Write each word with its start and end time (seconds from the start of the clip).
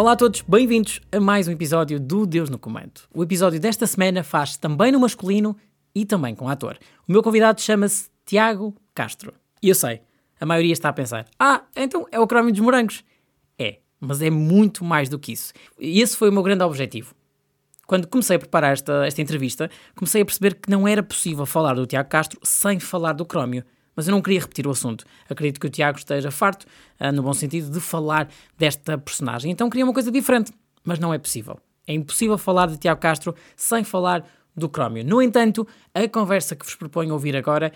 Olá 0.00 0.12
a 0.12 0.16
todos, 0.16 0.40
bem-vindos 0.40 0.98
a 1.12 1.20
mais 1.20 1.46
um 1.46 1.52
episódio 1.52 2.00
do 2.00 2.24
Deus 2.24 2.48
no 2.48 2.58
Comando. 2.58 3.02
O 3.12 3.22
episódio 3.22 3.60
desta 3.60 3.86
semana 3.86 4.24
faz 4.24 4.56
também 4.56 4.90
no 4.90 4.98
masculino 4.98 5.54
e 5.94 6.06
também 6.06 6.34
com 6.34 6.48
ator. 6.48 6.78
O 7.06 7.12
meu 7.12 7.22
convidado 7.22 7.60
chama-se 7.60 8.08
Tiago 8.24 8.74
Castro. 8.94 9.34
E 9.62 9.68
eu 9.68 9.74
sei, 9.74 10.00
a 10.40 10.46
maioria 10.46 10.72
está 10.72 10.88
a 10.88 10.92
pensar: 10.94 11.26
ah, 11.38 11.64
então 11.76 12.06
é 12.10 12.18
o 12.18 12.26
Crómio 12.26 12.50
dos 12.50 12.62
Morangos. 12.62 13.04
É, 13.58 13.80
mas 14.00 14.22
é 14.22 14.30
muito 14.30 14.86
mais 14.86 15.10
do 15.10 15.18
que 15.18 15.32
isso. 15.32 15.52
E 15.78 16.00
esse 16.00 16.16
foi 16.16 16.30
o 16.30 16.32
meu 16.32 16.42
grande 16.42 16.64
objetivo. 16.64 17.14
Quando 17.86 18.08
comecei 18.08 18.36
a 18.36 18.38
preparar 18.38 18.72
esta, 18.72 19.06
esta 19.06 19.20
entrevista, 19.20 19.70
comecei 19.94 20.22
a 20.22 20.24
perceber 20.24 20.54
que 20.54 20.70
não 20.70 20.88
era 20.88 21.02
possível 21.02 21.44
falar 21.44 21.74
do 21.74 21.86
Tiago 21.86 22.08
Castro 22.08 22.40
sem 22.42 22.80
falar 22.80 23.12
do 23.12 23.26
Crómio 23.26 23.66
mas 24.00 24.08
eu 24.08 24.12
não 24.12 24.22
queria 24.22 24.40
repetir 24.40 24.66
o 24.66 24.70
assunto. 24.70 25.04
Acredito 25.28 25.60
que 25.60 25.66
o 25.66 25.70
Tiago 25.70 25.98
esteja 25.98 26.30
farto, 26.30 26.66
uh, 26.98 27.12
no 27.12 27.22
bom 27.22 27.34
sentido, 27.34 27.70
de 27.70 27.80
falar 27.80 28.30
desta 28.56 28.96
personagem. 28.96 29.50
Então 29.50 29.68
queria 29.68 29.84
uma 29.84 29.92
coisa 29.92 30.10
diferente, 30.10 30.50
mas 30.82 30.98
não 30.98 31.12
é 31.12 31.18
possível. 31.18 31.60
É 31.86 31.92
impossível 31.92 32.38
falar 32.38 32.68
de 32.68 32.78
Tiago 32.78 32.98
Castro 32.98 33.34
sem 33.54 33.84
falar 33.84 34.24
do 34.56 34.70
Crómio. 34.70 35.04
No 35.04 35.20
entanto, 35.20 35.68
a 35.94 36.08
conversa 36.08 36.56
que 36.56 36.64
vos 36.64 36.74
proponho 36.74 37.12
ouvir 37.12 37.36
agora 37.36 37.74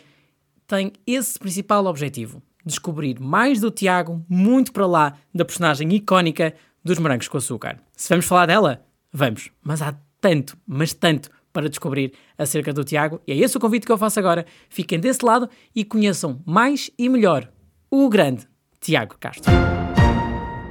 tem 0.66 0.94
esse 1.06 1.38
principal 1.38 1.84
objetivo: 1.84 2.42
descobrir 2.64 3.20
mais 3.20 3.60
do 3.60 3.70
Tiago, 3.70 4.24
muito 4.26 4.72
para 4.72 4.86
lá 4.86 5.18
da 5.34 5.44
personagem 5.44 5.92
icónica 5.94 6.54
dos 6.82 6.98
Morangos 6.98 7.28
com 7.28 7.36
Açúcar. 7.36 7.78
Se 7.94 8.08
vamos 8.08 8.24
falar 8.24 8.46
dela, 8.46 8.82
vamos, 9.12 9.50
mas 9.62 9.82
há 9.82 9.94
tanto, 10.22 10.56
mas 10.66 10.94
tanto 10.94 11.30
para 11.54 11.68
descobrir 11.68 12.12
acerca 12.36 12.72
do 12.72 12.84
Tiago. 12.84 13.20
E 13.26 13.32
é 13.32 13.36
esse 13.36 13.56
o 13.56 13.60
convite 13.60 13.86
que 13.86 13.92
eu 13.92 13.96
faço 13.96 14.18
agora. 14.18 14.44
Fiquem 14.68 14.98
desse 14.98 15.24
lado 15.24 15.48
e 15.74 15.84
conheçam 15.84 16.42
mais 16.44 16.90
e 16.98 17.08
melhor 17.08 17.48
o 17.88 18.08
grande 18.08 18.46
Tiago 18.80 19.16
Castro. 19.18 19.52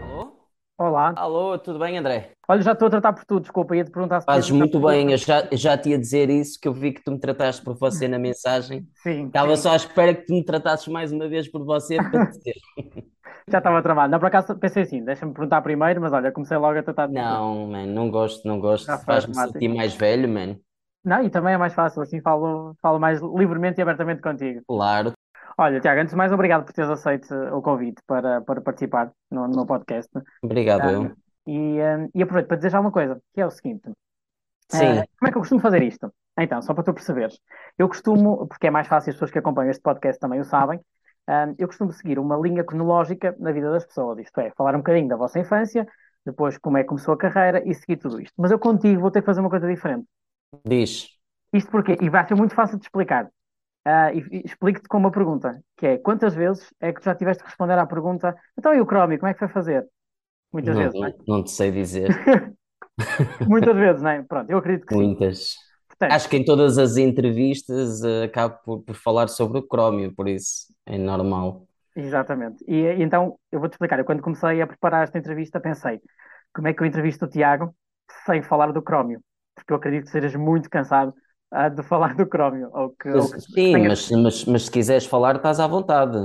Alô? 0.03 0.36
Olá. 0.78 1.14
Alô, 1.16 1.58
tudo 1.58 1.80
bem, 1.80 1.98
André? 1.98 2.31
Olha, 2.50 2.62
já 2.62 2.73
estou 2.73 2.90
a 2.90 2.92
tratar 2.92 3.14
por 3.14 3.23
tudo, 3.23 3.44
desculpa, 3.44 3.73
ia-te 3.73 3.90
perguntar 3.90 4.20
se 4.20 4.25
Fazes 4.25 4.52
muito 4.52 4.78
bem, 4.81 5.14
eu 5.14 5.17
já, 5.17 5.48
já 5.53 5.78
te 5.78 5.92
ia 5.92 5.98
dizer 5.98 6.30
isso, 6.30 6.59
que 6.59 6.67
eu 6.67 6.73
vi 6.73 6.92
que 6.92 7.02
tu 7.02 7.14
me 7.14 7.18
trataste 7.18 7.64
por 7.64 7.78
você 7.78 8.06
na 8.06 8.20
mensagem. 8.20 8.86
Sim. 9.02 9.28
Estava 9.28 9.56
sim. 9.56 9.62
só 9.62 9.72
à 9.72 9.78
espera 9.78 10.14
que 10.14 10.25
tu 10.25 10.34
me 10.34 10.44
tratasses 10.44 10.90
mais 10.90 11.14
uma 11.14 11.30
vez 11.30 11.50
por 11.50 11.64
você 11.64 11.95
para 11.95 12.25
te 12.25 12.38
dizer. 12.38 12.56
Já 13.50 13.58
estava 13.58 13.80
a 13.80 13.81
trabalhar. 13.81 14.08
Não, 14.09 14.20
por 14.20 14.28
acaso 14.28 14.56
pensei 14.58 14.84
assim, 14.84 15.03
deixa-me 15.03 15.34
perguntar 15.34 15.62
primeiro, 15.62 16.00
mas 16.02 16.14
olha, 16.14 16.31
comecei 16.31 16.58
logo 16.58 16.78
a 16.78 16.84
tratar 16.84 17.08
de. 17.08 17.14
Não, 17.14 17.68
man, 17.68 17.86
não 17.86 18.09
gosto, 18.09 18.47
não 18.47 18.59
gosto. 18.59 18.86
Faz-me 18.86 19.31
automático. 19.31 19.53
sentir 19.53 19.68
mais 19.68 19.94
velho, 19.94 20.30
man. 20.30 20.56
Não, 21.04 21.23
e 21.23 21.30
também 21.30 21.54
é 21.54 21.58
mais 21.58 21.73
fácil, 21.73 22.02
assim 22.02 22.22
falo, 22.22 22.76
falo 22.82 23.00
mais 23.00 23.22
livremente 23.22 23.80
e 23.80 23.82
abertamente 23.82 24.22
contigo. 24.22 24.62
Claro. 24.68 25.14
Olha, 25.58 25.80
Tiago, 25.80 26.02
antes 26.02 26.12
de 26.12 26.18
mais, 26.18 26.32
obrigado 26.32 26.66
por 26.66 26.73
teres 26.73 26.90
aceito 26.90 27.34
o 27.34 27.62
convite 27.62 28.02
para, 28.08 28.42
para 28.42 28.62
participar 28.62 29.12
no, 29.30 29.48
no 29.48 29.56
meu 29.56 29.66
podcast. 29.66 30.09
Obrigado, 30.42 30.81
Ah, 30.81 30.92
eu. 30.92 31.12
E, 31.46 31.78
e 32.16 32.24
aproveito 32.24 32.48
para 32.48 32.58
dizer 32.58 32.72
já 32.72 32.80
uma 32.80 32.92
coisa, 32.92 33.22
que 33.34 33.42
é 33.42 33.46
o 33.46 33.52
seguinte. 33.52 33.92
Sim, 34.70 35.00
Ah, 35.00 35.06
como 35.20 35.28
é 35.28 35.31
que 35.31 35.38
eu 35.38 35.42
costumo 35.42 35.62
fazer 35.62 35.84
isto? 35.84 36.12
Então, 36.40 36.62
só 36.62 36.74
para 36.74 36.84
tu 36.84 36.94
perceberes. 36.94 37.40
Eu 37.78 37.88
costumo, 37.88 38.48
porque 38.48 38.68
é 38.68 38.72
mais 38.72 38.88
fácil, 38.88 39.12
as 39.12 39.16
pessoas 39.16 39.30
que 39.30 39.38
acompanham 39.38 39.70
este 39.70 39.84
podcast 39.84 40.20
também 40.20 40.40
o 40.40 40.44
sabem, 40.44 40.80
ah, 41.28 41.54
eu 41.58 41.68
costumo 41.68 41.92
seguir 41.92 42.18
uma 42.18 42.38
linha 42.38 42.64
cronológica 42.64 43.36
na 43.40 43.52
vida 43.52 43.70
das 43.72 43.86
pessoas. 43.86 44.18
Isto 44.20 44.40
é, 44.40 44.52
falar 44.52 44.74
um 44.74 44.80
bocadinho 44.80 45.08
da 45.08 45.16
vossa 45.16 45.40
infância, 45.40 45.88
depois 46.26 46.58
como 46.58 46.78
é 46.78 46.81
que 46.81 46.90
começou 46.90 47.14
a 47.14 47.18
carreira 47.18 47.62
e 47.66 47.74
seguir 47.76 47.98
tudo 47.98 48.20
isto. 48.22 48.34
Mas 48.38 48.50
eu 48.52 48.58
contigo 48.58 49.02
vou 49.02 49.12
ter 49.12 49.22
que 49.22 49.26
fazer 49.26 49.42
uma 49.42 49.50
coisa 49.50 49.68
diferente. 49.68 50.08
Diz. 50.66 51.08
Isto 51.54 51.72
porquê? 51.72 51.98
E 52.02 52.09
vai 52.09 52.26
ser 52.28 52.36
muito 52.36 52.56
fácil 52.56 52.78
de 52.78 52.86
explicar. 52.86 53.30
Ah, 53.86 54.14
e, 54.14 54.20
e 54.32 54.44
explico-te 54.46 54.88
com 54.88 54.98
uma 54.98 55.12
pergunta, 55.12 55.62
que 55.78 55.88
é, 55.88 55.98
quantas 55.98 56.36
vezes 56.36 56.73
é 56.80 56.94
que 56.94 57.02
tu 57.02 57.06
já 57.06 57.16
tiveste 57.16 57.44
que 57.44 57.50
responder 57.50 57.78
à 57.80 57.86
pergunta, 57.86 58.36
então 58.58 58.74
e 58.74 58.81
o 58.81 58.86
Chromie, 58.86 59.18
como 59.18 59.30
é 59.30 59.34
que 59.34 59.40
foi 59.40 59.50
fazer? 59.50 59.88
Muitas 60.53 60.75
Não, 60.75 60.78
vezes, 60.78 61.00
não 61.00 61.08
é? 61.08 61.13
não, 61.28 61.44
te 61.44 61.52
sei 61.52 61.72
dizer. 61.72 62.09
Muitas 63.46 63.75
vezes, 63.75 64.02
não 64.02 64.09
é? 64.09 64.24
Pronto, 64.24 64.50
eu 64.50 64.58
acredito 64.58 64.86
que 64.86 64.94
sim. 64.94 65.06
Muitas. 65.06 65.56
Acho 66.09 66.30
que 66.30 66.38
em 66.38 66.44
todas 66.46 66.78
as 66.78 66.97
entrevistas 66.97 68.03
eh, 68.03 68.24
acabo 68.25 68.58
por, 68.66 68.84
por 68.84 68.96
falar 68.96 69.28
sobre 69.30 69.59
o 69.59 69.63
crómio, 69.68 70.13
por 70.13 70.28
isso 70.28 70.68
é 70.86 70.97
normal. 70.97 71.68
Exatamente. 71.96 72.63
E, 72.68 72.74
e 72.75 73.03
então, 73.03 73.38
eu 73.52 73.59
vou-te 73.59 73.74
explicar. 73.74 74.00
Eu, 74.00 74.06
quando 74.06 74.22
comecei 74.22 74.62
a 74.62 74.68
preparar 74.68 75.03
esta 75.03 75.18
entrevista, 75.18 75.59
pensei 75.59 76.02
como 76.53 76.68
é 76.68 76.74
que 76.74 76.81
eu 76.81 76.88
entrevisto 76.88 77.25
o 77.25 77.30
Tiago 77.30 77.75
sem 78.25 78.42
falar 78.42 78.72
do 78.72 78.81
Crómio? 78.81 79.22
Porque 79.56 79.72
eu 79.72 79.78
acredito 79.78 80.06
que 80.06 80.12
sejas 80.12 80.36
muito 80.36 80.69
cansado 80.69 81.14
ah, 81.53 81.69
de 81.69 81.84
falar 81.84 82.16
do 82.16 82.25
Crómio. 82.25 82.69
Ou 82.74 82.90
que, 82.90 83.09
ou 83.09 83.30
que 83.30 83.40
sim, 83.40 83.78
mas, 83.88 84.09
mas, 84.09 84.46
mas 84.46 84.66
se 84.66 84.72
quiseres 84.72 85.06
falar, 85.06 85.36
estás 85.36 85.59
à 85.59 85.68
vontade. 85.68 86.18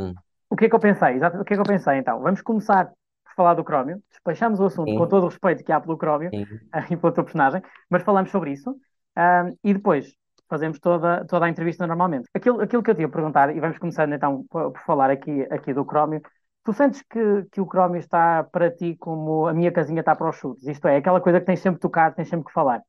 O 0.48 0.56
que 0.56 0.64
é 0.64 0.68
que 0.68 0.74
eu 0.74 0.80
pensei? 0.80 1.16
Exato, 1.16 1.38
o 1.38 1.44
que 1.44 1.52
é 1.52 1.56
que 1.56 1.60
eu 1.60 1.66
pensei 1.66 1.98
então? 1.98 2.20
Vamos 2.20 2.40
começar 2.40 2.86
por 2.86 3.34
falar 3.36 3.54
do 3.54 3.62
Crómio. 3.62 4.02
Despachamos 4.10 4.58
o 4.58 4.64
assunto 4.64 4.90
Sim. 4.90 4.96
com 4.96 5.06
todo 5.06 5.24
o 5.24 5.28
respeito 5.28 5.62
que 5.62 5.70
há 5.70 5.78
pelo 5.80 5.98
Sim. 6.30 6.46
ah, 6.72 6.86
e 6.90 6.96
pelo 6.96 7.12
teu 7.12 7.24
personagem, 7.24 7.62
mas 7.90 8.02
falamos 8.02 8.30
sobre 8.30 8.52
isso. 8.52 8.74
ah, 9.16 9.50
e 9.62 9.74
depois 9.74 10.14
fazemos 10.48 10.78
toda, 10.80 11.26
toda 11.26 11.44
a 11.44 11.48
entrevista 11.50 11.86
normalmente. 11.86 12.26
Aquilo, 12.34 12.62
aquilo 12.62 12.82
que 12.82 12.90
eu 12.90 12.94
te 12.94 13.02
ia 13.02 13.08
perguntar, 13.10 13.54
e 13.54 13.60
vamos 13.60 13.76
começando 13.76 14.14
então 14.14 14.46
por, 14.48 14.72
por 14.72 14.80
falar 14.80 15.10
aqui, 15.10 15.42
aqui 15.50 15.74
do 15.74 15.84
Crómio. 15.84 16.22
Tu 16.64 16.72
sentes 16.72 17.02
que, 17.02 17.44
que 17.52 17.60
o 17.60 17.66
Crómio 17.66 17.98
está 17.98 18.44
para 18.44 18.70
ti 18.70 18.96
como 18.96 19.46
a 19.46 19.52
minha 19.52 19.70
casinha 19.70 20.00
está 20.00 20.16
para 20.16 20.30
os 20.30 20.36
chutes? 20.36 20.66
Isto 20.66 20.88
é, 20.88 20.96
aquela 20.96 21.20
coisa 21.20 21.38
que 21.38 21.46
tens 21.46 21.60
sempre 21.60 21.78
que 21.78 21.82
tocar, 21.82 22.14
tens 22.14 22.30
sempre 22.30 22.46
que 22.46 22.52
falar 22.52 22.82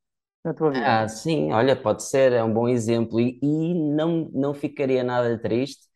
na 0.43 0.53
tua 0.53 0.71
vida. 0.71 0.85
Ah, 0.85 1.07
sim, 1.07 1.51
olha, 1.51 1.75
pode 1.75 2.03
ser, 2.03 2.31
é 2.31 2.43
um 2.43 2.53
bom 2.53 2.67
exemplo. 2.67 3.19
E, 3.19 3.39
e 3.41 3.73
não, 3.73 4.29
não 4.33 4.53
ficaria 4.53 5.03
nada 5.03 5.37
triste 5.37 5.87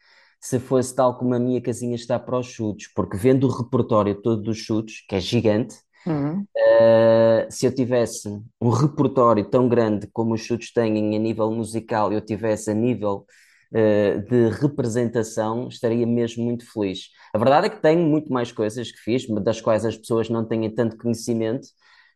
se 0.41 0.59
fosse 0.59 0.93
tal 0.95 1.17
como 1.17 1.33
a 1.33 1.39
minha 1.39 1.61
casinha 1.61 1.95
está 1.95 2.19
para 2.19 2.37
os 2.37 2.47
chutes, 2.47 2.91
porque 2.93 3.15
vendo 3.15 3.47
o 3.47 3.51
repertório 3.51 4.21
todo 4.21 4.41
dos 4.43 4.57
chutes, 4.57 5.05
que 5.07 5.15
é 5.15 5.19
gigante, 5.19 5.75
Uhum. 6.05 6.47
Uh, 6.57 7.51
se 7.51 7.65
eu 7.65 7.73
tivesse 7.73 8.29
um 8.61 8.69
repertório 8.69 9.49
tão 9.49 9.67
grande 9.69 10.07
como 10.13 10.33
os 10.35 10.41
chutes 10.41 10.71
têm 10.73 11.15
a 11.15 11.19
nível 11.19 11.51
musical, 11.51 12.13
eu 12.13 12.21
tivesse 12.21 12.71
a 12.71 12.73
nível 12.73 13.25
uh, 13.73 14.21
de 14.29 14.49
representação, 14.61 15.67
estaria 15.67 16.05
mesmo 16.05 16.43
muito 16.43 16.65
feliz. 16.71 17.09
A 17.33 17.37
verdade 17.37 17.67
é 17.67 17.69
que 17.69 17.81
tenho 17.81 18.01
muito 18.07 18.31
mais 18.31 18.51
coisas 18.51 18.91
que 18.91 18.97
fiz, 18.99 19.25
das 19.43 19.61
quais 19.61 19.85
as 19.85 19.97
pessoas 19.97 20.29
não 20.29 20.45
têm 20.45 20.69
tanto 20.73 20.97
conhecimento, 20.97 21.67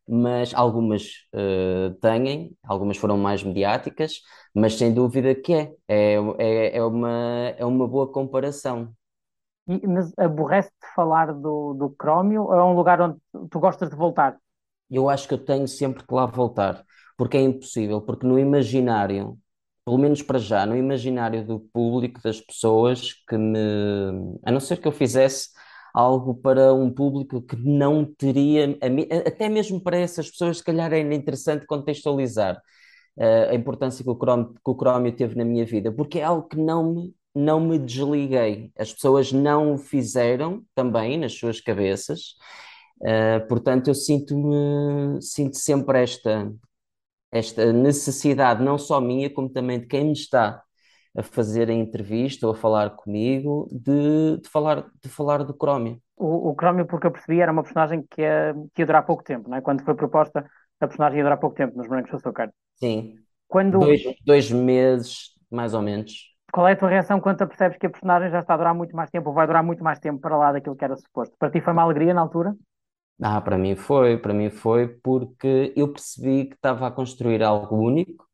mas 0.08 0.54
algumas 0.54 1.04
uh, 1.34 1.94
têm, 2.02 2.56
algumas 2.64 2.98
foram 2.98 3.18
mais 3.18 3.44
mediáticas, 3.44 4.22
mas 4.56 4.74
sem 4.76 4.94
dúvida 4.94 5.36
que 5.36 5.54
é. 5.54 5.74
É, 5.88 6.16
é, 6.40 6.78
é 6.78 6.84
uma, 6.84 7.10
é 7.58 7.66
uma 7.66 7.88
boa 7.88 8.12
comparação. 8.12 8.94
E- 9.68 9.86
mas 9.88 10.14
aborrece-te 10.18 10.88
falar 10.96 11.34
do, 11.34 11.74
do 11.74 11.90
Crómio 11.92 12.44
ou 12.44 12.54
é 12.54 12.64
um 12.64 12.74
lugar 12.76 13.02
onde 13.02 13.18
tu- 13.32 13.48
tu 13.50 13.60
gostas 13.60 13.90
de 13.90 13.96
voltar? 13.96 14.38
Eu 14.90 15.10
acho 15.10 15.28
que 15.28 15.34
eu 15.34 15.38
tenho 15.44 15.68
sempre 15.68 16.06
que 16.06 16.14
lá 16.14 16.26
voltar, 16.26 16.84
porque 17.18 17.38
é 17.38 17.42
impossível, 17.42 18.02
porque 18.02 18.26
no 18.26 18.40
imaginário, 18.40 19.38
pelo 19.86 19.98
menos 19.98 20.22
para 20.22 20.40
já, 20.40 20.66
no 20.66 20.78
imaginário 20.78 21.46
do 21.46 21.60
público, 21.60 22.22
das 22.22 22.40
pessoas 22.42 23.14
que 23.28 23.38
me, 23.38 23.60
a 24.46 24.52
não 24.52 24.60
ser 24.60 24.78
que 24.78 24.88
eu 24.88 24.92
fizesse 24.92 25.50
algo 25.98 26.36
para 26.36 26.74
um 26.76 26.92
público 26.92 27.42
que 27.42 27.56
não 27.56 28.06
teria, 28.06 28.78
até 29.26 29.50
mesmo 29.50 29.82
para 29.82 29.98
essas 29.98 30.30
pessoas, 30.30 30.60
se 30.60 30.64
calhar 30.64 30.94
era 30.94 31.14
interessante 31.16 31.66
contextualizar 31.66 32.62
eh, 33.18 33.50
a 33.52 33.56
importância 33.56 34.04
que 34.04 34.10
o 34.10 34.16
crómio, 34.16 34.54
que 34.54 34.62
o 35.10 35.12
teve 35.12 35.36
na 35.36 35.44
minha 35.44 35.66
vida, 35.66 35.92
porque 35.92 36.20
é 36.20 36.24
algo 36.24 36.48
que 36.48 36.58
não 36.58 36.94
me, 36.94 37.16
não 37.34 37.60
me 37.60 37.80
desliguei. 37.80 38.72
As 38.78 38.94
pessoas 38.94 39.32
não 39.32 39.74
o 39.74 39.78
fizeram 39.78 40.64
também 40.76 41.18
nas 41.18 41.34
suas 41.34 41.60
cabeças. 41.62 42.36
Uh, 43.02 43.48
portanto, 43.48 43.90
eu 43.90 43.96
sinto-me, 43.96 45.22
sinto 45.22 45.58
sempre 45.58 46.02
esta, 46.02 46.52
esta 47.32 47.72
necessidade, 47.74 48.64
não 48.64 48.78
só 48.78 49.00
minha, 49.02 49.30
como 49.30 49.50
também 49.50 49.80
de 49.80 49.88
quem 49.88 50.06
me 50.06 50.14
está 50.14 50.64
a 51.18 51.24
fazer 51.24 51.70
a 51.70 51.74
entrevista 51.74 52.48
ou 52.48 52.54
a 52.54 52.56
falar 52.56 52.92
comigo, 52.92 53.68
de, 53.72 54.38
de 54.42 54.50
falar, 54.50 54.90
de 55.04 55.10
falar 55.10 55.44
do 55.44 55.54
Crómio. 55.54 56.02
O, 56.16 56.50
o 56.50 56.56
Crómio, 56.56 56.86
porque 56.88 57.08
eu 57.08 57.12
percebi, 57.12 57.42
era 57.42 57.52
uma 57.52 57.64
personagem 57.64 58.04
que 58.10 58.22
ia, 58.22 58.54
que 58.74 58.82
ia 58.82 58.86
durar 58.86 59.06
pouco 59.06 59.24
tempo, 59.24 59.50
não 59.50 59.58
é? 59.58 59.62
Quando 59.62 59.84
foi 59.84 59.96
proposta, 59.96 60.40
a 60.80 60.88
personagem 60.88 61.20
ia 61.20 61.24
durar 61.24 61.40
pouco 61.40 61.56
tempo 61.56 61.78
nos 61.78 61.88
Morangos 61.88 62.10
com 62.12 62.18
Açúcar. 62.18 62.52
Sim, 62.76 63.26
Quando, 63.48 63.80
dois, 63.80 64.02
dois 64.26 64.52
meses, 64.52 65.32
mais 65.50 65.74
ou 65.74 65.82
menos. 65.82 66.36
qual 66.54 66.68
é 66.68 66.74
a 66.74 66.76
tua 66.78 66.90
reação 66.90 67.22
quando 67.22 67.38
tu 67.40 67.48
percebes 67.48 67.78
que 67.78 67.86
a 67.88 67.90
personagem 67.90 68.30
já 68.32 68.40
está 68.42 68.54
a 68.54 68.58
durar 68.58 68.74
muito 68.76 68.94
mais 68.96 69.10
tempo, 69.10 69.30
ou 69.30 69.36
vai 69.36 69.48
durar 69.48 69.64
muito 69.64 69.82
mais 69.84 70.00
tempo 70.00 70.20
para 70.20 70.36
lá 70.38 70.52
daquilo 70.52 70.76
que 70.76 70.84
era 70.86 70.96
suposto? 70.98 71.36
Para 71.38 71.52
ti 71.52 71.62
foi 71.62 71.72
uma 71.74 71.84
alegria 71.84 72.14
na 72.14 72.22
altura? 72.22 72.54
Ah, 73.22 73.42
para 73.42 73.58
mim 73.58 73.76
foi, 73.76 74.18
para 74.18 74.34
mim 74.34 74.50
foi 74.50 74.88
porque 74.88 75.74
eu 75.76 75.92
percebi 75.92 76.46
que 76.50 76.56
estava 76.56 76.86
a 76.88 76.92
construir 76.92 77.42
algo 77.44 77.76
único 77.78 78.27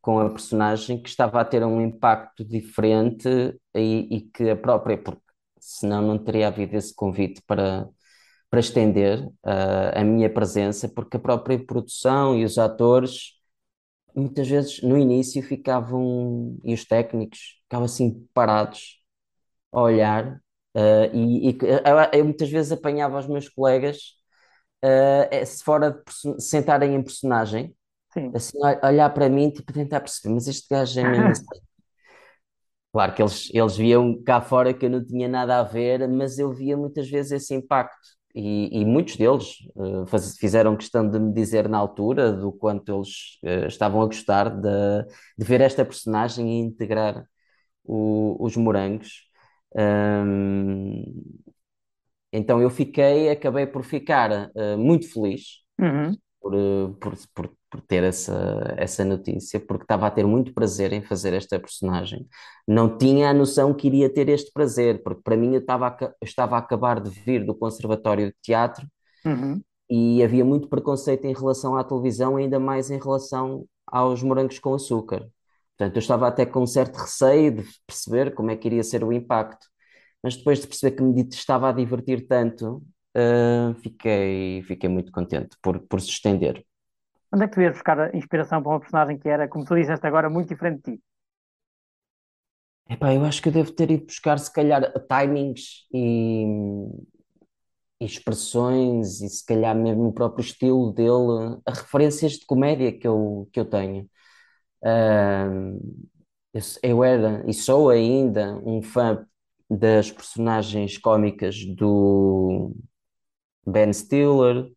com 0.00 0.18
a 0.20 0.30
personagem, 0.30 1.02
que 1.02 1.08
estava 1.08 1.40
a 1.40 1.44
ter 1.44 1.64
um 1.64 1.80
impacto 1.80 2.44
diferente 2.44 3.28
e, 3.74 4.16
e 4.16 4.20
que 4.22 4.50
a 4.50 4.56
própria, 4.56 4.98
porque 4.98 5.20
senão 5.60 6.02
não 6.02 6.18
teria 6.18 6.48
havido 6.48 6.76
esse 6.76 6.94
convite 6.94 7.42
para, 7.46 7.88
para 8.50 8.60
estender 8.60 9.28
ah, 9.44 10.00
a 10.00 10.04
minha 10.04 10.30
presença, 10.32 10.88
porque 10.88 11.16
a 11.16 11.20
própria 11.20 11.64
produção 11.64 12.36
e 12.36 12.44
os 12.44 12.58
atores 12.58 13.38
muitas 14.14 14.48
vezes 14.48 14.82
no 14.82 14.98
início 14.98 15.42
ficavam, 15.42 16.58
e 16.64 16.74
os 16.74 16.84
técnicos 16.84 17.60
ficavam 17.64 17.86
assim 17.86 18.26
parados 18.34 19.00
a 19.72 19.82
olhar, 19.82 20.40
ah, 20.74 21.06
e, 21.12 21.50
e 21.50 21.58
eu, 21.62 22.20
eu 22.20 22.24
muitas 22.24 22.50
vezes 22.50 22.72
apanhava 22.72 23.18
os 23.18 23.26
meus 23.28 23.48
colegas 23.48 24.20
uh, 24.84 25.46
fora 25.64 25.90
de 25.90 26.42
sentarem 26.42 26.94
em 26.94 27.02
personagem, 27.02 27.74
Sim. 28.12 28.34
assim, 28.34 28.58
ol- 28.58 28.80
olhar 28.88 29.10
para 29.10 29.28
mim, 29.28 29.50
tipo, 29.50 29.72
tentar 29.72 30.00
perceber, 30.00 30.34
mas 30.34 30.48
este 30.48 30.68
gajo 30.70 30.98
é 31.00 31.04
mesmo 31.04 31.30
assim. 31.30 31.44
Claro 32.92 33.14
que 33.14 33.22
eles, 33.22 33.48
eles 33.54 33.76
viam 33.76 34.20
cá 34.24 34.40
fora 34.40 34.74
que 34.74 34.84
eu 34.86 34.90
não 34.90 35.04
tinha 35.04 35.28
nada 35.28 35.60
a 35.60 35.62
ver, 35.62 36.08
mas 36.08 36.38
eu 36.38 36.52
via 36.52 36.76
muitas 36.76 37.08
vezes 37.08 37.30
esse 37.32 37.54
impacto. 37.54 37.96
E, 38.34 38.80
e 38.80 38.84
muitos 38.84 39.16
deles 39.16 39.56
uh, 39.76 40.06
faz- 40.06 40.36
fizeram 40.38 40.76
questão 40.76 41.08
de 41.08 41.18
me 41.18 41.32
dizer 41.32 41.68
na 41.68 41.78
altura 41.78 42.32
do 42.32 42.52
quanto 42.52 42.92
eles 42.94 43.08
uh, 43.44 43.66
estavam 43.66 44.00
a 44.02 44.06
gostar 44.06 44.48
de, 44.50 44.68
de 45.38 45.44
ver 45.44 45.60
esta 45.60 45.84
personagem 45.84 46.48
e 46.48 46.60
integrar 46.60 47.24
o- 47.84 48.36
os 48.44 48.56
morangos. 48.56 49.24
Um, 49.76 51.04
então 52.32 52.60
eu 52.60 52.70
fiquei, 52.70 53.30
acabei 53.30 53.66
por 53.66 53.84
ficar 53.84 54.50
uh, 54.54 54.78
muito 54.78 55.10
feliz 55.12 55.62
Uhum. 55.78 56.20
por, 56.40 56.52
por, 57.00 57.14
por, 57.34 57.56
por 57.70 57.80
ter 57.80 58.02
essa, 58.04 58.74
essa 58.76 59.04
notícia, 59.04 59.60
porque 59.60 59.84
estava 59.84 60.06
a 60.06 60.10
ter 60.10 60.26
muito 60.26 60.52
prazer 60.52 60.92
em 60.92 61.02
fazer 61.02 61.32
esta 61.34 61.58
personagem. 61.58 62.26
Não 62.66 62.98
tinha 62.98 63.30
a 63.30 63.34
noção 63.34 63.72
que 63.74 63.86
iria 63.86 64.12
ter 64.12 64.28
este 64.28 64.52
prazer, 64.52 65.02
porque 65.02 65.22
para 65.22 65.36
mim 65.36 65.54
eu 65.54 65.60
estava 65.60 65.88
a, 65.88 65.96
eu 66.02 66.14
estava 66.22 66.56
a 66.56 66.58
acabar 66.58 67.00
de 67.00 67.10
vir 67.10 67.44
do 67.44 67.54
Conservatório 67.54 68.26
de 68.28 68.34
Teatro 68.42 68.86
Uhum. 69.24 69.62
e 69.88 70.22
havia 70.22 70.44
muito 70.44 70.68
preconceito 70.68 71.26
em 71.26 71.34
relação 71.34 71.76
à 71.76 71.84
televisão, 71.84 72.36
ainda 72.36 72.58
mais 72.58 72.90
em 72.90 72.98
relação 72.98 73.66
aos 73.86 74.22
morangos 74.22 74.58
com 74.58 74.74
açúcar. 74.74 75.28
Portanto, 75.76 75.96
eu 75.96 76.00
estava 76.00 76.28
até 76.28 76.46
com 76.46 76.62
um 76.62 76.66
certo 76.66 76.96
receio 76.96 77.52
de 77.56 77.64
perceber 77.86 78.34
como 78.34 78.50
é 78.50 78.56
que 78.56 78.68
iria 78.68 78.84
ser 78.84 79.02
o 79.04 79.12
impacto. 79.12 79.66
Mas 80.22 80.36
depois 80.36 80.60
de 80.60 80.66
perceber 80.66 80.96
que 80.96 81.02
me 81.02 81.22
estava 81.30 81.68
a 81.70 81.72
divertir 81.72 82.26
tanto, 82.26 82.82
uh, 83.16 83.74
fiquei, 83.82 84.62
fiquei 84.64 84.88
muito 84.88 85.10
contente 85.12 85.56
por, 85.62 85.80
por 85.80 86.00
se 86.00 86.10
estender. 86.10 86.64
Onde 87.32 87.44
é 87.44 87.48
que 87.48 87.54
tu 87.54 87.60
ias 87.62 87.72
buscar 87.76 87.98
a 88.00 88.16
inspiração 88.20 88.62
para 88.62 88.72
uma 88.72 88.80
personagem 88.84 89.18
que 89.18 89.28
era, 89.28 89.48
como 89.48 89.64
tu 89.64 89.74
disseste 89.80 90.06
agora, 90.06 90.30
muito 90.30 90.48
diferente 90.50 90.82
de 90.84 90.96
ti? 90.98 91.02
Epá, 92.88 93.14
eu 93.14 93.24
acho 93.24 93.40
que 93.40 93.48
eu 93.48 93.52
devo 93.52 93.72
ter 93.72 93.90
ido 93.90 94.04
buscar, 94.06 94.38
se 94.38 94.52
calhar, 94.52 94.82
timings 95.08 95.86
e, 95.92 96.44
e 98.00 98.04
expressões 98.04 99.20
e 99.20 99.28
se 99.28 99.44
calhar 99.44 99.74
mesmo 99.76 100.08
o 100.08 100.12
próprio 100.12 100.42
estilo 100.44 100.92
dele, 100.92 101.60
a 101.66 101.72
referências 101.72 102.32
de 102.32 102.46
comédia 102.46 102.92
que 102.96 103.06
eu, 103.06 103.48
que 103.52 103.60
eu 103.60 103.64
tenho. 103.66 104.08
Uh, 104.84 105.80
eu, 106.54 106.62
eu 106.82 107.04
era 107.04 107.44
e 107.48 107.54
sou 107.54 107.90
ainda 107.90 108.54
um 108.64 108.82
fã 108.82 109.26
das 109.70 110.10
personagens 110.10 110.98
cómicas 110.98 111.56
do 111.76 112.74
Ben 113.66 113.92
Stiller, 113.92 114.70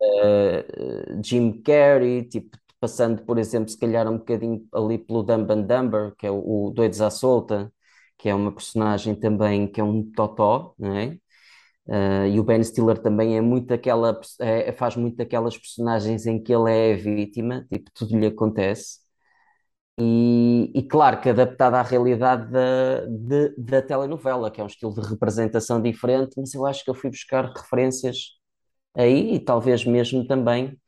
Uh, 0.00 1.20
Jim 1.22 1.60
Carrey, 1.62 2.24
tipo, 2.28 2.56
passando, 2.80 3.22
por 3.24 3.38
exemplo, 3.38 3.68
se 3.68 3.78
calhar 3.78 4.08
um 4.10 4.18
bocadinho 4.18 4.66
ali 4.72 4.98
pelo 4.98 5.22
Dumb 5.22 5.50
and 5.52 5.62
Dumber, 5.62 6.14
que 6.16 6.26
é 6.26 6.30
o, 6.30 6.66
o 6.68 6.70
Doidos 6.70 7.00
à 7.00 7.10
Solta, 7.10 7.72
que 8.16 8.28
é 8.28 8.34
uma 8.34 8.52
personagem 8.52 9.14
também 9.18 9.66
que 9.70 9.80
é 9.80 9.84
um 9.84 10.10
totó, 10.12 10.74
não 10.78 10.94
é? 10.96 11.18
Uh, 11.88 12.26
e 12.28 12.40
o 12.40 12.44
Ben 12.44 12.62
Stiller 12.64 12.98
também 12.98 13.36
é 13.38 13.40
muito 13.42 13.72
aquela, 13.74 14.20
é, 14.40 14.72
faz 14.72 14.96
muito 14.96 15.16
daquelas 15.18 15.56
personagens 15.58 16.26
em 16.26 16.42
que 16.42 16.52
ele 16.54 16.70
é 16.72 16.94
a 16.94 16.96
vítima, 16.98 17.66
tipo, 17.72 17.90
tudo 17.94 18.18
lhe 18.18 18.26
acontece. 18.26 19.00
E, 20.00 20.70
e 20.74 20.82
claro 20.86 21.20
que 21.20 21.28
adaptado 21.28 21.74
à 21.74 21.82
realidade 21.82 22.50
da, 22.52 23.04
de- 23.06 23.54
da 23.58 23.82
telenovela, 23.82 24.50
que 24.50 24.60
é 24.60 24.64
um 24.64 24.66
estilo 24.68 24.94
de 24.94 25.00
representação 25.08 25.82
diferente, 25.82 26.34
mas 26.36 26.54
eu 26.54 26.64
acho 26.66 26.84
que 26.84 26.90
eu 26.90 26.94
fui 26.94 27.10
buscar 27.10 27.46
referências 27.52 28.37
aí 28.98 29.34
e 29.36 29.40
talvez 29.40 29.84
mesmo 29.86 30.26
também 30.26 30.78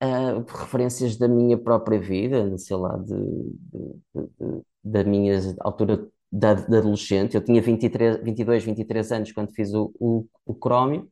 ah, 0.00 0.42
referências 0.60 1.16
da 1.16 1.28
minha 1.28 1.58
própria 1.58 2.00
vida, 2.00 2.56
sei 2.58 2.76
lá, 2.76 2.96
de, 2.98 3.14
de- 3.14 4.28
de- 4.38 4.62
da 4.84 5.04
minha 5.04 5.38
altura 5.60 6.08
da, 6.30 6.54
de 6.54 6.76
adolescente. 6.76 7.34
Eu 7.34 7.44
tinha 7.44 7.60
23, 7.62 8.22
22, 8.22 8.64
23 8.64 9.10
anos 9.12 9.32
quando 9.32 9.52
fiz 9.54 9.72
o, 9.74 9.92
o, 9.98 10.26
o 10.46 10.54
Crómio, 10.54 11.08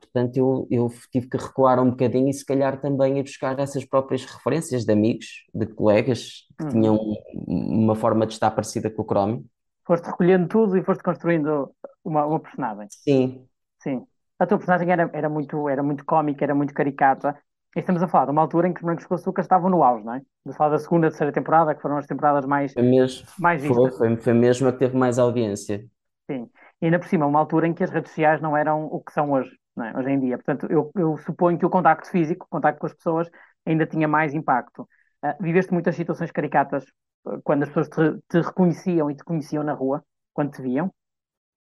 portanto 0.00 0.36
eu, 0.38 0.68
eu 0.70 0.88
tive 1.12 1.28
que 1.28 1.36
recuar 1.38 1.80
um 1.82 1.90
bocadinho 1.90 2.28
e 2.30 2.34
se 2.34 2.44
calhar 2.46 2.80
também 2.80 3.18
ir 3.18 3.22
buscar 3.24 3.58
essas 3.60 3.84
próprias 3.84 4.24
referências 4.26 4.84
de 4.84 4.92
amigos, 4.92 5.26
de 5.54 5.66
colegas 5.66 6.46
que 6.58 6.66
Uhum. 6.66 6.78
tinham 6.78 6.98
uma 7.46 7.96
forma 7.96 8.26
de 8.26 8.34
estar 8.34 8.50
parecida 8.52 8.90
com 8.90 9.02
o 9.02 9.04
Crómio. 9.04 9.44
Foste 9.86 10.06
recolhendo 10.10 10.48
tudo 10.48 10.76
e 10.76 10.84
foste 10.84 11.02
construindo 11.08 11.74
uma, 12.04 12.26
uma 12.26 12.40
personagem. 12.40 12.88
Sim, 12.88 13.48
Sim. 13.82 14.06
A 14.38 14.46
tua 14.46 14.58
personagem 14.58 14.90
era, 14.90 15.10
era 15.12 15.28
muito, 15.28 15.68
era 15.68 15.82
muito 15.82 16.04
cómica, 16.04 16.44
era 16.44 16.54
muito 16.54 16.74
caricata. 16.74 17.38
E 17.76 17.80
estamos 17.80 18.02
a 18.02 18.08
falar 18.08 18.26
de 18.26 18.30
uma 18.32 18.42
altura 18.42 18.68
em 18.68 18.72
que 18.72 18.78
os 18.78 18.82
Morangos 18.82 19.06
com 19.06 19.14
Açúcar 19.14 19.42
estavam 19.42 19.68
no 19.68 19.82
auge, 19.82 20.04
não 20.04 20.14
é? 20.14 20.18
Estamos 20.18 20.54
a 20.54 20.58
falar 20.58 20.70
da 20.70 20.78
segunda, 20.78 21.08
terceira 21.08 21.32
temporada, 21.32 21.74
que 21.74 21.82
foram 21.82 21.96
as 21.96 22.06
temporadas 22.06 22.46
mais, 22.46 22.72
foi 22.72 22.82
mesmo, 22.82 23.26
mais 23.38 23.62
vistas. 23.62 23.96
foi, 23.96 24.16
foi 24.16 24.32
mesmo 24.32 24.68
a 24.68 24.72
que 24.72 24.78
teve 24.78 24.96
mais 24.96 25.18
audiência. 25.18 25.84
Sim. 26.30 26.48
E 26.80 26.86
ainda 26.86 26.98
por 26.98 27.08
cima, 27.08 27.26
uma 27.26 27.38
altura 27.38 27.66
em 27.66 27.74
que 27.74 27.84
as 27.84 27.90
redes 27.90 28.10
sociais 28.10 28.40
não 28.40 28.56
eram 28.56 28.86
o 28.86 29.00
que 29.00 29.12
são 29.12 29.32
hoje, 29.32 29.56
não 29.76 29.84
é? 29.84 29.96
Hoje 29.96 30.10
em 30.10 30.20
dia. 30.20 30.36
Portanto, 30.36 30.66
eu, 30.70 30.90
eu 30.94 31.16
suponho 31.18 31.58
que 31.58 31.66
o 31.66 31.70
contacto 31.70 32.08
físico, 32.10 32.46
o 32.46 32.48
contacto 32.48 32.80
com 32.80 32.86
as 32.86 32.94
pessoas, 32.94 33.28
ainda 33.66 33.86
tinha 33.86 34.06
mais 34.08 34.34
impacto. 34.34 34.88
Ah, 35.22 35.36
viveste 35.40 35.72
muitas 35.72 35.96
situações 35.96 36.30
caricatas 36.30 36.84
ah, 37.26 37.38
quando 37.42 37.64
as 37.64 37.68
pessoas 37.68 37.88
te, 37.88 38.22
te 38.28 38.40
reconheciam 38.40 39.10
e 39.10 39.16
te 39.16 39.24
conheciam 39.24 39.62
na 39.62 39.72
rua, 39.72 40.04
quando 40.32 40.52
te 40.52 40.62
viam, 40.62 40.92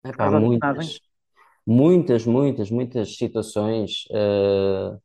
da 0.03 0.13
personagem. 0.13 0.49
muitas, 0.49 0.99
muitas, 1.65 2.25
muitas, 2.25 2.71
muitas 2.71 3.17
situações. 3.17 4.05
eh, 4.11 4.97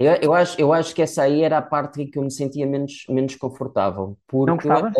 eu, 0.00 0.14
eu 0.22 0.34
acho, 0.34 0.60
eu 0.60 0.72
acho 0.72 0.94
que 0.94 1.02
essa 1.02 1.22
aí 1.24 1.42
era 1.42 1.58
a 1.58 1.62
parte 1.62 2.02
em 2.02 2.10
que 2.10 2.18
eu 2.18 2.22
me 2.24 2.30
sentia 2.30 2.66
menos, 2.66 3.04
menos 3.08 3.36
confortável, 3.36 4.18
Não 4.46 4.56
porque 4.56 4.68
eu, 4.68 4.74
gostavas? 4.74 4.96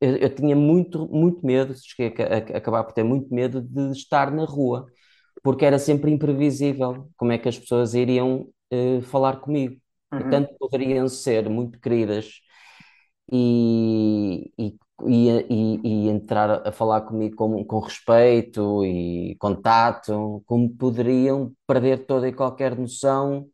eu, 0.00 0.16
eu 0.16 0.34
tinha 0.34 0.56
muito, 0.56 1.06
muito 1.08 1.44
medo, 1.44 1.74
cheguei 1.76 2.14
a, 2.24 2.36
a- 2.36 2.54
a 2.56 2.58
acabar 2.58 2.84
por 2.84 2.92
ter 2.92 3.04
muito 3.04 3.32
medo 3.34 3.60
de 3.62 3.90
estar 3.92 4.30
na 4.30 4.44
rua, 4.44 4.86
porque 5.42 5.64
era 5.64 5.78
sempre 5.78 6.10
imprevisível 6.12 7.10
como 7.16 7.32
é 7.32 7.38
que 7.38 7.48
as 7.48 7.58
pessoas 7.58 7.94
iriam 7.94 8.48
eh, 8.70 9.00
falar 9.02 9.38
comigo. 9.40 9.80
Uhum. 10.12 10.46
tanto 10.46 10.54
poderiam 10.58 11.08
ser 11.08 11.48
muito 11.50 11.80
queridas 11.80 12.40
e, 13.32 14.52
e, 14.58 14.76
e, 15.08 15.28
e- 15.50 15.80
e 16.06 16.08
entrar 16.08 16.66
a, 16.66 16.72
falar 16.72 17.02
comigo 17.02 17.36
com, 17.36 17.64
com 17.64 17.78
respeito 17.80 18.84
e 18.84 19.36
contato, 19.38 20.42
como 20.46 20.68
poderiam 20.76 21.52
perder 21.66 22.06
toda 22.06 22.28
e 22.28 22.32
qualquer 22.32 22.76
noção, 22.78 23.48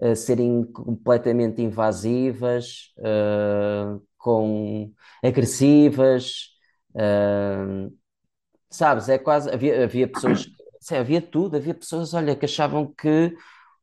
eh, 0.00 0.14
serem 0.16 0.64
completamente 0.72 1.62
invasivas, 1.62 2.92
eh, 2.98 3.98
com 4.18 4.92
agressivas, 5.24 6.50
eh, 6.96 7.90
sabes? 8.70 9.08
É 9.08 9.18
quase 9.18 9.50
havia, 9.50 9.84
havia 9.84 10.08
pessoas, 10.08 10.46
sei, 10.80 10.98
havia 10.98 11.20
tudo, 11.22 11.56
havia 11.56 11.74
pessoas, 11.74 12.14
olha, 12.14 12.36
que 12.36 12.44
achavam 12.44 12.92
que 12.94 13.34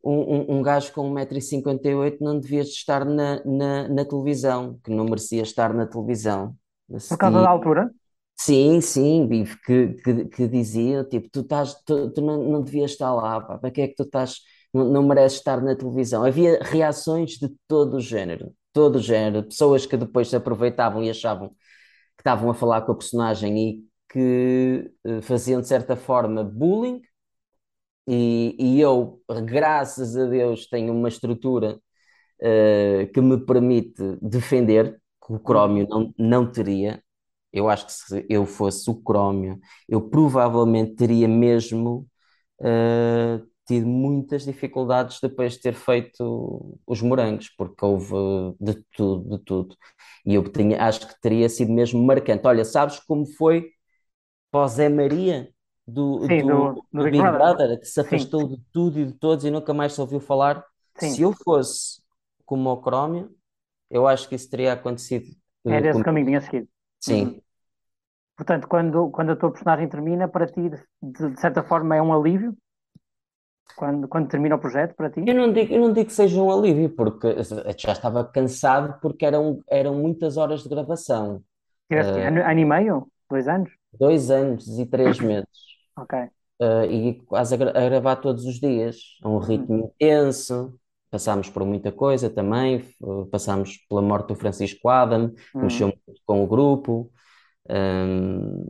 um, 0.03 0.55
um, 0.55 0.59
um 0.59 0.61
gajo 0.63 0.91
com 0.93 1.07
1,58m 1.09 2.23
não 2.25 2.39
devia 2.39 2.61
estar 2.61 3.05
na, 3.05 3.43
na, 3.45 3.87
na 3.89 4.05
televisão, 4.05 4.79
que 4.83 4.91
não 4.91 5.05
merecia 5.05 5.43
estar 5.43 5.73
na 5.73 5.85
televisão. 5.87 6.55
Por 7.07 7.17
causa 7.19 7.41
da 7.41 7.49
E, 7.49 7.55
altura? 7.55 7.93
sim, 8.39 8.81
sim, 8.81 9.27
Bife, 9.27 9.57
que, 9.63 9.87
que, 10.03 10.25
que 10.27 10.47
diziam, 10.47 11.07
tipo, 11.07 11.29
tu 11.29 11.41
estás, 11.41 11.75
tu, 11.85 12.11
tu 12.13 12.21
não, 12.21 12.43
não 12.43 12.63
devias 12.63 12.91
estar 12.91 13.13
lá, 13.13 13.41
pá, 13.41 13.57
para 13.59 13.71
que 13.71 13.81
é 13.81 13.87
que 13.87 13.95
tu 13.95 14.03
estás, 14.03 14.41
não, 14.73 14.85
não 14.91 15.03
mereces 15.07 15.39
estar 15.39 15.61
na 15.61 15.75
televisão. 15.75 16.23
Havia 16.25 16.59
reações 16.63 17.31
de 17.39 17.49
todo 17.67 17.97
o 17.97 17.99
género, 18.01 18.53
todo 18.73 18.97
o 18.97 18.99
género, 19.01 19.43
pessoas 19.47 19.85
que 19.85 19.97
depois 19.97 20.29
se 20.29 20.35
aproveitavam 20.35 21.03
e 21.03 21.09
achavam 21.09 21.49
que 21.49 21.55
estavam 22.21 22.49
a 22.51 22.53
falar 22.55 22.81
com 22.83 22.91
a 22.93 22.95
personagem 22.97 23.57
e 23.59 23.85
que 24.11 24.91
eh, 25.05 25.21
faziam 25.21 25.61
de 25.61 25.67
certa 25.67 25.95
forma 25.95 26.43
bullying, 26.43 27.01
e, 28.07 28.55
e 28.59 28.79
eu, 28.81 29.21
graças 29.45 30.17
a 30.17 30.25
Deus, 30.25 30.67
tenho 30.67 30.93
uma 30.93 31.07
estrutura 31.09 31.79
eh, 32.41 33.07
que 33.13 33.21
me 33.21 33.39
permite 33.45 34.03
defender, 34.21 35.00
que 35.39 35.43
o. 35.43 35.43
Crómio 35.43 35.87
não, 35.89 36.13
não 36.17 36.51
teria. 36.51 37.03
Eu 37.53 37.69
acho 37.69 37.85
que 37.87 37.91
se 37.93 38.25
eu 38.29 38.45
fosse 38.45 38.89
o 38.89 38.95
Crómio, 39.01 39.59
eu 39.87 40.09
provavelmente 40.09 40.95
teria 40.95 41.27
mesmo 41.27 42.07
eh, 42.61 43.41
tido 43.67 43.87
muitas 43.87 44.43
dificuldades 44.45 45.19
depois 45.21 45.53
de 45.55 45.61
ter 45.61 45.73
feito 45.75 46.79
os 46.87 47.01
morangos, 47.01 47.49
porque 47.57 47.85
houve 47.85 48.15
de 48.59 48.75
tudo, 48.95 49.37
de 49.37 49.43
tudo. 49.45 49.77
E 50.25 50.35
eu 50.35 50.43
tinha, 50.51 50.83
acho 50.83 51.07
que 51.07 51.21
teria 51.21 51.49
sido 51.49 51.71
mesmo 51.73 52.03
marcante. 52.03 52.47
Olha, 52.47 52.65
sabes 52.65 52.99
como 52.99 53.25
foi 53.25 53.71
para 54.51 54.65
o 54.65 54.67
Zé 54.67 54.89
Maria 54.89 55.49
do, 55.87 56.27
Sim, 56.27 56.45
do, 56.45 56.67
do, 56.73 56.85
do 56.93 57.07
Big 57.07 57.15
Brother. 57.15 57.31
Brother, 57.31 57.79
que 57.79 57.85
se 57.85 57.99
Sim, 58.09 58.31
afastou 58.31 58.47
de 58.47 58.57
tudo 58.71 58.99
e 58.99 59.05
de 59.05 59.13
todos 59.13 59.45
e 59.45 59.51
nunca 59.51 59.73
mais 59.73 59.93
se 59.93 60.01
ouviu 60.01 60.19
falar? 60.19 60.63
Se 60.97 61.21
sim. 61.21 61.23
eu 61.23 61.33
fosse 61.33 62.01
como 62.45 62.69
o 62.69 62.81
Crómio, 62.81 63.35
eu 63.91 64.07
acho 64.07 64.29
que 64.29 64.35
isso 64.35 64.49
teria 64.49 64.73
acontecido 64.73 65.27
eh, 65.67 65.77
Era 65.77 65.89
esse 65.89 66.01
o 66.01 66.03
comigo. 66.03 66.05
caminho 66.05 66.25
que 66.25 66.31
tinha 66.31 66.41
seguido. 66.41 66.69
Uhum. 67.07 67.31
Sim. 67.31 67.41
Portanto, 68.37 68.67
quando, 68.67 69.09
quando 69.11 69.31
a 69.31 69.35
tua 69.37 69.51
personagem 69.53 69.87
termina, 69.89 70.27
para 70.27 70.45
ti, 70.47 70.61
de, 71.01 71.29
de 71.31 71.39
certa 71.39 71.63
forma, 71.63 71.95
é 71.95 72.01
um 72.01 72.13
alívio? 72.13 72.57
quando, 73.75 74.07
quando 74.07 74.29
termina 74.29 74.55
o 74.55 74.59
projeto 74.59 74.95
para 74.95 75.09
ti? 75.11 75.23
Eu 75.25 75.35
não 75.35 75.53
digo, 75.53 75.73
eu 75.73 75.79
não 75.81 75.93
digo 75.93 76.07
que 76.07 76.13
seja 76.13 76.41
um 76.41 76.51
alívio, 76.51 76.89
porque 76.95 77.27
já 77.77 77.91
estava 77.91 78.25
cansado, 78.25 78.99
porque 79.01 79.25
eram, 79.25 79.63
eram 79.69 79.95
muitas 79.95 80.35
horas 80.37 80.63
de 80.63 80.69
gravação. 80.69 81.43
Tiveste 81.89 82.19
Uh, 82.19 82.29
ano, 82.29 82.41
ano 82.51 82.59
e 82.63 82.65
meio? 82.73 82.95
Dois 83.29 83.47
anos? 83.55 83.71
dois 83.93 84.29
anos 84.31 84.67
e 84.79 84.85
três 84.85 85.19
meses. 85.21 85.47
Ok. 85.95 86.31
Uh, 86.61 86.85
e 86.85 87.15
quase 87.25 87.55
a, 87.55 87.57
gra- 87.57 87.71
a 87.71 87.89
gravar 87.89 88.17
todos 88.17 88.45
os 88.45 88.59
dias, 88.59 88.97
a 89.23 89.29
um 89.29 89.39
Uhum. 89.39 89.39
ritmo 89.39 89.77
intenso. 89.99 90.79
Passámos 91.11 91.49
por 91.49 91.65
muita 91.65 91.91
coisa 91.91 92.29
também, 92.29 92.77
f- 92.79 92.95
passámos 93.31 93.77
pela 93.89 94.01
morte 94.01 94.29
do 94.29 94.35
Francisco 94.35 94.89
Adam, 94.89 95.33
Uhum. 95.53 95.61
mexeu 95.61 95.87
muito 95.87 96.21
com 96.25 96.43
o 96.43 96.47
grupo. 96.47 97.11
Um, 97.69 98.65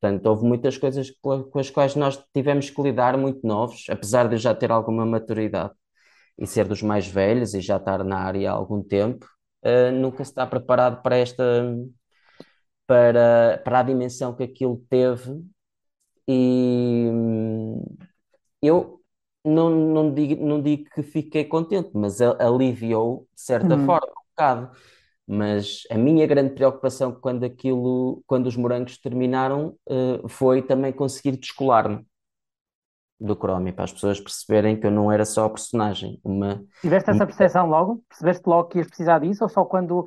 portanto, 0.00 0.26
houve 0.26 0.44
muitas 0.46 0.78
coisas 0.78 1.10
com, 1.22 1.50
as 1.58 1.70
quais 1.70 1.96
nós 1.96 2.22
tivemos 2.34 2.70
que 2.70 2.82
lidar 2.82 3.16
muito 3.18 3.46
novos, 3.46 3.86
apesar 3.90 4.28
de 4.28 4.36
eu 4.36 4.38
já 4.38 4.54
ter 4.54 4.70
alguma 4.72 5.06
maturidade 5.06 5.74
e 6.38 6.46
ser 6.46 6.66
dos 6.68 6.82
mais 6.82 7.06
velhos 7.06 7.54
e 7.54 7.60
já 7.60 7.76
estar 7.78 8.04
na 8.04 8.18
área 8.20 8.50
há 8.50 8.54
algum 8.54 8.82
tempo, 8.82 9.26
uh, 9.64 9.92
nunca 9.92 10.24
se 10.24 10.30
está 10.32 10.46
preparado 10.46 11.02
para 11.02 11.16
esta, 11.18 11.44
para, 12.86 13.60
para 13.64 13.80
a 13.80 13.82
dimensão 13.82 14.34
que 14.34 14.42
aquilo 14.42 14.82
teve 14.88 15.42
e 16.28 17.08
hum, 17.12 17.84
eu 18.62 18.99
não, 19.44 19.70
não 19.70 20.12
digo, 20.14 20.44
não 20.44 20.60
digo 20.62 20.84
que 20.90 21.02
fiquei 21.02 21.44
contente, 21.44 21.90
mas 21.94 22.20
aliviou 22.20 23.28
de 23.34 23.40
certa 23.42 23.76
Uhum. 23.76 23.78
forma 23.78 24.06
um 24.10 24.22
bocado. 24.30 24.70
Mas 25.26 25.84
a 25.90 25.96
minha 25.98 26.26
grande 26.26 26.54
preocupação 26.54 27.12
quando 27.12 27.44
aquilo, 27.44 28.22
quando 28.26 28.46
os 28.48 28.56
morangos 28.56 28.98
terminaram, 28.98 29.76
eh, 29.88 30.22
foi 30.28 30.62
também 30.62 30.92
conseguir 30.92 31.36
descolar-me 31.36 32.04
do 33.20 33.34
Chromie, 33.36 33.72
para 33.72 33.84
as 33.84 33.92
pessoas 33.92 34.20
perceberem 34.20 34.78
que 34.80 34.86
eu 34.86 34.90
não 34.90 35.12
era 35.12 35.24
só 35.24 35.48
personagem, 35.48 36.20
uma, 36.24 36.64
Tiveste 36.82 37.10
essa 37.10 37.26
percepção 37.26 37.66
logo? 37.68 38.02
Percebeste 38.08 38.46
logo 38.48 38.68
que 38.68 38.78
ias 38.78 38.86
precisar 38.88 39.18
disso? 39.20 39.44
Ou 39.44 39.50
só 39.50 39.64
quando, 39.64 40.04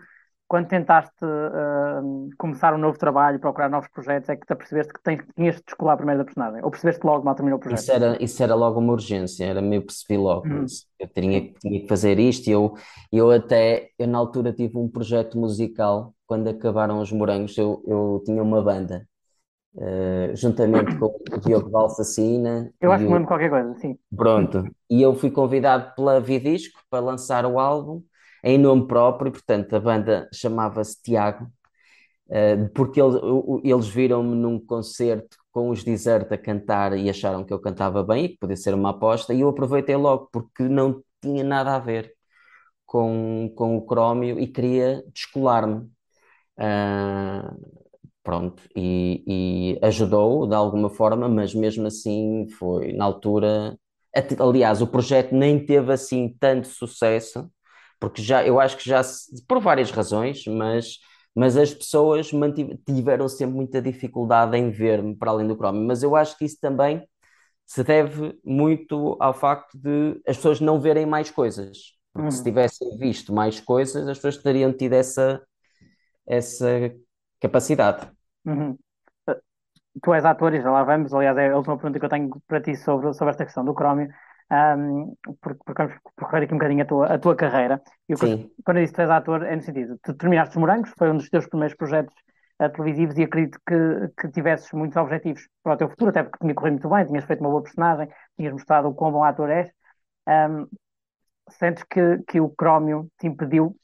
quando 0.54 0.68
tentaste 0.68 1.26
ah, 1.26 2.00
começar 2.38 2.76
um 2.76 2.78
novo 2.78 2.96
trabalho, 2.96 3.40
procurar 3.40 3.68
novos 3.68 3.90
projetos, 3.90 4.30
é 4.30 4.36
que 4.36 4.46
te 4.46 4.54
apercebeste 4.54 4.94
que 4.94 5.02
tens, 5.02 5.20
tinhas 5.36 5.56
de 5.56 5.64
descolar 5.64 5.98
primeiro 5.98 6.20
da 6.20 6.26
personagem? 6.26 6.64
Ou 6.64 6.70
percebeste 6.70 7.04
logo 7.04 7.26
mal 7.26 7.34
terminou 7.34 7.58
o 7.58 7.60
projeto? 7.60 7.80
Isso 7.80 7.92
era, 7.92 8.24
isso 8.24 8.44
era 8.44 8.54
logo 8.54 8.80
uma 8.80 8.94
urgência, 8.94 9.46
era 9.46 9.64
meio 9.64 9.82
percebi 9.82 10.16
logo 10.16 10.48
Uhum. 10.48 10.66
Eu 11.00 11.08
tinha, 11.08 11.54
tinha 11.60 11.82
que 11.82 11.88
fazer 11.88 12.20
isto 12.20 12.48
e 12.48 12.52
eu, 12.52 12.76
eu 13.12 13.32
até, 13.32 13.90
eu 13.98 14.06
na 14.06 14.20
altura 14.20 14.54
tive 14.54 14.78
um 14.78 14.88
projeto 14.88 15.40
musical, 15.40 16.14
quando 16.28 16.48
acabaram 16.48 17.00
os 17.00 17.12
Morangos, 17.12 17.58
eu, 17.58 17.82
eu 17.88 18.22
tinha 18.24 18.44
uma 18.44 18.62
banda, 18.62 19.08
eh, 19.76 20.34
juntamente 20.36 20.96
com 21.00 21.08
o 21.08 21.40
Diogo 21.40 21.72
Valsacina 21.72 22.72
Eu 22.80 22.92
acho 22.92 23.06
que 23.06 23.10
o, 23.10 23.14
lembro 23.14 23.28
qualquer 23.28 23.50
coisa, 23.50 23.74
sim. 23.80 23.98
pronto, 24.16 24.64
e 24.88 25.02
eu 25.02 25.16
fui 25.16 25.32
convidado 25.32 25.96
pela 25.96 26.20
Vidisco 26.20 26.80
para 26.92 27.00
lançar 27.00 27.44
o 27.44 27.58
álbum 27.58 28.04
em 28.44 28.58
nome 28.58 28.88
próprio, 28.88 29.32
portanto 29.32 29.76
a 29.76 29.80
banda 29.80 30.30
chamava-se 30.34 31.02
Tiago, 31.02 31.48
Uh, 32.28 32.70
porque 32.74 33.00
eles, 33.64 33.88
viram-me 33.88 34.34
num 34.36 34.60
concerto 34.60 35.38
com 35.52 35.70
os 35.70 35.84
Desert 35.84 36.32
a 36.32 36.38
cantar 36.38 36.98
e 36.98 37.10
acharam 37.10 37.44
que 37.44 37.54
eu 37.54 37.60
cantava 37.60 38.02
bem 38.04 38.26
e 38.26 38.30
que 38.30 38.38
podia 38.38 38.56
ser 38.56 38.74
uma 38.74 38.92
aposta, 38.92 39.34
e 39.34 39.42
eu 39.42 39.50
aproveitei 39.50 39.96
logo 39.96 40.30
porque 40.32 40.64
não 40.64 41.04
tinha 41.22 41.44
nada 41.44 41.76
a 41.76 41.80
ver 41.80 42.14
com, 42.86 43.52
com 43.56 43.78
o 43.78 43.86
Crómio 43.86 44.40
e 44.40 44.48
queria 44.48 45.04
descolar-me. 45.14 45.90
Ah, 46.58 47.54
pronto, 48.24 48.64
e, 48.76 49.24
e 49.78 49.80
ajudou 49.86 50.48
de 50.48 50.56
alguma 50.56 50.90
forma, 50.90 51.30
mas 51.30 51.54
mesmo 51.56 51.88
assim 51.88 52.48
foi 52.60 52.94
na 52.94 53.06
altura. 53.06 53.78
Aliás, 54.40 54.82
o 54.82 54.88
projeto 54.88 55.36
nem 55.36 55.66
teve 55.66 55.92
assim 55.94 56.36
tanto 56.40 56.68
sucesso, 56.68 57.50
porque 58.04 58.22
já 58.22 58.46
eu 58.46 58.60
acho 58.60 58.78
que 58.78 58.90
já 58.90 59.02
por 59.48 59.62
várias 59.62 59.90
razões, 59.92 60.46
mas, 60.46 61.00
mas 61.34 61.56
as 61.58 61.74
pessoas 61.74 62.30
tiveram 62.86 63.30
sempre 63.30 63.56
muita 63.56 63.82
dificuldade 63.82 64.58
em 64.58 64.70
ver-me 64.72 65.16
para 65.16 65.32
além 65.32 65.48
do 65.48 65.56
Chrome. 65.56 65.86
Mas 65.88 66.04
eu 66.04 66.16
acho 66.16 66.38
que 66.38 66.44
isso 66.46 66.60
também 66.60 67.08
se 67.66 67.84
deve 67.84 68.40
muito 68.46 69.18
ao 69.22 69.34
facto 69.34 69.78
de 69.78 70.22
as 70.28 70.38
pessoas 70.38 70.62
não 70.62 70.82
verem 70.82 71.06
mais 71.06 71.32
coisas. 71.32 71.94
Porque 72.14 72.34
se 72.34 72.44
Uhum. 72.44 72.44
tivessem 72.44 72.98
visto 72.98 73.34
mais 73.34 73.60
coisas, 73.62 74.08
as 74.08 74.18
pessoas 74.18 74.38
teriam 74.44 74.74
tido 74.74 74.94
essa, 74.94 75.42
essa 76.28 76.94
capacidade. 77.42 78.10
Uhum. 78.46 78.78
Tu 80.06 80.14
és 80.16 80.26
ator 80.26 80.54
e 80.54 80.62
já 80.62 80.72
lá 80.72 80.84
vamos. 80.84 81.14
Aliás, 81.14 81.38
é 81.38 81.50
a 81.52 81.58
última 81.58 81.78
pergunta 81.78 82.00
que 82.00 82.06
eu 82.06 82.10
tenho 82.10 82.30
para 82.48 82.62
ti 82.62 82.76
sobre, 82.76 83.14
sobre 83.14 83.32
esta 83.32 83.46
questão 83.46 83.64
do 83.66 83.74
Crómio, 83.74 84.10
um, 84.54 85.16
vamos 85.26 85.94
percorrer 86.16 86.44
aqui 86.44 86.54
um 86.54 86.58
bocadinho 86.58 86.84
a 86.84 86.86
tua, 86.86 87.08
a 87.08 87.18
tua 87.18 87.36
carreira. 87.36 87.82
E 88.08 88.16
Sim, 88.16 88.52
quando 88.64 88.78
eu 88.78 88.84
disse 88.84 88.94
que 88.94 89.02
és 89.02 89.10
ator, 89.10 89.44
é 89.44 89.56
no 89.56 89.62
sentido, 89.62 89.98
tu 90.04 90.14
terminaste 90.14 90.56
os 90.56 90.60
Morangos, 90.60 90.94
foi 90.98 91.10
um 91.10 91.18
dos 91.18 91.30
teus 91.30 91.48
primeiros 91.48 91.76
projetos 91.76 92.14
eh, 92.60 92.70
televisivos 92.70 93.18
e 93.18 93.24
acredito 93.24 93.60
que, 93.68 93.76
que 94.22 94.30
tivesses 94.30 94.72
muitos 94.72 94.96
objetivos 94.98 95.48
para 95.64 95.74
o 95.74 95.78
teu 95.78 95.90
futuro, 95.90 96.12
até 96.12 96.24
porque 96.24 96.38
tinha 96.40 96.54
corrido 96.54 96.74
muito 96.74 96.90
bem, 96.90 97.06
tinhas 97.06 97.26
feito 97.26 97.40
uma 97.40 97.50
boa 97.50 97.64
personagem, 97.64 98.08
tinhas 98.38 98.54
mostrado 98.54 98.90
o 98.90 98.94
quão 98.94 99.12
bom 99.12 99.24
ator 99.24 99.50
és. 99.50 99.72
Um, 100.28 100.68
sentes 101.50 101.84
que, 101.84 102.20
que 102.28 102.40
o 102.40 102.50
Crómio 102.50 103.10
te 103.20 103.28
impediu? 103.28 103.76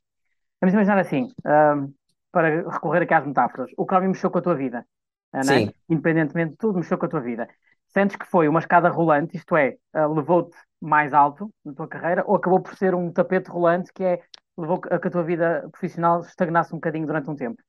Vamos 0.62 0.74
imaginar 0.74 1.00
assim, 1.00 1.32
um, 1.46 1.94
para 2.32 2.70
recorrer 2.70 3.04
aqui 3.04 3.14
às 3.14 3.26
metáforas, 3.26 3.72
o 3.76 3.86
Crómio 3.86 4.10
mexeu 4.10 4.30
com 4.30 4.38
a 4.38 4.42
tua 4.42 4.56
vida, 4.56 4.86
não 5.34 5.54
é? 5.54 5.74
Independentemente 5.90 6.52
de 6.52 6.58
tudo, 6.58 6.78
mexeu 6.78 6.98
com 6.98 7.06
a 7.06 7.10
tua 7.10 7.22
vida. 7.22 7.48
Sentes 7.94 8.16
que 8.18 8.26
foi 8.26 8.48
uma 8.48 8.60
escada 8.60 8.90
rolante, 8.90 9.36
isto 9.38 9.56
é, 9.58 9.78
eh, 9.94 10.08
levou-te 10.08 10.56
mais 10.82 11.14
alto 11.14 11.52
na 11.66 11.74
tua 11.74 11.88
carreira, 11.88 12.24
ou 12.28 12.36
acabou 12.36 12.62
por 12.62 12.76
ser 12.76 12.96
um 12.96 13.12
tapete 13.12 13.50
rolante 13.50 13.92
que 13.94 14.04
é, 14.04 14.24
levou 14.58 14.80
a 14.92 15.00
que 15.00 15.08
a 15.08 15.12
tua 15.12 15.24
vida 15.24 15.68
profissional 15.72 16.22
estagnasse 16.22 16.74
um 16.74 16.78
bocadinho 16.78 17.08
durante 17.08 17.30
um 17.30 17.36
tempo? 17.36 17.62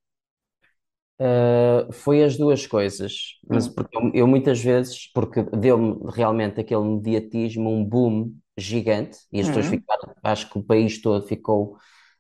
Uh, 1.23 1.93
foi 1.93 2.25
as 2.25 2.37
duas 2.39 2.67
coisas, 2.67 3.13
mas 3.47 3.69
Hum, 3.69 3.69
porque 3.69 3.95
eu, 3.97 4.11
eu 4.15 4.27
muitas 4.27 4.59
vezes, 4.63 5.07
porque 5.13 5.43
deu-me 5.43 5.99
realmente 6.15 6.59
aquele 6.61 6.81
mediatismo, 6.83 7.69
um 7.71 7.85
boom 7.85 8.33
gigante, 8.57 9.19
e 9.31 9.39
as 9.39 9.47
pessoas 9.49 9.67
uhum, 9.67 9.67
ficaram, 9.67 10.15
acho 10.25 10.49
que 10.51 10.59
o 10.59 10.63
país 10.63 10.99
todo 11.03 11.27
ficou, 11.27 11.77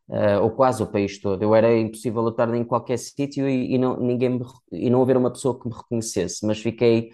uh, 0.08 0.42
ou 0.42 0.50
quase 0.50 0.82
o 0.82 0.86
país 0.90 1.20
todo. 1.20 1.42
Eu 1.42 1.54
era 1.54 1.74
impossível 1.78 2.22
eu 2.24 2.30
estar 2.30 2.54
em 2.54 2.64
qualquer 2.64 2.98
sítio 2.98 3.48
e, 3.48 3.74
e 3.74 3.78
não, 3.78 3.98
ninguém 4.00 4.30
me, 4.30 4.46
e 4.72 4.90
não 4.90 5.02
haver 5.02 5.16
uma 5.18 5.30
pessoa 5.32 5.60
que 5.60 5.68
me 5.68 5.74
reconhecesse, 5.76 6.46
mas 6.46 6.58
fiquei, 6.60 7.10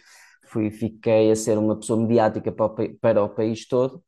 fui, 0.57 0.71
fiquei 0.71 1.31
a 1.31 1.37
ser 1.37 1.59
uma 1.59 1.77
pessoa 1.77 2.01
mediática 2.01 2.53
para 2.53 2.67
o, 2.67 2.71
pa- 2.71 2.85
para 3.01 3.23
o 3.25 3.29
país 3.29 3.67
todo. 3.67 4.03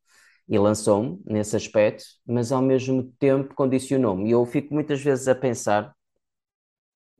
E 0.49 0.59
lançou-me 0.59 1.21
nesse 1.27 1.57
aspecto, 1.57 2.05
mas 2.27 2.53
ao 2.53 2.63
mesmo 2.63 3.05
tempo 3.21 3.55
condicionou-me. 3.55 4.29
E 4.29 4.33
eu 4.33 4.45
fico 4.47 4.75
muitas 4.75 5.01
vezes 5.03 5.29
a 5.29 5.35
pensar 5.35 5.95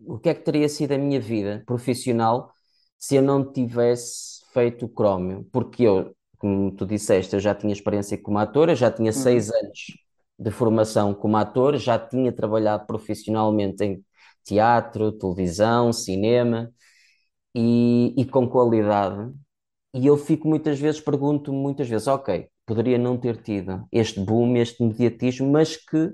o 0.01 0.19
que 0.19 0.29
é 0.29 0.35
que 0.35 0.43
teria 0.43 0.69
sido 0.69 0.93
a 0.93 0.99
minha 0.99 1.21
vida 1.21 1.63
profissional 1.67 2.53
se 2.99 3.17
eu 3.17 3.23
não 3.23 3.51
tivesse 3.53 4.45
feito 4.53 4.87
o 4.87 4.89
Crómio? 4.89 5.47
Porque 5.53 5.83
eu, 5.85 6.15
como 6.39 6.71
tu 6.75 6.87
disseste, 6.87 7.35
eu 7.35 7.41
já 7.41 7.55
tinha 7.55 7.73
experiência 7.73 8.21
como 8.21 8.39
ator, 8.39 8.69
eu 8.69 8.77
já 8.77 8.91
tinha 8.91 9.13
uhum, 9.15 9.43
seis 9.43 9.51
anos 9.51 9.99
de 10.39 10.51
formação 10.51 11.15
como 11.15 11.37
ator, 11.37 11.77
já 11.79 11.99
tinha 11.99 12.33
trabalhado 12.33 12.87
profissionalmente 12.87 13.83
em 13.85 14.05
teatro, 14.45 15.13
televisão, 15.13 15.93
cinema 15.93 16.73
e, 17.55 18.15
e 18.21 18.25
com 18.27 18.49
qualidade. 18.49 19.33
E 19.95 20.07
eu 20.07 20.17
fico 20.17 20.49
muitas 20.49 20.79
vezes, 20.81 21.01
pergunto 21.01 21.53
muitas 21.53 21.89
vezes, 21.89 22.07
ok, 22.09 22.49
poderia 22.67 22.99
não 22.99 23.19
ter 23.19 23.43
tido 23.43 23.87
este 23.93 24.21
boom, 24.21 24.57
este 24.57 24.83
mediatismo, 24.83 25.51
mas 25.51 25.77
que 25.77 26.13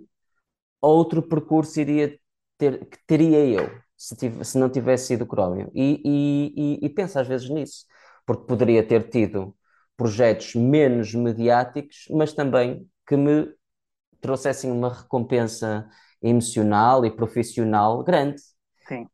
outro 0.81 1.23
percurso 1.23 1.81
iria 1.81 2.19
ter, 2.59 2.87
que 2.87 2.99
teria 3.07 3.38
eu 3.47 3.71
se, 3.97 4.17
tive- 4.17 4.45
se 4.45 4.59
não 4.59 4.69
tivesse 4.71 5.09
sido 5.09 5.26
Crómio. 5.26 5.71
E, 5.75 6.00
e, 6.05 6.79
e, 6.85 6.87
e 6.87 6.88
penso 6.91 7.19
às 7.19 7.26
vezes 7.29 7.49
nisso, 7.49 7.85
porque 8.26 8.47
poderia 8.47 8.87
ter 8.87 9.09
tido 9.09 9.57
projetos 9.97 10.55
menos 10.55 11.14
mediáticos, 11.14 12.07
mas 12.11 12.33
também 12.33 12.88
que 13.07 13.17
me 13.17 13.53
trouxessem 14.21 14.71
uma 14.73 14.93
recompensa 14.93 15.88
emocional 16.23 17.05
e 17.07 17.11
profissional 17.11 18.03
grande. 18.05 18.43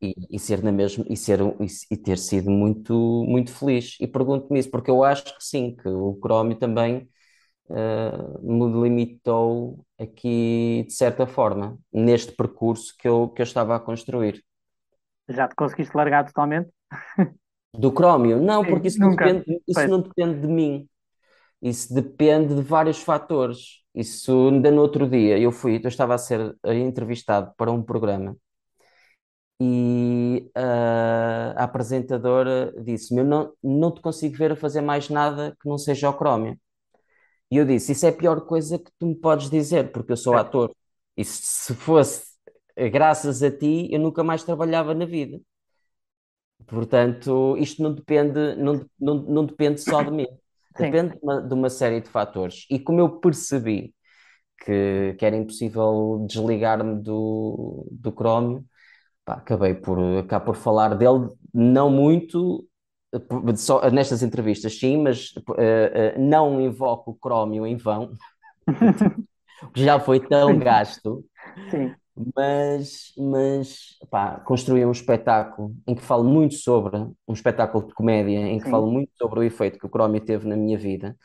E, 0.03 0.15
e 0.31 0.39
ser 0.39 0.63
na 0.63 0.73
mesma 0.73 1.05
e 1.09 1.17
ser 1.17 1.41
e, 1.91 1.97
ter 1.97 2.19
sido 2.19 2.51
muito 2.51 2.95
muito 3.29 3.53
feliz. 3.53 3.97
E 4.01 4.07
pergunto-me 4.07 4.59
isso 4.59 4.71
porque 4.71 4.91
eu 4.91 5.05
acho 5.05 5.25
que 5.25 5.45
sim 5.45 5.77
que 5.77 5.89
o 5.89 6.15
Crómio 6.15 6.57
também 6.57 7.09
uh, 7.69 8.41
me 8.43 8.83
limitou 8.83 9.85
aqui 9.99 10.85
de 10.87 10.93
certa 10.93 11.27
forma, 11.27 11.79
neste 11.93 12.33
percurso 12.33 12.95
que 12.99 13.07
eu, 13.07 13.29
que 13.29 13.43
eu 13.43 13.45
estava 13.45 13.77
a 13.77 13.81
construir. 13.81 14.43
Já 15.29 15.47
te 15.47 15.55
conseguiste 15.55 15.97
largar 15.97 16.25
totalmente? 16.25 16.71
Do 17.79 17.93
Crómio, 17.93 18.41
não, 18.41 18.65
porque 18.65 18.89
isso 18.89 18.99
não 18.99 19.11
depende, 19.15 19.63
isso 19.69 19.87
não 19.87 20.01
depende 20.01 20.41
de 20.41 20.49
mim, 20.49 20.89
isso 21.63 21.95
depende 21.95 22.55
de 22.55 22.63
vários 22.63 23.01
fatores. 23.01 23.81
Isso 23.95 24.49
ainda 24.49 24.71
no 24.71 24.81
outro 24.83 25.09
dia 25.09 25.39
eu 25.39 25.53
fui, 25.53 25.81
eu 25.83 25.89
estava 25.89 26.15
a 26.15 26.19
ser 26.19 26.57
eh, 26.65 26.79
entrevistado 26.79 27.53
para 27.57 27.73
um 27.73 27.83
programa 27.83 28.37
e 29.61 30.51
ah, 30.55 31.55
a 31.57 31.65
apresentadora 31.65 32.73
disse-me: 32.83 33.21
Eu 33.23 33.25
não, 33.27 33.53
não 33.63 33.93
te 33.95 34.01
consigo 34.01 34.37
ver 34.37 34.53
a 34.53 34.57
fazer 34.57 34.81
mais 34.81 35.09
nada 35.11 35.57
que 35.61 35.69
não 35.69 35.79
seja 35.79 36.11
o 36.11 36.15
Crómio. 36.17 36.59
E 37.51 37.57
eu 37.57 37.65
disse: 37.67 37.93
Isso 37.93 38.07
é 38.07 38.11
a 38.11 38.13
pior 38.13 38.43
coisa 38.47 38.79
que 38.79 38.91
tu 38.99 39.07
me 39.07 39.15
podes 39.17 39.51
dizer, 39.51 39.93
porque 39.93 40.13
eu 40.13 40.17
sou 40.17 40.37
É. 40.37 40.39
ator. 40.39 40.75
E 41.17 41.25
se 41.25 41.43
se 41.43 41.75
fosse 41.75 42.25
graças 42.93 43.43
a 43.43 43.51
ti, 43.51 43.89
eu 43.93 44.01
nunca 44.01 44.25
mais 44.25 44.45
trabalhava 44.45 44.95
na 44.95 45.05
vida. 45.07 45.41
Portanto, 46.67 47.57
isto 47.59 47.83
não 47.83 47.95
depende, 47.95 48.55
não, 48.57 48.87
não, 48.99 49.15
não 49.23 49.47
depende 49.47 49.81
só 49.81 50.03
de 50.03 50.11
mim. 50.11 50.27
Depende 50.79 51.15
de 51.15 51.21
uma, 51.23 51.43
de 51.43 51.55
uma 51.55 51.71
série 51.71 52.01
de 52.01 52.09
fatores. 52.09 52.67
E 52.71 52.79
como 52.79 53.01
eu 53.01 53.21
percebi 53.21 53.95
que, 54.65 55.15
que 55.19 55.27
era 55.27 55.37
impossível 55.37 56.25
desligar-me 56.29 57.03
do, 57.03 57.87
do 57.93 58.13
Chrome, 58.13 58.65
pá, 59.25 59.35
acabei 59.35 59.75
por, 59.75 59.99
acabei 60.19 60.47
por 60.47 60.57
falar 60.57 60.95
dele, 60.97 61.29
não 61.55 61.91
muito, 61.91 62.67
eh, 63.15 63.57
só 63.57 63.89
nestas 63.91 64.23
entrevistas, 64.23 64.79
sim, 64.79 64.99
mas 65.03 65.33
eh, 65.59 66.13
eh, 66.17 66.19
não 66.19 66.61
invoco 66.61 67.13
o 67.13 67.19
Chromio 67.23 67.67
em 67.67 67.77
vão, 67.77 68.13
porque 69.61 69.85
já 69.85 69.99
foi 70.01 70.21
tão 70.21 70.59
gasto. 70.59 71.25
Sim, 71.71 71.97
Mas, 72.37 73.13
mas 73.17 73.97
pá, 74.11 74.41
construí 74.41 74.85
um 74.85 74.91
espetáculo 74.93 75.75
em 75.87 75.95
que 75.95 76.03
falo 76.03 76.25
muito 76.25 76.55
sobre, 76.57 76.97
um 77.27 77.33
espetáculo 77.33 77.87
de 77.87 77.95
comédia, 77.95 78.39
em 78.41 78.61
que 78.61 78.67
sim. 78.67 78.69
falo 78.69 78.91
muito 78.91 79.13
sobre 79.17 79.41
o 79.41 79.43
efeito 79.43 79.79
que 79.79 79.87
o 79.87 79.89
Chromio 79.89 80.21
teve 80.21 80.47
na 80.47 80.57
minha 80.57 80.77
vida. 80.77 81.17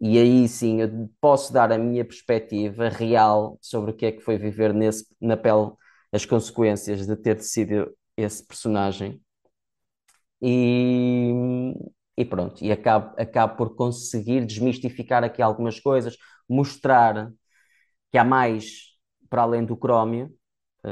E 0.00 0.18
aí 0.18 0.48
sim 0.48 0.80
eu 0.82 1.10
posso 1.20 1.52
dar 1.52 1.72
a 1.72 1.78
minha 1.78 2.04
perspectiva 2.04 2.88
real 2.90 3.58
sobre 3.62 3.92
o 3.92 3.94
que 3.96 4.06
é 4.06 4.12
que 4.12 4.20
foi 4.22 4.38
viver 4.38 4.74
nesse, 4.74 5.06
na 5.20 5.36
pele, 5.36 5.72
as 6.14 6.26
consequências 6.26 7.06
de 7.06 7.16
ter 7.16 7.36
decidido 7.36 7.94
esse 8.16 8.46
personagem. 8.46 9.20
E, 10.42 11.32
e 12.16 12.24
pronto, 12.24 12.62
e 12.64 12.70
acabo, 12.72 13.14
acabo 13.20 13.56
por 13.56 13.74
conseguir 13.74 14.44
desmistificar 14.46 15.24
aqui 15.24 15.40
algumas 15.42 15.80
coisas, 15.80 16.16
mostrar 16.48 17.32
que 18.12 18.18
há 18.18 18.24
mais 18.24 18.94
para 19.30 19.42
além 19.42 19.64
do 19.64 19.76
crómio, 19.76 20.32
eh, 20.84 20.90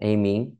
em 0.00 0.16
mim. 0.16 0.58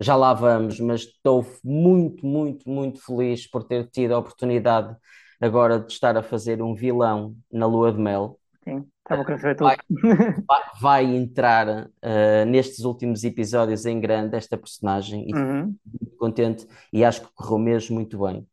Já 0.00 0.16
lá 0.16 0.34
vamos, 0.34 0.80
mas 0.80 1.02
estou 1.02 1.46
muito, 1.64 2.26
muito, 2.26 2.68
muito 2.70 3.00
feliz 3.04 3.46
por 3.48 3.64
ter 3.64 3.88
tido 3.90 4.14
a 4.14 4.18
oportunidade 4.18 4.96
agora 5.40 5.80
de 5.80 5.92
estar 5.92 6.16
a 6.16 6.22
fazer 6.22 6.62
um 6.62 6.74
vilão 6.74 7.36
na 7.52 7.66
Lua 7.66 7.92
de 7.92 7.98
Mel. 7.98 8.38
Sim, 8.64 8.88
estava 9.08 9.24
saber 9.38 9.56
Vai, 10.48 10.62
vai- 10.80 11.04
entrar 11.16 11.90
eh, 12.02 12.44
nestes 12.46 12.80
últimos 12.84 13.22
episódios 13.24 13.84
em 13.86 14.00
grande 14.00 14.36
esta 14.36 14.56
personagem 14.56 15.30
e 15.30 15.34
Uhum. 15.34 15.78
muito 16.00 16.16
contente 16.16 16.66
e 16.92 17.04
acho 17.04 17.22
que 17.22 17.32
correu 17.34 17.58
mesmo 17.58 17.96
muito 17.96 18.18
bem. 18.26 18.48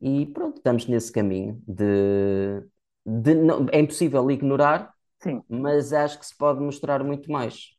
E 0.00 0.26
pronto, 0.28 0.58
estamos 0.58 0.86
nesse 0.88 1.12
caminho 1.12 1.62
de, 1.68 2.62
de 3.06 3.34
não, 3.34 3.66
é 3.72 3.80
impossível 3.80 4.30
ignorar, 4.30 4.94
Sim, 5.22 5.42
mas 5.48 5.92
acho 5.92 6.18
que 6.20 6.26
se 6.26 6.36
pode 6.36 6.60
mostrar 6.62 7.04
muito 7.04 7.30
mais. 7.32 7.70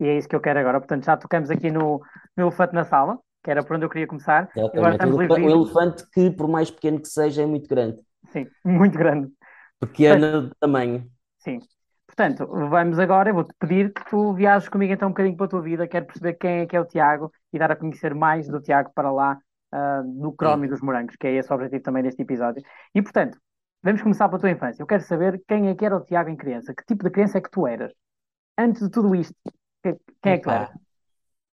e 0.00 0.06
é 0.08 0.16
isso 0.18 0.28
que 0.28 0.36
eu 0.36 0.40
quero 0.40 0.58
agora. 0.58 0.80
Portanto, 0.80 1.04
já 1.04 1.16
tocamos 1.16 1.50
aqui 1.50 1.70
no, 1.70 2.00
no 2.36 2.44
elefante 2.44 2.74
na 2.74 2.84
sala, 2.84 3.18
que 3.42 3.50
era 3.50 3.64
por 3.64 3.76
onde 3.76 3.84
eu 3.84 3.90
queria 3.90 4.06
começar. 4.06 4.48
Agora. 4.74 4.92
O 4.92 4.92
estamos 4.92 5.16
o 5.44 5.48
livres. 5.50 5.54
elefante 5.54 6.04
que, 6.12 6.30
por 6.30 6.48
mais 6.48 6.70
pequeno 6.70 7.00
que 7.00 7.08
seja, 7.08 7.42
é 7.42 7.46
muito 7.46 7.68
grande. 7.68 7.98
Sim, 8.32 8.50
muito 8.64 8.96
grande. 8.98 9.32
Pequeno 9.80 10.48
de 10.48 10.54
tamanho. 10.60 11.10
Sim. 11.48 11.60
Portanto, 12.06 12.46
vamos 12.46 12.98
agora, 12.98 13.30
eu 13.30 13.34
vou-te 13.34 13.54
pedir 13.58 13.92
que 13.92 14.04
tu 14.10 14.34
viajes 14.34 14.68
comigo 14.68 14.92
então 14.92 15.08
um 15.08 15.10
bocadinho 15.12 15.36
para 15.36 15.46
a 15.46 15.48
tua 15.48 15.62
vida, 15.62 15.86
quero 15.88 16.06
perceber 16.06 16.34
quem 16.34 16.60
é 16.60 16.66
que 16.66 16.76
é 16.76 16.80
o 16.80 16.84
Tiago 16.86 17.32
e 17.52 17.58
dar 17.58 17.70
a 17.70 17.76
conhecer 17.76 18.14
mais 18.14 18.48
do 18.48 18.60
Tiago 18.60 18.90
para 18.94 19.10
lá, 19.12 19.38
ah, 19.72 20.02
do 20.04 20.32
Chrome 20.34 20.66
e 20.66 20.70
dos 20.70 20.80
morangos, 20.80 21.16
que 21.16 21.26
é 21.26 21.34
esse 21.34 21.50
o 21.52 21.54
objetivo 21.54 21.82
também 21.82 22.02
deste 22.02 22.22
episódio. 22.22 22.62
E 22.94 23.02
portanto, 23.02 23.38
vamos 23.82 24.02
começar 24.02 24.28
pela 24.28 24.40
tua 24.40 24.50
infância. 24.50 24.82
Eu 24.82 24.86
quero 24.86 25.02
saber 25.04 25.42
quem 25.46 25.68
é 25.68 25.74
que 25.74 25.84
era 25.84 25.96
o 25.96 26.04
Tiago 26.04 26.30
em 26.30 26.36
criança, 26.36 26.74
que 26.74 26.84
tipo 26.86 27.04
de 27.04 27.10
criança 27.10 27.38
é 27.38 27.40
que 27.42 27.50
tu 27.50 27.66
eras? 27.66 27.92
Antes 28.58 28.82
de 28.82 28.90
tudo 28.90 29.14
isto, 29.14 29.34
que- 29.82 29.98
quem 30.22 30.32
é 30.34 30.38
que 30.38 30.44
tu 30.44 30.52
eras? 30.52 30.70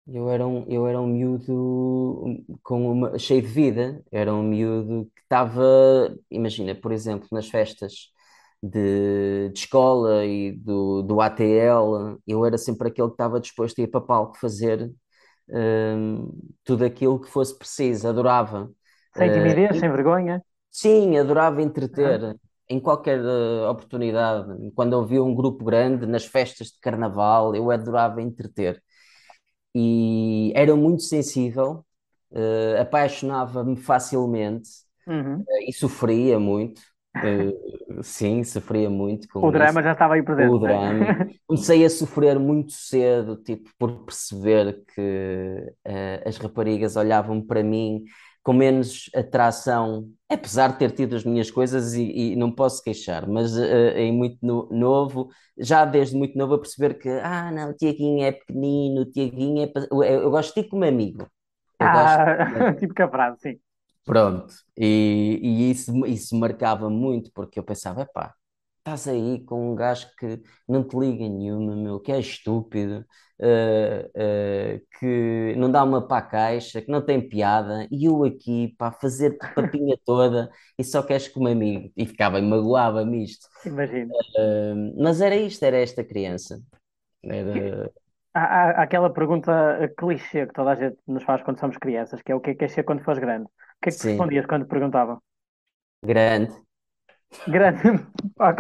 Eu 0.08 0.30
era 0.30 0.46
um, 0.48 0.66
eu 0.70 0.88
era 0.88 1.02
um 1.02 1.08
miúdo 1.08 2.24
com 2.64 2.92
uma, 2.92 3.18
cheio 3.18 3.42
de 3.42 3.48
vida. 3.48 4.04
Era 4.12 4.34
um 4.34 4.44
miúdo 4.44 5.12
que 5.16 5.22
estava, 5.22 5.64
imagina, 6.30 6.76
por 6.76 6.92
exemplo, 6.92 7.28
nas 7.32 7.50
festas 7.50 8.12
de, 8.70 9.50
de 9.50 9.60
escola 9.60 10.26
e 10.26 10.52
do, 10.54 11.02
do 11.04 11.22
ATL, 11.22 12.20
eu 12.28 12.46
era 12.46 12.58
sempre 12.58 12.88
aquele 12.90 13.08
que 13.10 13.14
estava 13.16 13.40
disposto 13.40 13.80
a 13.80 13.84
ir 13.84 13.88
para 13.88 14.02
palco 14.02 14.38
fazer 14.40 14.92
hum, 15.50 16.32
tudo 16.64 16.86
aquilo 16.86 17.20
que 17.22 17.30
fosse 17.30 17.58
preciso. 17.58 18.08
Adorava. 18.08 18.72
Sem 19.18 19.32
Eh, 19.32 19.32
timidez, 19.32 19.80
sem 19.80 19.90
vergonha? 19.90 20.42
Sim, 20.72 21.18
adorava 21.18 21.62
entreter 21.62 22.38
em 22.70 22.80
qualquer 22.80 23.20
eh, 23.24 23.68
oportunidade. 23.70 24.72
Quando 24.76 24.94
eu 24.94 25.06
via 25.06 25.24
um 25.24 25.34
grupo 25.36 25.64
grande 25.64 26.06
nas 26.06 26.26
festas 26.26 26.68
de 26.70 26.80
carnaval, 26.82 27.56
eu 27.56 27.72
adorava 27.72 28.22
entreter. 28.22 28.84
E 29.76 30.54
era 30.56 30.76
muito 30.76 31.04
sensível, 31.04 31.86
eh, 32.34 32.80
apaixonava-me 32.82 33.78
facilmente 33.78 34.70
Uhum. 35.08 35.48
e 35.68 35.74
sofria 35.74 36.40
muito. 36.40 36.82
Eh, 37.24 37.52
sim, 38.04 38.44
sofria 38.44 38.90
muito 38.90 39.28
com 39.30 39.46
O 39.46 39.52
isso. 39.52 39.56
drama 39.56 39.84
já 39.84 39.94
estava 39.94 40.16
aí 40.16 40.24
presente, 40.24 40.58
O 40.58 40.60
é? 40.66 40.76
drama. 40.80 41.12
Comecei 41.48 41.86
a 41.86 41.90
sofrer 41.90 42.40
muito 42.40 42.74
cedo, 42.74 43.38
tipo, 43.38 43.70
por 43.80 44.06
perceber 44.06 44.84
que 44.96 45.02
eh, 45.86 46.24
as 46.26 46.38
raparigas 46.38 46.96
olhavam 46.96 47.42
para 47.46 47.64
mim 47.64 48.04
com 48.44 48.54
menos 48.54 49.10
atração, 49.16 50.10
apesar 50.30 50.70
de 50.74 50.80
ter 50.80 50.92
tido 50.92 51.16
as 51.16 51.24
minhas 51.24 51.50
coisas 51.52 51.94
e, 51.96 52.34
e 52.34 52.36
não 52.36 52.52
posso 52.52 52.84
queixar, 52.84 53.28
mas 53.28 53.58
eh, 53.58 54.02
em 54.04 54.12
muito 54.14 54.38
no- 54.46 54.70
novo, 54.72 55.30
já 55.58 55.84
desde 55.86 56.16
muito 56.18 56.38
novo 56.38 56.56
a 56.56 56.60
perceber 56.60 56.96
que, 57.00 57.10
ah, 57.10 57.52
não, 57.52 57.72
o 57.72 57.74
Tiaguinho 57.74 58.24
é 58.24 58.32
pequenino, 58.32 59.02
o 59.02 59.06
Tiaguinho 59.12 59.64
é... 59.66 59.72
Eu, 59.92 60.04
eu 60.04 60.32
gosto 60.32 60.54
de 60.56 60.64
ti 60.64 60.70
como 60.70 60.86
amigo. 60.86 61.28
Eu 61.80 61.90
gosto... 61.90 62.22
Ah, 62.28 62.74
tipo 62.78 62.94
que 62.94 63.02
a 63.04 63.10
frase, 63.10 63.40
sim. 63.42 63.60
Pronto, 64.06 64.54
e, 64.78 65.40
e 65.42 65.72
isso, 65.72 66.06
isso 66.06 66.36
marcava 66.36 66.90
muito, 66.90 67.32
porque 67.34 67.58
eu 67.60 67.64
pensava, 67.64 68.04
epá, 68.04 68.36
estás 68.80 69.08
aí 69.08 69.44
com 69.46 69.72
um 69.72 69.76
gajo 69.76 70.08
que 70.20 70.42
não 70.70 70.88
te 70.88 70.96
liga 70.98 71.28
nenhuma, 71.28 71.76
meu, 71.76 72.00
que 72.00 72.12
é 72.12 72.20
estúpido, 72.20 73.04
eh, 73.40 74.12
eh, 74.16 74.82
que 75.00 75.56
não 75.58 75.72
dá 75.72 75.84
uma 75.84 76.08
para 76.08 76.18
a 76.20 76.22
caixa, 76.30 76.82
que 76.84 76.92
não 76.92 77.04
tem 77.04 77.28
piada, 77.28 77.88
e 77.92 78.06
eu 78.06 78.24
aqui, 78.24 78.76
para 78.78 78.92
fazer 78.92 79.42
papinha 79.56 79.98
toda, 80.06 80.52
e 80.78 80.84
só 80.84 81.02
queres 81.02 81.28
como 81.28 81.48
amigo, 81.48 81.92
e 81.98 82.06
ficava, 82.06 82.40
magoava-me 82.42 83.24
isto. 83.26 83.48
Imagino. 83.66 84.16
Eh, 84.38 84.74
mas 84.98 85.22
era 85.22 85.36
isto, 85.36 85.64
era 85.64 85.78
esta 85.78 86.04
criança, 86.04 86.62
era... 87.24 87.92
Há, 88.34 88.42
há- 88.42 88.84
aquela 88.84 89.12
pergunta 89.14 89.52
clichê 89.98 90.46
que 90.48 90.54
toda 90.54 90.72
a 90.72 90.76
gente 90.76 90.98
nos 91.08 91.24
faz 91.24 91.42
quando 91.44 91.60
somos 91.60 91.78
crianças, 91.78 92.22
que 92.22 92.32
é 92.32 92.36
o 92.36 92.42
que 92.42 92.50
é 92.52 92.54
que 92.54 92.60
queres 92.60 92.74
ser 92.76 92.84
quando 92.84 93.04
fores 93.04 93.20
grande? 93.20 93.48
Que 93.86 93.92
é 93.92 93.94
que 93.98 94.02
Sim, 94.02 94.10
respondias 94.10 94.48
quando 94.50 94.66
te 94.66 94.74
perguntavam? 94.76 95.18
grande. 96.04 96.54
Grande. 97.46 97.82
Ok, 98.40 98.60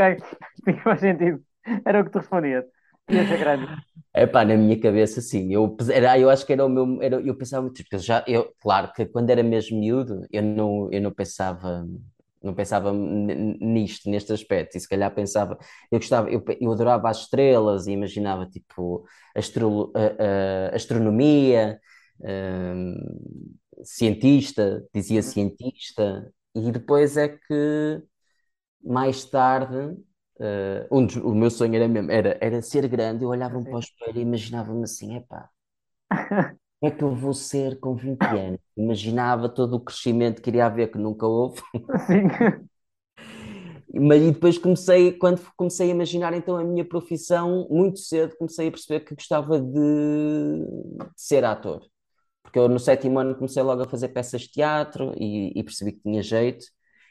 sim, 0.63 0.77
faz 0.83 0.99
sentido. 1.01 1.43
Era 1.85 1.99
o 2.01 2.05
que 2.05 2.11
tu 2.11 2.19
respondias. 2.19 2.65
Queria 3.07 3.25
ser 3.25 3.37
grande. 3.37 3.67
Epá, 4.15 4.45
na 4.45 4.55
minha 4.55 4.79
cabeça, 4.79 5.19
sim. 5.21 5.51
Eu, 5.53 5.75
era, 5.91 6.17
eu 6.19 6.29
acho 6.29 6.45
que 6.45 6.53
era 6.53 6.65
o 6.65 6.69
meu. 6.69 7.01
Era, 7.01 7.17
eu 7.21 7.35
pensava 7.37 7.63
muito, 7.63 7.83
porque 7.83 7.97
já, 7.99 8.23
eu, 8.27 8.53
claro 8.61 8.91
que 8.93 9.05
quando 9.05 9.29
era 9.29 9.43
mesmo 9.43 9.77
miúdo, 9.79 10.25
eu 10.31 10.41
não, 10.41 10.89
eu 10.91 11.01
não 11.01 11.11
pensava, 11.13 11.85
não 12.41 12.53
pensava 12.53 12.93
nisto, 12.93 14.09
neste 14.09 14.31
aspecto. 14.31 14.77
E 14.77 14.79
se 14.79 14.87
calhar 14.87 15.13
pensava, 15.13 15.57
eu 15.91 15.99
gostava, 15.99 16.29
eu, 16.29 16.41
eu 16.61 16.71
adorava 16.71 17.09
as 17.09 17.21
estrelas 17.23 17.87
e 17.87 17.91
imaginava 17.91 18.45
tipo 18.45 19.05
astro, 19.35 19.91
a- 19.95 20.69
a- 20.71 20.75
astronomia, 20.75 21.79
hum, 22.21 22.95
cientista, 23.83 24.85
dizia 24.93 25.21
Uhum. 25.21 25.33
cientista, 25.33 26.31
e 26.55 26.71
depois 26.71 27.17
é 27.17 27.29
que 27.29 28.01
mais 28.83 29.25
tarde, 29.25 29.97
eh, 30.39 30.87
um 30.91 31.05
dos- 31.05 31.15
o 31.17 31.33
meu 31.35 31.49
sonho 31.51 31.75
era 31.75 31.87
mesmo, 31.87 32.11
era, 32.11 32.37
era 32.41 32.61
ser 32.61 32.87
grande, 32.87 33.23
eu 33.23 33.29
olhava-me 33.29 33.67
para 33.67 33.77
o 33.77 33.79
espelho 33.79 34.19
e 34.19 34.21
imaginava-me 34.21 34.83
assim, 34.83 35.15
epá, 35.15 35.49
como 36.79 36.93
é 36.93 36.95
que 36.95 37.03
eu 37.03 37.15
vou 37.15 37.33
ser 37.33 37.79
com 37.79 37.95
20 37.95 38.35
anos? 38.35 38.59
Imaginava 38.77 39.49
todo 39.49 39.75
o 39.75 39.79
crescimento 39.79 40.41
que 40.41 40.49
iria 40.49 40.65
haver, 40.65 40.91
que 40.91 40.97
nunca 40.97 41.25
houve, 41.25 41.61
Sim. 41.97 42.29
mas 43.93 44.21
e 44.21 44.31
depois 44.31 44.57
comecei, 44.57 45.11
quando 45.13 45.41
comecei 45.55 45.87
a 45.89 45.91
imaginar 45.93 46.33
então 46.33 46.57
a 46.57 46.63
minha 46.63 46.85
profissão, 46.85 47.67
muito 47.69 47.99
cedo 47.99 48.35
comecei 48.37 48.67
a 48.67 48.71
perceber 48.71 49.01
que 49.01 49.15
gostava 49.15 49.59
de, 49.61 49.73
de 49.75 51.05
ser 51.15 51.43
ator, 51.45 51.81
porque 52.55 52.59
eu 52.59 52.69
no 52.69 52.79
sétimo 52.79 53.19
ano 53.19 53.35
comecei 53.35 53.61
logo 53.61 53.81
a 53.83 53.89
fazer 53.89 54.07
peças 54.09 54.43
de 54.43 54.51
teatro 54.51 55.11
e, 55.17 55.51
e 55.59 55.61
percebi 55.61 55.91
que 55.91 55.99
tinha 55.99 56.23
jeito, 56.23 56.65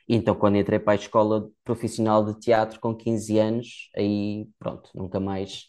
e 0.09 0.17
então 0.17 0.35
quando 0.35 0.57
entrei 0.57 0.79
para 0.79 0.95
a 0.95 0.97
escola 0.97 1.51
profissional 1.63 2.25
de 2.25 2.41
teatro 2.41 2.81
com 2.81 2.95
15 2.97 3.39
anos, 3.39 3.91
aí 3.95 4.49
pronto, 4.59 4.89
nunca 4.95 5.21
mais, 5.21 5.65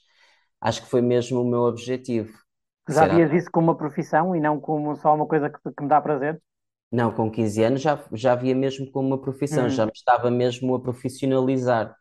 acho 0.61 0.81
que 0.81 0.89
foi 0.89 1.01
mesmo 1.01 1.41
o 1.41 1.49
meu 1.49 1.63
objetivo, 1.63 2.31
Já 2.87 3.05
vias 3.07 3.33
isso 3.33 3.51
como 3.51 3.67
uma 3.67 3.75
profissão 3.75 4.33
e 4.33 4.39
não 4.39 4.61
como 4.61 4.95
só 4.95 5.13
uma 5.13 5.27
coisa 5.27 5.49
que, 5.49 5.57
que 5.59 5.83
me 5.83 5.89
dá 5.89 5.99
prazer? 5.99 6.41
Não, 6.89 7.11
com 7.11 7.29
15 7.29 7.61
anos 7.61 7.81
já, 7.81 8.01
já 8.13 8.33
via 8.33 8.55
mesmo 8.55 8.89
como 8.91 9.07
uma 9.07 9.19
profissão, 9.19 9.65
Hum, 9.65 9.69
já 9.69 9.85
me 9.85 9.91
estava 9.93 10.31
mesmo 10.31 10.73
a 10.75 10.79
profissionalizar. 10.79 11.93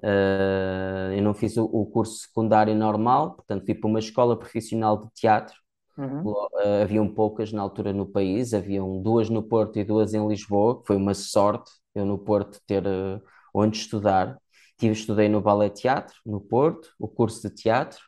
Uh, 0.00 1.12
eu 1.14 1.22
não 1.22 1.34
fiz 1.34 1.56
o, 1.56 1.64
o, 1.66 1.86
curso 1.86 2.22
secundário 2.22 2.74
normal, 2.74 3.36
portanto 3.36 3.64
fui 3.64 3.76
para 3.76 3.88
uma 3.88 4.00
escola 4.00 4.36
profissional 4.36 4.98
de 4.98 5.08
teatro. 5.14 5.61
Uhum. 5.96 6.22
Uh, 6.22 6.82
haviam 6.82 7.08
poucas 7.08 7.52
na 7.52 7.60
altura 7.60 7.92
no 7.92 8.06
país, 8.06 8.54
haviam 8.54 9.00
duas 9.02 9.28
no 9.28 9.42
Porto 9.42 9.78
e 9.78 9.84
duas 9.84 10.14
em 10.14 10.26
Lisboa, 10.26 10.80
que 10.80 10.86
foi 10.86 10.96
uma 10.96 11.14
sorte 11.14 11.70
eu 11.94 12.06
no 12.06 12.18
Porto 12.18 12.60
ter 12.66 12.86
uh, 12.86 13.22
onde 13.54 13.76
estudar. 13.76 14.38
Tive, 14.78 14.94
estudei 14.94 15.28
no 15.28 15.40
Ballet 15.40 15.74
Teatro, 15.74 16.14
no 16.24 16.40
Porto, 16.40 16.88
o 16.98 17.06
curso 17.06 17.48
de 17.48 17.54
teatro, 17.54 18.00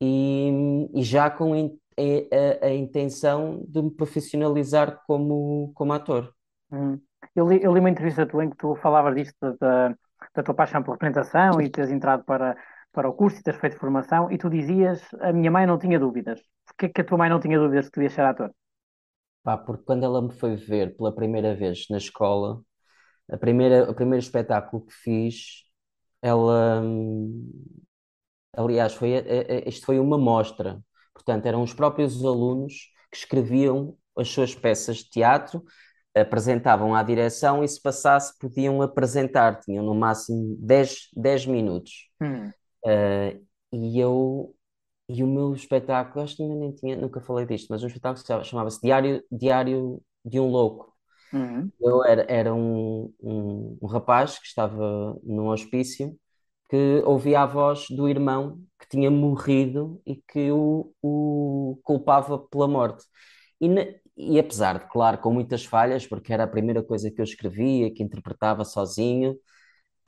e, 0.00 0.88
e 0.94 1.02
já 1.02 1.30
com 1.30 1.54
in, 1.54 1.78
a, 1.98 2.66
a, 2.66 2.74
intenção 2.74 3.64
de 3.68 3.82
me 3.82 3.90
profissionalizar 3.90 5.02
como, 5.06 5.72
como 5.74 5.92
ator. 5.92 6.32
Uhum. 6.70 7.00
Eu, 7.34 7.48
li, 7.48 7.62
eu 7.62 7.72
li 7.72 7.80
uma 7.80 7.90
entrevista 7.90 8.26
tua 8.26 8.44
em 8.44 8.50
que 8.50 8.56
tu 8.56 8.74
falavas 8.76 9.14
disto 9.14 9.56
da, 9.60 9.94
da 10.34 10.42
tua 10.42 10.54
paixão 10.54 10.82
por 10.82 10.92
representação 10.92 11.60
e 11.60 11.68
teres 11.68 11.90
entrado 11.90 12.24
para, 12.24 12.56
para 12.92 13.08
o 13.08 13.12
curso 13.12 13.38
e 13.38 13.42
teres 13.42 13.60
feito 13.60 13.78
formação, 13.78 14.30
e 14.30 14.38
tu 14.38 14.48
dizias, 14.48 15.02
a 15.20 15.32
minha 15.32 15.50
mãe 15.50 15.66
não 15.66 15.78
tinha 15.78 15.98
dúvidas. 15.98 16.40
Porquê 16.76 16.88
que 16.88 17.00
a 17.00 17.04
tua 17.04 17.18
mãe 17.18 17.30
não 17.30 17.40
tinha 17.40 17.58
dúvidas 17.58 17.86
que 17.86 17.92
tu 17.92 18.02
ias 18.02 18.12
ser 18.12 18.22
ator? 18.22 18.52
Pá, 19.42 19.56
porque 19.56 19.84
quando 19.84 20.04
ela 20.04 20.22
me 20.22 20.32
foi 20.32 20.56
ver 20.56 20.96
pela 20.96 21.14
primeira 21.14 21.54
vez 21.54 21.86
na 21.90 21.98
escola, 21.98 22.60
a 23.30 23.36
primeira, 23.36 23.90
o 23.90 23.94
primeiro 23.94 24.22
espetáculo 24.22 24.86
que 24.86 24.94
fiz, 24.94 25.64
ela, 26.20 26.82
aliás, 28.52 28.94
foi, 28.94 29.10
isto 29.66 29.86
foi 29.86 29.98
uma 29.98 30.16
mostra, 30.16 30.80
portanto, 31.12 31.46
eram 31.46 31.62
os 31.62 31.74
próprios 31.74 32.24
alunos 32.24 32.90
que 33.10 33.16
escreviam 33.16 33.96
as 34.16 34.28
suas 34.28 34.54
peças 34.54 34.98
de 34.98 35.10
teatro 35.10 35.64
apresentavam 36.14 36.94
à 36.94 37.02
direção 37.02 37.64
e 37.64 37.68
se 37.68 37.80
passasse 37.80 38.38
podiam 38.38 38.82
apresentar, 38.82 39.58
tinham 39.60 39.84
no 39.84 39.94
máximo 39.94 40.56
10, 40.60 41.08
10 41.16 41.46
minutos. 41.46 42.10
Hum. 42.20 42.50
Uh, 42.84 43.46
e 43.72 43.98
eu 43.98 44.54
e 45.12 45.22
o 45.22 45.26
meu 45.26 45.54
espetáculo, 45.54 46.24
acho 46.24 46.36
que 46.36 46.42
ainda 46.42 46.54
nem 46.54 46.72
tinha, 46.72 46.96
nunca 46.96 47.20
falei 47.20 47.44
disto, 47.44 47.68
mas 47.68 47.82
o 47.82 47.86
espetáculo 47.86 48.44
chamava-se 48.44 48.80
Diário, 48.80 49.22
Diário 49.30 50.02
de 50.24 50.40
um 50.40 50.48
Louco. 50.48 50.90
Uhum. 51.32 51.70
Eu 51.78 52.04
era, 52.04 52.22
era 52.28 52.54
um, 52.54 53.12
um, 53.20 53.78
um, 53.82 53.86
rapaz 53.86 54.38
que 54.38 54.46
estava 54.46 55.18
num 55.22 55.48
hospício 55.48 56.16
que 56.70 57.02
ouvia 57.04 57.42
a 57.42 57.46
voz 57.46 57.86
do 57.90 58.08
irmão 58.08 58.62
que 58.78 58.88
tinha 58.88 59.10
morrido 59.10 60.00
e 60.06 60.16
que 60.16 60.50
o, 60.50 60.94
o 61.02 61.78
culpava 61.82 62.38
pela 62.38 62.66
morte. 62.66 63.04
E, 63.60 63.68
e 64.16 64.38
apesar 64.38 64.78
de, 64.78 64.90
claro, 64.90 65.18
com 65.18 65.32
muitas 65.32 65.64
falhas, 65.64 66.06
porque 66.06 66.32
era 66.32 66.44
a 66.44 66.48
primeira 66.48 66.82
coisa 66.82 67.10
que 67.10 67.20
eu 67.20 67.24
escrevia, 67.24 67.92
que 67.92 68.02
interpretava 68.02 68.64
sozinho, 68.64 69.36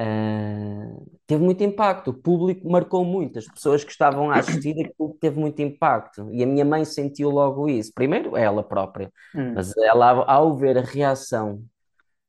uh, 0.00 1.18
teve 1.26 1.42
muito 1.42 1.62
impacto. 1.62 2.10
O 2.10 2.14
público 2.14 2.68
marcou 2.70 3.04
muito, 3.04 3.38
as 3.38 3.46
pessoas 3.46 3.84
que 3.84 3.90
estavam 3.90 4.30
a 4.30 4.38
assistir, 4.38 4.72
aquilo 4.80 5.16
teve 5.20 5.38
muito 5.38 5.60
impacto. 5.62 6.28
E 6.32 6.42
a 6.42 6.46
minha 6.46 6.64
mãe 6.64 6.84
sentiu 6.84 7.30
logo 7.30 7.68
isso. 7.68 7.92
Primeiro, 7.94 8.36
ela 8.36 8.62
própria, 8.62 9.12
hum. 9.34 9.54
mas 9.54 9.76
ela, 9.76 10.24
ao 10.30 10.56
ver 10.56 10.78
a 10.78 10.82
reação 10.82 11.64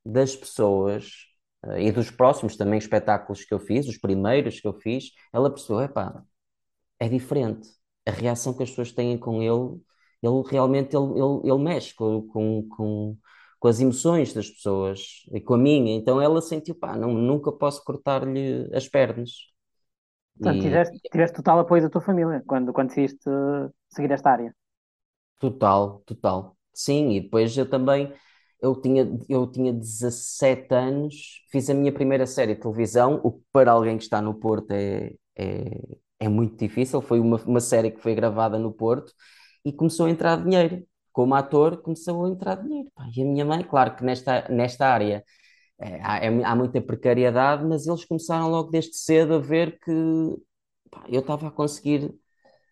das 0.05 0.35
pessoas 0.35 1.11
uh, 1.65 1.77
e 1.77 1.91
dos 1.91 2.11
próximos 2.11 2.55
também 2.57 2.77
espetáculos 2.77 3.43
que 3.43 3.53
eu 3.53 3.59
fiz, 3.59 3.87
os 3.87 3.97
primeiros 3.97 4.59
que 4.59 4.67
eu 4.67 4.73
fiz, 4.73 5.11
ela 5.33 5.49
percebeu: 5.49 5.81
epá, 5.81 6.23
é 6.99 7.09
diferente. 7.09 7.67
A 8.07 8.11
reação 8.11 8.53
que 8.55 8.63
as 8.63 8.69
pessoas 8.69 8.91
têm 8.91 9.17
com 9.17 9.41
ele 9.41 9.81
ele 10.25 10.43
realmente 10.49 10.95
ele, 10.95 11.11
ele, 11.11 11.41
ele 11.43 11.63
mexe 11.63 11.93
com, 11.93 12.21
com, 12.27 12.67
com, 12.69 13.17
com, 13.65 13.67
as 13.67 13.79
emoções 13.79 14.33
das 14.33 14.49
pessoas 14.49 15.23
e 15.33 15.41
com 15.41 15.55
a 15.55 15.57
minha. 15.57 15.95
Então 15.95 16.21
ela 16.21 16.41
sentiu, 16.41 16.75
pá, 16.75 16.95
não, 16.95 17.13
nunca 17.13 17.51
posso 17.51 17.83
cortar-lhe 17.83 18.69
as 18.73 18.87
pernas. 18.87 19.31
Portanto, 20.37 20.59
e... 20.59 20.61
tiveste, 20.61 20.99
tiveste 21.11 21.35
total 21.37 21.59
apoio 21.59 21.81
da 21.81 21.89
tua 21.89 22.01
família 22.01 22.43
quando, 22.45 22.71
quando 22.71 22.89
decidiste 22.89 23.29
seguir 23.89 24.11
esta 24.11 24.31
área. 24.31 24.55
Total, 25.39 26.01
total. 26.05 26.55
Sim, 26.73 27.11
e 27.11 27.21
depois 27.21 27.57
eu 27.57 27.69
também, 27.69 28.13
eu 28.61 28.79
tinha, 28.79 29.07
eu 29.27 29.49
tinha 29.49 29.73
17 29.73 30.73
anos, 30.73 31.15
fiz 31.51 31.69
a 31.69 31.73
minha 31.73 31.91
primeira 31.91 32.25
série 32.27 32.55
de 32.55 32.61
televisão, 32.61 33.19
o 33.23 33.31
que 33.31 33.43
para 33.51 33.71
alguém 33.71 33.97
que 33.97 34.03
está 34.03 34.21
no 34.21 34.33
Porto 34.35 34.71
é, 34.71 35.13
é, 35.37 35.97
é 36.19 36.29
muito 36.29 36.57
difícil. 36.57 37.01
Foi 37.01 37.19
uma, 37.19 37.37
uma 37.45 37.59
série 37.61 37.91
que 37.91 38.01
foi 38.01 38.13
gravada 38.13 38.59
no 38.59 38.73
Porto 38.73 39.13
e 39.63 39.71
começou 39.73 40.05
a 40.05 40.09
entrar 40.09 40.43
dinheiro. 40.43 40.85
Como 41.15 41.33
ator, 41.33 41.81
começou 41.81 42.25
a 42.25 42.29
entrar 42.29 42.55
dinheiro. 42.55 42.91
Pá. 42.93 43.07
E 43.15 43.21
a 43.21 43.25
minha 43.25 43.45
mãe, 43.45 43.63
claro 43.63 43.95
que 43.95 44.03
nesta, 44.03 44.49
nesta 44.49 44.85
área 44.85 45.23
é, 45.79 46.01
há, 46.01 46.51
há, 46.51 46.55
muita 46.57 46.81
precariedade, 46.81 47.63
mas 47.63 47.87
eles 47.87 48.03
começaram 48.03 48.49
logo 48.49 48.69
desde 48.69 48.97
cedo 48.97 49.35
a 49.35 49.39
ver 49.39 49.79
que 49.79 50.35
pá, 50.91 51.05
eu 51.07 51.21
estava 51.21 51.47
a 51.47 51.51
conseguir 51.51 52.13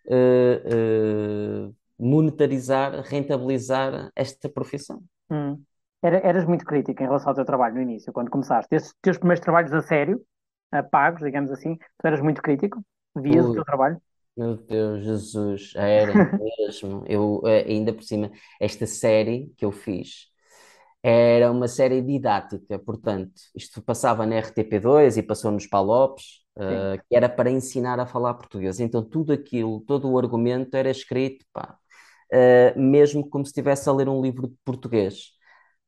uh, 0.07 1.69
uh, 1.69 1.75
monetarizar, 1.97 3.01
rentabilizar 3.05 4.11
esta 4.13 4.49
profissão. 4.49 5.01
Hum. 5.31 5.63
Era, 6.01 6.17
eras 6.17 6.43
muito 6.43 6.65
crítico 6.65 7.01
em 7.01 7.05
relação 7.05 7.29
ao 7.29 7.35
teu 7.35 7.45
trabalho 7.45 7.75
no 7.75 7.81
início, 7.81 8.11
quando 8.11 8.29
começaste. 8.29 8.75
Estes 8.75 8.93
teus 9.01 9.17
primeiros 9.17 9.41
trabalhos 9.41 9.71
a 9.71 9.81
sério, 9.81 10.21
a 10.69 10.83
pagos, 10.83 11.23
digamos 11.23 11.49
assim, 11.49 11.77
tu 11.77 12.05
eras 12.07 12.19
muito 12.19 12.41
crítico? 12.41 12.83
Vias 13.15 13.45
o 13.45 13.53
teu 13.53 13.63
trabalho? 13.63 14.01
Meu 14.35 14.57
Deus, 14.57 15.03
Jesus, 15.03 15.73
era 15.75 16.13
mesmo. 16.39 17.03
Eu, 17.07 17.41
eh, 17.45 17.65
ainda 17.67 17.93
por 17.93 18.03
cima, 18.03 18.31
esta 18.59 18.87
série 18.87 19.53
que 19.57 19.63
eu 19.63 19.71
fiz 19.71 20.27
era 21.03 21.51
uma 21.51 21.67
série 21.67 22.01
didática, 22.01 22.79
portanto, 22.79 23.33
isto 23.55 23.81
passava 23.81 24.25
na 24.25 24.37
RTP2 24.37 25.17
e 25.17 25.23
passou 25.23 25.51
nos 25.51 25.67
Palopes, 25.67 26.41
uh, 26.57 26.97
que 27.09 27.15
era 27.15 27.27
para 27.29 27.51
ensinar 27.51 27.99
a 27.99 28.05
falar 28.05 28.33
português. 28.35 28.79
Então, 28.79 29.03
tudo 29.03 29.33
aquilo, 29.33 29.81
todo 29.81 30.09
o 30.09 30.17
argumento 30.17 30.75
era 30.75 30.89
escrito, 30.89 31.45
pá, 31.53 31.77
uh, 32.33 32.79
mesmo 32.79 33.29
como 33.29 33.45
se 33.45 33.49
estivesse 33.51 33.89
a 33.89 33.93
ler 33.93 34.07
um 34.09 34.21
livro 34.21 34.47
de 34.47 34.55
português 34.63 35.31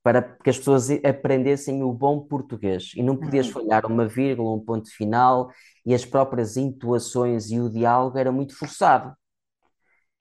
para 0.06 0.22
que 0.22 0.52
as 0.52 0.60
pessoas 0.60 0.88
aprendessem 1.04 1.82
o 1.82 1.92
bom 1.92 2.20
português 2.20 2.92
e 2.96 3.02
não 3.02 3.18
podias 3.18 3.48
uhum. 3.48 3.54
falhar 3.54 3.88
uma 3.88 4.08
vírgula, 4.08 4.54
um 4.54 4.60
ponto 4.60 4.88
final 4.96 5.50
e 5.84 5.96
as 5.96 6.06
próprias 6.06 6.58
intuações 6.58 7.50
e 7.50 7.60
o 7.60 7.72
diálogo 7.72 8.16
era 8.16 8.32
muito 8.32 8.56
forçado. 8.56 9.16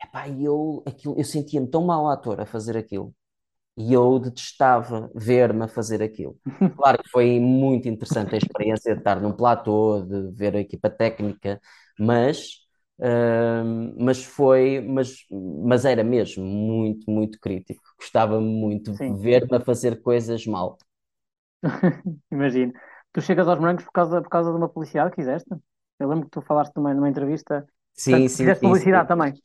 Epá, 0.02 0.26
eu, 0.26 0.82
aquilo, 0.86 1.14
eu 1.18 1.24
sentia-me 1.24 1.68
tão 1.68 1.84
mal 1.84 2.08
ator 2.08 2.40
a 2.40 2.46
fazer 2.46 2.78
aquilo 2.78 3.14
e 3.76 3.92
eu 3.92 4.18
detestava 4.18 5.10
ver-me 5.14 5.64
a 5.64 5.68
fazer 5.68 6.02
aquilo. 6.02 6.38
Claro 6.78 7.02
que 7.02 7.10
foi 7.10 7.38
muito 7.38 7.86
interessante 7.86 8.34
a 8.34 8.38
experiência 8.38 8.94
de 8.94 9.00
estar 9.00 9.20
num 9.20 9.32
platô, 9.32 10.00
de 10.00 10.32
ver 10.32 10.56
a 10.56 10.60
equipa 10.60 10.88
técnica, 10.88 11.60
mas 11.98 12.63
mas 13.98 14.24
foi, 14.24 14.80
mas, 14.80 15.24
mas 15.64 15.84
era 15.84 16.04
mesmo 16.04 16.44
muito, 16.44 17.10
muito 17.10 17.38
crítico. 17.40 17.82
Gostava 17.98 18.40
muito 18.40 18.98
de 18.98 19.14
ver-me 19.14 19.56
a 19.56 19.60
fazer 19.60 20.00
coisas 20.02 20.46
mal. 20.46 20.78
Imagino. 22.32 22.72
Tu 23.12 23.20
chegas 23.20 23.48
aos 23.48 23.58
morangos 23.60 23.84
por 23.84 23.92
causa, 23.92 24.22
por 24.22 24.28
causa 24.28 24.50
de 24.50 24.56
uma 24.56 24.68
publicidade 24.68 25.10
que 25.10 25.16
fizeste? 25.22 25.48
Eu 25.98 26.08
lembro 26.08 26.24
que 26.26 26.32
tu 26.32 26.42
falaste 26.42 26.74
numa, 26.76 26.92
numa 26.94 27.08
entrevista. 27.08 27.66
Sim, 27.92 28.28
Portanto, 28.28 28.28
sim, 28.28 28.34
fizeste 28.36 28.60
sim, 28.60 28.74
publicidade 28.74 29.08
sim. 29.08 29.08
também. 29.08 29.38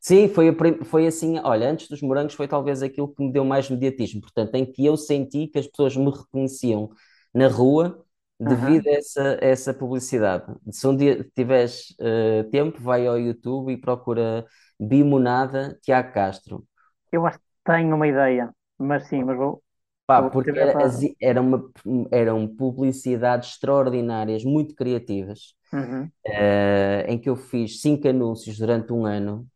Sim, 0.00 0.28
foi, 0.28 0.52
foi 0.84 1.06
assim, 1.06 1.38
olha, 1.40 1.70
antes 1.70 1.88
dos 1.88 2.02
morangos 2.02 2.34
foi 2.34 2.48
talvez 2.48 2.82
aquilo 2.82 3.08
que 3.14 3.22
me 3.24 3.32
deu 3.32 3.44
mais 3.44 3.68
mediatismo, 3.70 4.20
portanto, 4.22 4.54
em 4.54 4.64
que 4.70 4.84
eu 4.86 4.96
senti 4.96 5.46
que 5.48 5.58
as 5.58 5.66
pessoas 5.66 5.96
me 5.96 6.10
reconheciam 6.10 6.90
na 7.34 7.48
rua 7.48 8.04
devido 8.40 8.88
a 8.88 8.92
essa, 8.92 9.38
essa 9.40 9.74
publicidade. 9.74 10.44
Se 10.70 10.86
um 10.86 10.96
dia 10.96 11.24
tiveres 11.34 11.90
uh, 12.00 12.48
tempo, 12.50 12.80
vai 12.80 13.06
ao 13.06 13.18
YouTube 13.18 13.72
e 13.72 13.76
procura 13.76 14.46
Bimonada 14.78 15.78
Tiago 15.82 16.12
Castro. 16.12 16.64
Eu 17.12 17.26
acho 17.26 17.38
que 17.38 17.44
tenho 17.64 17.94
uma 17.94 18.08
ideia, 18.08 18.50
mas 18.78 19.06
sim, 19.08 19.22
mas 19.22 19.36
vou. 19.36 19.62
Pá, 20.06 20.28
porque 20.28 20.50
era, 20.50 20.72
era 21.20 21.40
uma, 21.40 21.70
eram 22.10 22.48
publicidades 22.48 23.50
extraordinárias, 23.50 24.42
muito 24.42 24.74
criativas, 24.74 25.54
uhum. 25.72 26.04
uh, 26.26 27.06
em 27.06 27.16
que 27.16 27.28
eu 27.28 27.36
fiz 27.36 27.80
cinco 27.80 28.08
anúncios 28.08 28.58
durante 28.58 28.92
um 28.92 29.06
ano 29.06 29.46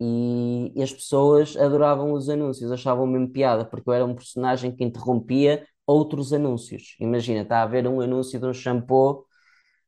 e, 0.00 0.72
e 0.74 0.82
as 0.82 0.92
pessoas 0.92 1.56
adoravam 1.56 2.12
os 2.12 2.28
anúncios, 2.28 2.72
achavam 2.72 3.06
mesmo 3.06 3.30
piada, 3.30 3.64
porque 3.64 3.88
eu 3.88 3.94
era 3.94 4.04
um 4.04 4.14
personagem 4.14 4.74
que 4.74 4.82
interrompia 4.82 5.64
outros 5.86 6.32
anúncios. 6.32 6.96
Imagina, 7.00 7.42
está 7.42 7.62
a 7.62 7.66
ver 7.66 7.86
um 7.86 8.00
anúncio 8.00 8.38
de 8.40 8.46
um 8.46 8.52
shampoo 8.54 9.26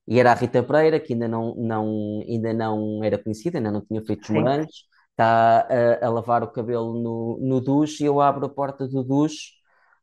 e 0.06 0.20
era 0.20 0.32
a 0.32 0.34
Rita 0.34 0.62
Pereira, 0.62 1.00
que 1.00 1.12
ainda 1.12 1.26
não, 1.26 1.54
não, 1.56 2.22
ainda 2.28 2.52
não 2.52 3.02
era 3.02 3.18
conhecida, 3.18 3.58
ainda 3.58 3.72
não 3.72 3.80
tinha 3.80 4.02
feito 4.04 4.22
os 4.22 4.30
morangos, 4.30 4.84
está 5.10 5.66
a, 5.68 6.06
a, 6.06 6.10
lavar 6.10 6.42
o 6.44 6.48
cabelo 6.52 6.94
no, 6.94 7.38
no 7.40 7.60
duche 7.60 8.04
e 8.04 8.06
eu 8.06 8.20
abro 8.20 8.46
a 8.46 8.48
porta 8.48 8.86
do 8.86 9.02
duche 9.02 9.52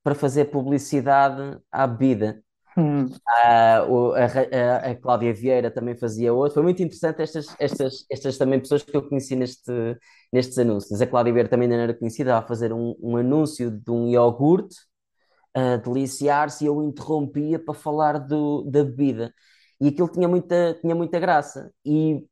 para 0.04 0.16
fazer 0.16 0.46
publicidade 0.46 1.58
à 1.72 1.88
bebida. 1.88 2.44
Hum. 2.78 3.08
A, 3.28 3.78
a, 3.78 4.92
a, 4.92 4.96
Cláudia 4.96 5.34
Vieira 5.34 5.72
também 5.72 5.96
fazia 5.96 6.34
outro. 6.34 6.56
Foi 6.56 6.64
muito 6.64 6.82
interessante 6.82 7.22
estas, 7.22 7.56
estas, 7.60 8.06
estas 8.10 8.38
também 8.38 8.60
pessoas 8.60 8.84
que 8.84 8.96
eu 8.98 9.08
conheci 9.08 9.36
neste, 9.36 9.72
nestes 10.34 10.58
anúncios. 10.58 11.00
A 11.00 11.08
Cláudia 11.08 11.32
Vieira 11.32 11.50
também 11.50 11.68
não 11.68 11.76
era 11.78 11.94
conhecida, 11.94 12.38
a 12.38 12.42
fazer 12.42 12.74
um, 12.74 12.96
um 13.00 13.16
anúncio 13.16 13.72
de 13.72 13.92
um 13.92 14.08
iogurte 14.08 14.76
a 15.54 15.78
deliciar-se 15.78 16.64
e 16.64 16.68
eu 16.68 16.82
interrompia 16.84 17.60
para 17.60 17.74
falar 17.74 18.18
do, 18.20 18.64
da 18.64 18.84
bebida. 18.84 19.34
E 19.80 19.90
aquilo 19.90 20.08
tinha 20.08 20.28
muita, 20.28 20.78
tinha 20.82 20.96
muita 20.96 21.20
graça. 21.20 21.72
E 21.86 22.26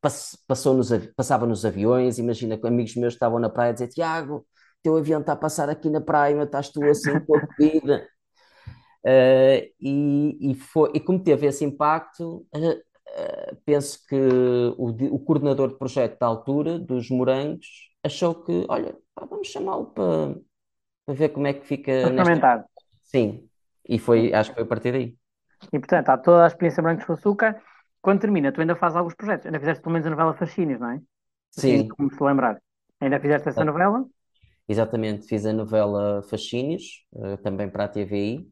passou 0.48 0.74
nos, 0.74 0.90
passava 1.16 1.46
nos 1.46 1.66
aviões. 1.66 2.18
Imagina 2.18 2.58
que 2.58 2.68
amigos 2.68 2.96
meus 2.96 3.14
estavam 3.14 3.40
na 3.40 3.50
praia 3.50 3.72
a 3.72 3.74
dizer: 3.74 3.90
Tiago, 3.90 4.46
teu 4.82 4.98
avião 4.98 5.22
está 5.22 5.34
a 5.34 5.36
passar 5.36 5.70
aqui 5.70 5.90
na 5.90 6.02
praia, 6.02 6.36
mas 6.36 6.46
estás 6.46 6.70
tu 6.70 6.84
assim 6.86 7.20
com 7.26 7.38
a 7.38 7.48
vida. 7.60 8.08
Uh, 9.04 9.68
e, 9.80 10.52
e, 10.52 10.56
foi, 10.56 10.92
e 10.94 11.00
como 11.00 11.24
teve 11.24 11.48
esse 11.48 11.66
impacto, 11.66 12.46
uh, 12.56 12.70
uh, 12.70 13.56
penso 13.66 14.00
que 14.08 14.16
o, 14.78 14.90
o, 15.16 15.20
coordenador 15.20 15.70
de 15.70 15.78
projeto 15.78 16.20
da 16.20 16.28
altura, 16.28 16.78
dos 16.78 17.10
Morangos, 17.10 17.92
achou 18.04 18.36
que, 18.36 18.66
olha, 18.70 18.96
pá, 19.16 19.26
vamos 19.26 19.48
chamá-lo 19.48 19.88
para, 19.88 20.36
para 21.06 21.16
ver 21.16 21.30
como 21.30 21.48
é 21.48 21.54
que 21.54 21.66
fica. 21.66 22.10
Nesta... 22.12 22.66
Sim, 23.12 23.48
e 23.88 24.00
foi, 24.00 24.34
acho 24.34 24.52
que 24.52 24.56
foi 24.56 24.64
a 24.64 24.68
partir 24.68 24.92
daí. 24.92 25.16
E 25.72 25.80
portanto, 25.80 26.10
há 26.10 26.18
toda 26.18 26.46
a 26.46 26.48
experiência 26.48 26.82
Brancos 26.82 27.06
com 27.06 27.14
Açúcar. 27.14 27.62
Quando 28.02 28.22
termina, 28.22 28.52
tu 28.52 28.62
ainda 28.62 28.76
fazes 28.76 28.98
alguns 28.98 29.14
projetos. 29.14 29.46
Ainda 29.46 29.60
fizeste 29.60 29.84
pelo 29.84 29.94
menos 29.94 30.08
a 30.08 30.10
novela 30.10 30.34
Fascínios, 30.34 30.80
não 30.80 30.90
é? 30.90 31.02
Sim. 31.52 31.88
como 31.90 32.12
se 32.12 32.24
lembrar. 32.24 32.60
Ainda 33.00 33.20
fizeste 33.20 33.50
essa 33.50 33.66
novela? 33.66 34.06
Exatamente, 34.68 35.28
fiz 35.28 35.46
a 35.46 35.54
novela 35.54 36.24
Fascínios, 36.24 37.06
também 37.44 37.70
para 37.70 37.86
a 37.86 37.88
TVI 37.88 38.48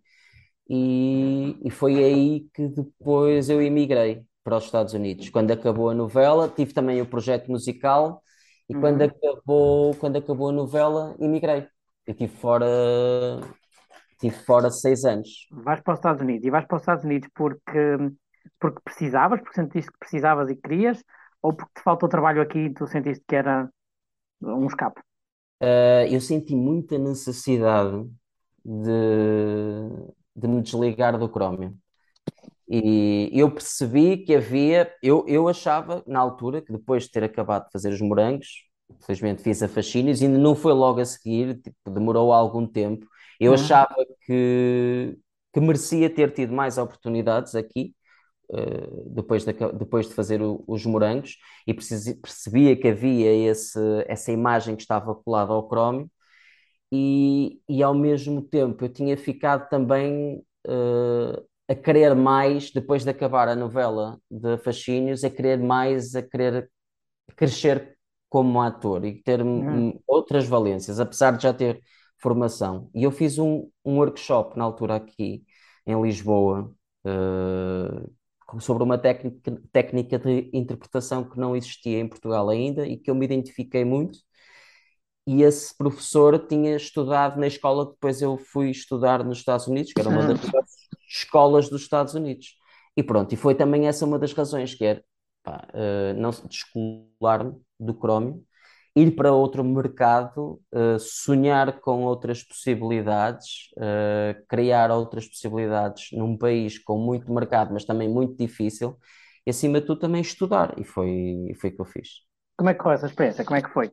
e, 0.70 1.58
e 1.64 1.72
foi 1.72 2.04
aí 2.04 2.48
que 2.54 2.68
depois 2.68 3.50
eu 3.50 3.62
emigrei 3.62 4.24
para 4.44 4.58
os 4.58 4.66
Estados 4.66 4.94
Unidos. 4.94 5.30
Quando 5.30 5.52
acabou 5.52 5.90
a 5.90 5.96
novela, 5.96 6.48
tive 6.48 6.74
também 6.74 7.02
o 7.02 7.06
projeto 7.06 7.50
musical 7.50 8.22
e 8.70 8.76
uhum. 8.76 8.82
quando 8.82 9.02
acabou, 9.02 9.96
quando 9.96 10.18
acabou 10.18 10.50
a 10.50 10.54
novela, 10.54 11.16
emigrei. 11.20 11.68
Eu 12.06 12.12
estive 12.12 12.36
fora, 12.36 12.66
tive 14.20 14.36
fora 14.36 14.70
seis 14.70 15.06
anos. 15.06 15.48
Vais 15.52 15.82
para 15.82 15.94
os 15.94 16.00
Estados 16.00 16.22
Unidos 16.22 16.46
e 16.46 16.50
vais 16.50 16.66
para 16.66 16.76
os 16.76 16.82
Estados 16.82 17.04
Unidos 17.04 17.30
porque, 17.34 17.98
porque 18.60 18.82
precisavas, 18.84 19.40
porque 19.40 19.56
sentiste 19.56 19.92
que 19.92 20.00
precisavas 20.00 20.50
e 20.50 20.56
querias, 20.56 21.04
ou 21.42 21.54
porque 21.54 21.72
te 21.76 21.84
faltou 21.84 22.10
trabalho 22.10 22.42
aqui 22.42 22.60
e 22.60 22.74
tu 22.74 22.86
sentiste 22.86 23.24
que 23.28 23.36
era 23.36 23.70
um 24.42 24.68
escape? 24.68 25.02
Uh, 25.62 26.08
eu 26.10 26.22
senti 26.22 26.56
muita 26.56 26.98
necessidade 26.98 28.10
de, 28.64 29.90
de 30.36 30.48
me 30.48 30.62
desligar 30.62 31.18
do 31.18 31.30
Chromium. 31.30 31.76
E 32.72 33.32
eu 33.34 33.50
percebi 33.50 34.18
que 34.18 34.36
havia, 34.36 34.94
eu, 35.02 35.26
eu 35.28 35.48
achava 35.48 36.04
na 36.06 36.20
altura 36.20 36.62
que 36.62 36.72
depois 36.72 37.04
de 37.04 37.12
ter 37.12 37.24
acabado 37.24 37.66
de 37.66 37.72
fazer 37.72 37.92
os 37.92 38.00
morangos, 38.00 38.70
felizmente 39.02 39.42
fiz 39.42 39.64
a 39.64 39.68
Fascínios, 39.68 40.22
ainda 40.22 40.38
não 40.38 40.56
foi 40.56 40.74
logo 40.74 41.00
a 41.00 41.06
seguir, 41.06 41.60
tipo, 41.60 41.90
demorou 41.90 42.32
algum 42.32 42.68
tempo. 42.68 43.08
Eu 43.40 43.52
uhum. 43.52 43.56
achava 43.56 43.96
que, 44.26 45.18
que 45.54 45.60
merecia 45.60 46.10
ter 46.10 46.34
tido 46.34 46.54
mais 46.54 46.78
oportunidades 46.78 47.56
aqui, 47.56 47.96
uh, 48.52 49.10
depois, 49.10 49.46
de, 49.46 49.54
depois 49.54 50.08
de 50.08 50.14
fazer 50.14 50.42
o, 50.42 50.64
os 50.68 50.86
morangos, 50.86 51.38
e 51.66 51.74
percebia 51.74 52.76
que 52.76 52.88
havia 52.88 53.32
esse, 53.50 53.80
essa 54.08 54.32
imagem 54.32 54.76
que 54.76 54.82
estava 54.82 55.16
colada 55.16 55.54
ao 55.54 55.68
Chrome 55.68 56.10
e, 56.92 57.62
e 57.70 57.84
ao 57.84 57.94
mesmo 57.94 58.42
tempo 58.42 58.84
eu 58.84 58.90
tinha 58.90 59.16
ficado 59.16 59.70
também 59.70 60.44
uh, 60.68 61.48
a 61.68 61.76
querer 61.76 62.16
mais, 62.16 62.72
depois 62.72 63.04
de 63.04 63.12
acabar 63.12 63.48
a 63.48 63.56
novela 63.56 64.20
de 64.30 64.58
Fascínios, 64.58 65.24
a 65.24 65.30
querer 65.30 65.60
mais, 65.60 66.16
a 66.16 66.24
querer 66.24 66.70
crescer 67.36 67.96
como 68.28 68.62
ator 68.62 69.06
e 69.06 69.22
ter 69.22 69.42
uhum. 69.42 70.00
outras 70.08 70.48
valências, 70.48 71.00
apesar 71.00 71.38
de 71.38 71.44
já 71.44 71.54
ter 71.54 71.82
formação. 72.20 72.90
E 72.94 73.04
eu 73.04 73.12
fiz 73.12 73.40
um, 73.40 73.70
um 73.86 73.98
workshop 73.98 74.58
na 74.58 74.64
altura 74.64 74.96
aqui 74.96 75.44
em 75.86 76.02
Lisboa 76.02 76.74
uh, 77.06 78.60
sobre 78.62 78.84
uma 78.84 78.98
técnica, 78.98 79.62
técnica 79.72 80.20
de 80.20 80.50
interpretação 80.54 81.24
que 81.24 81.40
não 81.40 81.56
existia 81.56 82.00
em 82.00 82.08
Portugal 82.08 82.50
ainda 82.50 82.88
e 82.88 82.98
que 82.98 83.10
eu 83.10 83.16
me 83.16 83.26
identifiquei 83.26 83.86
muito 83.86 84.20
e 85.30 85.44
esse 85.44 85.78
professor 85.78 86.40
tinha 86.48 86.76
estudado 86.76 87.40
na 87.40 87.46
escola 87.46 87.86
que 87.86 87.92
depois 87.94 88.20
eu 88.20 88.36
fui 88.36 88.72
estudar 88.72 89.24
nos 89.24 89.38
Estados 89.38 89.68
Unidos, 89.68 89.94
que 89.94 90.02
era 90.02 90.10
uma 90.10 90.26
das 90.26 90.40
escolas 91.08 91.70
dos 91.70 91.84
Estados 91.84 92.16
Unidos. 92.16 92.56
E 92.98 93.04
pronto, 93.04 93.32
e 93.32 93.38
foi 93.38 93.54
também 93.54 93.88
essa 93.88 94.06
uma 94.06 94.18
das 94.18 94.34
razões, 94.34 94.74
que 94.74 94.84
era 94.84 95.04
pá, 95.44 95.68
uh, 95.72 96.20
não 96.20 96.32
descolar-me 96.32 97.62
do 97.80 97.94
Chrome, 97.94 98.44
ir 99.02 99.16
para 99.16 99.32
outro 99.32 99.64
mercado, 99.64 100.62
uh, 100.74 101.00
sonhar 101.00 101.80
com 101.80 102.04
outras 102.04 102.44
possibilidades, 102.44 103.72
uh, 103.78 104.46
criar 104.48 104.92
outras 104.92 105.28
possibilidades 105.28 106.10
num 106.12 106.38
país 106.38 106.78
com 106.78 106.98
muito 106.98 107.32
mercado, 107.34 107.74
mas 107.74 107.86
também 107.86 108.10
muito 108.10 108.36
difícil, 108.38 108.98
e 109.46 109.50
acima 109.50 109.80
de 109.80 109.88
tudo 109.88 110.02
também 110.02 110.22
estudar, 110.22 110.74
e 110.78 110.84
foi, 110.84 111.54
foi 111.60 111.70
o 111.70 111.76
que 111.76 111.82
eu 111.82 111.86
fiz. 111.86 112.10
Como 112.58 112.70
é 112.70 112.74
que 112.74 112.84
foi 112.84 112.94
essa 112.94 113.08
experiência? 113.08 113.46
Como 113.46 113.58
é 113.58 113.62
que 113.62 113.70
foi? 113.70 113.92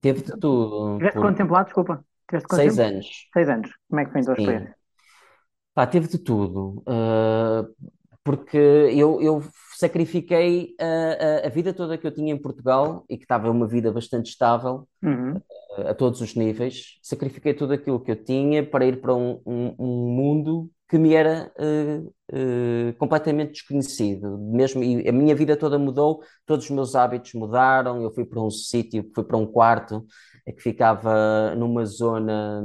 Teve 0.00 0.20
de 0.20 0.38
tudo. 0.38 0.98
Tiveste 0.98 1.18
por... 1.18 1.22
quanto 1.22 1.64
Desculpa. 1.64 2.04
Tiveste 2.28 2.48
quanto 2.48 2.60
Seis 2.60 2.78
anos. 2.78 3.06
Seis 3.32 3.48
anos. 3.48 3.70
Como 3.88 4.00
é 4.00 4.04
que 4.04 4.12
foi 4.12 4.20
a 4.20 4.24
tua 4.24 4.34
experiência? 4.34 4.76
Pá, 5.74 5.86
teve 5.86 6.08
de 6.08 6.18
tudo. 6.18 6.82
Uh, 6.86 7.74
porque 8.26 8.58
eu, 8.58 9.22
eu 9.22 9.40
sacrifiquei 9.78 10.74
a, 10.80 11.44
a, 11.44 11.46
a, 11.46 11.48
vida 11.48 11.72
toda 11.72 11.96
que 11.96 12.04
eu 12.04 12.10
tinha 12.10 12.34
em 12.34 12.36
Portugal 12.36 13.04
e 13.08 13.16
que 13.16 13.22
estava 13.22 13.48
uma 13.48 13.68
vida 13.68 13.92
bastante 13.92 14.30
estável 14.30 14.88
uhum. 15.00 15.40
a, 15.78 15.90
a, 15.90 15.94
todos 15.94 16.20
os 16.20 16.34
níveis. 16.34 16.98
Sacrifiquei 17.02 17.54
tudo 17.54 17.74
aquilo 17.74 18.00
que 18.00 18.10
eu 18.10 18.16
tinha 18.16 18.68
para 18.68 18.84
ir 18.84 19.00
para 19.00 19.14
um, 19.14 19.40
um, 19.46 19.76
um 19.78 20.08
mundo 20.08 20.68
que 20.88 20.98
me 20.98 21.14
era 21.14 21.52
uh, 21.56 22.12
uh, 22.32 22.94
completamente 22.98 23.52
desconhecido. 23.52 24.36
Mesmo, 24.38 24.82
e 24.82 25.08
a 25.08 25.12
minha 25.12 25.34
vida 25.36 25.56
toda 25.56 25.78
mudou, 25.78 26.20
todos 26.44 26.64
os 26.64 26.70
meus 26.72 26.96
hábitos 26.96 27.32
mudaram. 27.34 28.02
Eu 28.02 28.10
fui 28.12 28.24
para 28.24 28.42
um 28.42 28.50
sítio, 28.50 29.08
fui 29.14 29.22
para 29.22 29.36
um 29.36 29.46
quarto 29.46 30.04
que 30.44 30.60
ficava 30.60 31.54
numa 31.54 31.84
zona, 31.84 32.60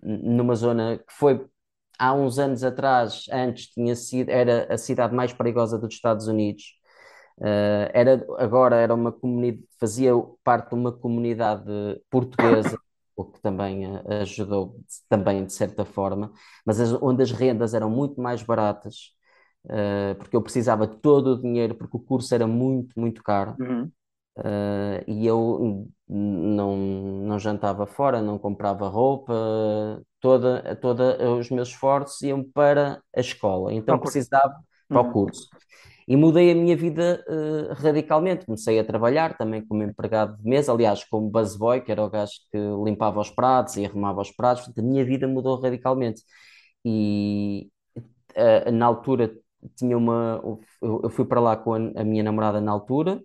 numa 0.00 0.54
zona 0.54 0.98
que 0.98 1.12
foi 1.12 1.44
há 1.98 2.12
uns 2.14 2.38
anos 2.38 2.62
atrás, 2.64 3.24
antes 3.32 3.68
tinha 3.68 3.94
sido, 3.96 4.30
era 4.30 4.72
a 4.72 4.78
cidade 4.78 5.14
mais 5.14 5.32
perigosa 5.32 5.78
dos 5.78 5.94
Estados 5.94 6.28
Unidos. 6.28 6.64
Uh, 7.38 7.90
era, 7.92 8.24
agora 8.38 8.76
era 8.76 8.94
uma 8.94 9.12
comunidade, 9.12 9.66
fazia 9.78 10.12
parte 10.42 10.70
de 10.70 10.74
uma 10.74 10.92
comunidade 10.92 11.70
portuguesa 12.10 12.78
o 13.16 13.24
que 13.24 13.40
também 13.40 13.86
eh, 13.86 14.20
ajudou 14.20 14.78
também 15.08 15.44
de 15.44 15.52
certa 15.52 15.84
forma, 15.84 16.30
mas 16.64 16.78
as, 16.78 16.92
onde 17.02 17.22
as 17.22 17.32
rendas 17.32 17.72
eram 17.72 17.88
muito 17.88 18.20
mais 18.20 18.42
baratas, 18.42 19.12
uh, 19.64 20.14
porque 20.16 20.36
eu 20.36 20.42
precisava 20.42 20.86
de 20.86 20.96
todo 20.98 21.28
o 21.28 21.40
dinheiro, 21.40 21.74
porque 21.74 21.96
o 21.96 22.00
curso 22.00 22.34
era 22.34 22.46
muito, 22.46 22.98
muito 23.00 23.22
caro, 23.22 23.56
uhum. 23.58 23.90
Uh, 24.38 25.04
e 25.06 25.26
eu 25.26 25.88
não, 26.08 26.76
não 26.76 27.38
jantava 27.38 27.86
fora, 27.86 28.22
não 28.22 28.38
comprava 28.38 28.88
roupa, 28.88 29.34
toda, 30.20 30.76
toda 30.76 31.30
os 31.32 31.50
meus 31.50 31.68
esforços 31.68 32.22
iam 32.22 32.42
para 32.42 33.02
a 33.14 33.20
escola, 33.20 33.72
então 33.72 33.98
precisava 33.98 34.54
para 34.88 35.00
o 35.00 35.04
uhum. 35.04 35.12
curso 35.12 35.48
e 36.08 36.16
mudei 36.16 36.52
a 36.52 36.54
minha 36.54 36.76
vida 36.76 37.24
uh, 37.28 37.74
radicalmente. 37.74 38.46
Comecei 38.46 38.78
a 38.78 38.84
trabalhar 38.84 39.36
também 39.36 39.64
como 39.66 39.82
empregado 39.82 40.36
de 40.36 40.48
mesa, 40.48 40.72
aliás, 40.72 41.04
como 41.04 41.28
busboy, 41.28 41.80
que 41.80 41.90
era 41.90 42.04
o 42.04 42.10
gajo 42.10 42.32
que 42.50 42.58
limpava 42.84 43.20
os 43.20 43.30
pratos 43.30 43.76
e 43.76 43.84
arrumava 43.84 44.20
os 44.20 44.30
pratos. 44.30 44.70
A 44.76 44.82
minha 44.82 45.04
vida 45.04 45.26
mudou 45.26 45.60
radicalmente. 45.60 46.22
E 46.84 47.68
uh, 48.36 48.70
na 48.72 48.86
altura 48.86 49.34
tinha 49.76 49.96
uma. 49.98 50.40
Eu 50.80 51.10
fui 51.10 51.24
para 51.24 51.40
lá 51.40 51.56
com 51.56 51.74
a, 51.74 51.78
a 51.96 52.04
minha 52.04 52.22
namorada 52.22 52.60
na 52.60 52.72
altura. 52.72 53.20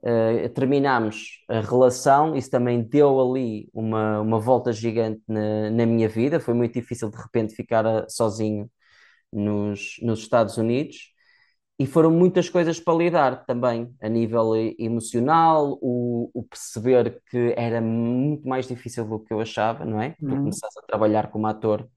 Uh, 0.00 0.48
terminámos 0.50 1.44
a 1.48 1.60
relação, 1.60 2.36
isso 2.36 2.50
também 2.50 2.82
deu 2.82 3.20
ali 3.20 3.68
uma, 3.74 4.20
uma 4.20 4.38
volta 4.38 4.72
gigante 4.72 5.20
na, 5.26 5.70
na 5.70 5.86
minha 5.86 6.08
vida. 6.08 6.38
Foi 6.38 6.54
muito 6.54 6.74
difícil 6.74 7.10
de 7.10 7.16
repente 7.16 7.54
ficar 7.54 8.08
sozinho 8.08 8.70
nos, 9.32 9.96
nos 10.02 10.20
Estados 10.20 10.56
Unidos 10.56 11.12
e 11.78 11.86
foram 11.86 12.10
muitas 12.10 12.48
coisas 12.48 12.80
para 12.80 12.94
lidar 12.98 13.46
também, 13.46 13.94
a 14.02 14.08
nível 14.08 14.52
emocional, 14.78 15.78
o, 15.80 16.28
o, 16.34 16.42
perceber 16.42 17.22
que 17.30 17.54
era 17.56 17.80
muito 17.80 18.48
mais 18.48 18.66
difícil 18.66 19.04
do 19.06 19.20
que 19.20 19.32
eu 19.32 19.40
achava, 19.40 19.84
não 19.84 20.00
é? 20.02 20.16
Uhum. 20.20 20.28
Tu 20.28 20.36
começaste 20.36 20.78
a 20.80 20.86
trabalhar 20.86 21.30
como 21.30 21.46
ator 21.46 21.88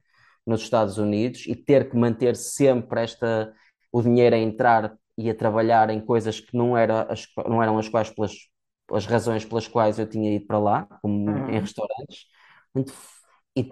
nos 0.45 0.61
Estados 0.61 0.99
Unidos 0.99 1.45
e 1.47 1.55
ter 1.55 1.89
que 1.89 1.97
manter 1.97 2.35
sempre 2.35 3.01
esta, 3.01 3.51
o 3.91 4.03
dinheiro 4.03 4.35
a 4.35 4.39
entrar 4.39 4.95
e 5.17 5.29
a 5.29 5.35
trabalhar 5.35 5.89
em 5.89 5.99
coisas 5.99 6.39
que 6.39 6.55
não, 6.55 6.77
era 6.77 7.03
as, 7.03 7.27
não 7.47 7.61
eram 7.61 7.77
as 7.77 7.89
quais 7.89 8.09
pelas 8.09 8.33
as 8.93 9.05
razões 9.05 9.45
pelas 9.45 9.69
quais 9.69 9.97
eu 9.99 10.05
tinha 10.05 10.35
ido 10.35 10.45
para 10.45 10.59
lá, 10.59 10.85
como 11.01 11.31
uhum. 11.31 11.49
em 11.49 11.59
restaurantes, 11.61 12.25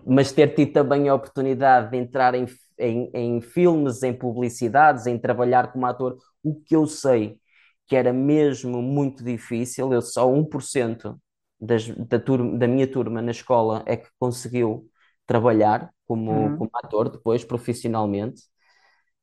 mas 0.06 0.32
ter 0.32 0.56
tido 0.56 0.72
também 0.72 1.10
a 1.10 1.16
oportunidade 1.16 1.92
de 1.92 1.98
entrar 1.98 2.34
em 2.36 2.46
em, 2.80 3.12
em 3.14 3.42
filmes, 3.42 4.04
em 4.04 4.14
publicidades, 4.14 5.06
em 5.06 5.20
trabalhar 5.20 5.72
como 5.72 5.86
ator, 5.86 6.18
o 6.42 6.56
que 6.56 6.76
eu 6.76 6.88
sei 6.88 7.38
que 7.86 7.96
era 7.96 8.14
mesmo 8.14 8.82
muito 8.84 9.24
difícil, 9.24 9.92
eu 9.92 10.02
só 10.02 10.32
1% 10.32 11.20
das, 11.60 11.88
da, 11.88 12.20
turma, 12.20 12.56
da 12.58 12.68
minha 12.68 12.86
turma 12.90 13.20
na 13.20 13.32
escola 13.32 13.84
é 13.88 13.98
que 13.98 14.08
conseguiu 14.20 14.88
trabalhar 15.26 15.92
como, 16.06 16.32
uhum. 16.32 16.58
como 16.58 16.70
ator 16.76 17.10
depois, 17.10 17.44
profissionalmente. 17.44 18.44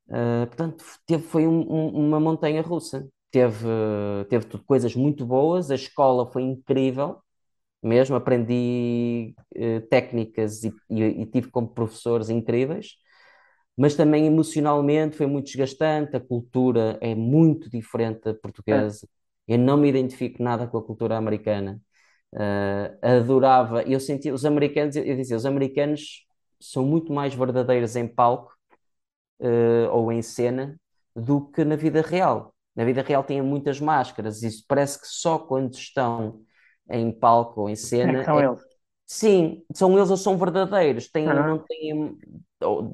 Uh, 0.08 0.46
portanto, 0.46 0.84
teve, 1.04 1.22
foi 1.24 1.46
um, 1.46 1.60
um, 1.60 2.06
uma 2.06 2.20
montanha 2.20 2.62
russa. 2.62 3.08
Teve, 3.30 3.66
teve 4.30 4.46
tudo, 4.46 4.64
coisas 4.64 4.94
muito 4.94 5.26
boas, 5.26 5.70
a 5.70 5.74
escola 5.74 6.26
foi 6.26 6.42
incrível, 6.42 7.18
mesmo 7.82 8.16
aprendi 8.16 9.34
uh, 9.56 9.80
técnicas 9.88 10.64
e, 10.64 10.72
e, 10.88 11.02
e, 11.02 11.26
tive 11.26 11.50
como 11.50 11.68
professores 11.68 12.30
incríveis, 12.30 12.94
mas 13.76 13.94
também 13.94 14.26
emocionalmente 14.26 15.16
foi 15.16 15.26
muito 15.26 15.46
desgastante, 15.46 16.16
a 16.16 16.20
cultura 16.20 16.98
é 17.00 17.14
muito 17.14 17.68
diferente 17.70 18.22
da 18.22 18.34
portuguesa, 18.34 19.06
é. 19.48 19.54
eu 19.54 19.58
não 19.58 19.76
me 19.76 19.88
identifico 19.88 20.42
nada 20.42 20.66
com 20.66 20.78
a 20.78 20.84
cultura 20.84 21.16
americana. 21.16 21.80
Uh, 22.32 22.98
adorava, 23.02 23.82
eu 23.82 24.00
sentia, 24.00 24.34
os 24.34 24.44
americanos, 24.44 24.96
eu 24.96 25.16
dizia, 25.16 25.36
os 25.36 25.46
americanos 25.46 26.26
são 26.60 26.84
muito 26.84 27.12
mais 27.12 27.34
verdadeiros 27.34 27.96
em 27.96 28.06
palco 28.08 28.55
uh, 29.40 29.90
ou 29.92 30.12
em 30.12 30.22
cena 30.22 30.78
do 31.14 31.46
que 31.50 31.64
na 31.64 31.76
vida 31.76 32.02
real. 32.02 32.54
Na 32.74 32.84
vida 32.84 33.02
real 33.02 33.24
têm 33.24 33.40
muitas 33.40 33.80
máscaras, 33.80 34.42
isso 34.42 34.64
parece 34.68 35.00
que 35.00 35.06
só 35.06 35.38
quando 35.38 35.74
estão 35.74 36.40
em 36.90 37.10
palco 37.10 37.62
ou 37.62 37.70
em 37.70 37.76
cena. 37.76 38.20
É 38.20 38.24
são 38.24 38.40
é... 38.40 38.46
eles. 38.46 38.62
Sim, 39.06 39.64
são 39.72 39.96
eles 39.96 40.10
ou 40.10 40.16
são 40.16 40.36
verdadeiros, 40.36 41.08
têm, 41.08 41.28
uhum. 41.28 41.46
não 41.46 41.58
têm, 41.58 42.18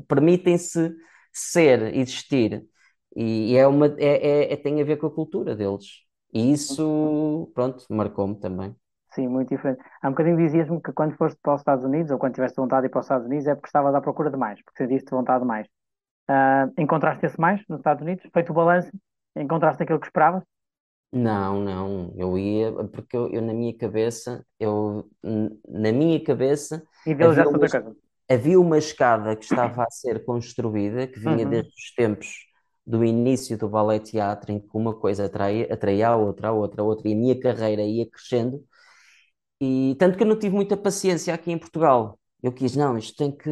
permitem-se 0.06 0.94
ser, 1.32 1.94
existir. 1.94 2.64
E, 3.16 3.52
e 3.52 3.56
é 3.56 3.66
uma, 3.66 3.86
é, 3.98 4.50
é, 4.50 4.52
é, 4.52 4.56
tem 4.56 4.80
a 4.80 4.84
ver 4.84 4.98
com 4.98 5.06
a 5.06 5.10
cultura 5.10 5.56
deles. 5.56 5.86
E 6.32 6.52
isso, 6.52 7.50
pronto, 7.54 7.84
marcou-me 7.90 8.36
também. 8.36 8.74
Sim, 9.14 9.28
muito 9.28 9.48
diferente. 9.50 9.82
Há 10.02 10.08
um 10.08 10.12
bocadinho 10.12 10.36
dizias-me 10.36 10.80
que 10.80 10.92
quando 10.92 11.14
foste 11.16 11.38
para 11.42 11.54
os 11.54 11.60
Estados 11.60 11.84
Unidos, 11.84 12.10
ou 12.10 12.18
quando 12.18 12.34
tiveste 12.34 12.56
vontade 12.56 12.82
de 12.82 12.86
ir 12.86 12.90
para 12.90 13.00
os 13.00 13.06
Estados 13.06 13.26
Unidos, 13.26 13.46
é 13.46 13.54
porque 13.54 13.68
estavas 13.68 13.94
à 13.94 14.00
procura 14.00 14.30
de 14.30 14.36
mais, 14.36 14.62
porque 14.62 14.82
sentiste 14.82 15.10
vontade 15.10 15.40
de 15.40 15.46
mais. 15.46 15.66
Uh, 16.30 16.72
encontraste 16.80 17.26
esse 17.26 17.38
mais 17.40 17.62
nos 17.68 17.78
Estados 17.80 18.02
Unidos? 18.02 18.24
Feito 18.32 18.50
o 18.50 18.54
balanço, 18.54 18.90
encontraste 19.36 19.82
aquilo 19.82 20.00
que 20.00 20.06
esperavas? 20.06 20.42
Não, 21.14 21.60
não, 21.60 22.14
eu 22.16 22.38
ia, 22.38 22.72
porque 22.88 23.14
eu, 23.16 23.28
eu 23.30 23.42
na 23.42 23.52
minha 23.52 23.76
cabeça, 23.76 24.46
eu, 24.58 25.10
na 25.68 25.92
minha 25.92 26.22
cabeça, 26.24 26.82
havia 27.20 27.46
uma, 27.48 27.58
coisa. 27.58 27.96
havia 28.30 28.58
uma 28.60 28.78
escada 28.78 29.36
que 29.36 29.44
estava 29.44 29.84
a 29.84 29.90
ser 29.90 30.24
construída, 30.24 31.06
que 31.06 31.20
vinha 31.20 31.44
Uhum. 31.44 31.50
desde 31.50 31.68
os 31.70 31.94
tempos 31.94 32.46
do 32.86 33.04
início 33.04 33.58
do 33.58 33.68
ballet 33.68 34.00
teatro, 34.10 34.52
em 34.52 34.60
que 34.60 34.68
uma 34.74 34.94
coisa 34.98 35.26
atraía, 35.26 35.72
atraía 35.72 36.08
a 36.08 36.16
outra, 36.16 36.48
a 36.48 36.52
outra, 36.52 36.80
a 36.82 36.84
outra, 36.84 37.08
e 37.08 37.12
a 37.12 37.16
minha 37.16 37.38
carreira 37.38 37.82
ia 37.82 38.08
crescendo, 38.10 38.64
e 39.60 39.96
tanto 39.98 40.16
que 40.16 40.24
eu 40.24 40.26
não 40.28 40.38
tive 40.38 40.54
muita 40.54 40.76
paciência 40.76 41.34
aqui 41.34 41.52
em 41.52 41.58
Portugal. 41.58 42.18
Eu 42.42 42.52
quis, 42.52 42.76
não, 42.76 42.98
isto 42.98 43.16
tem 43.16 43.30
que, 43.36 43.50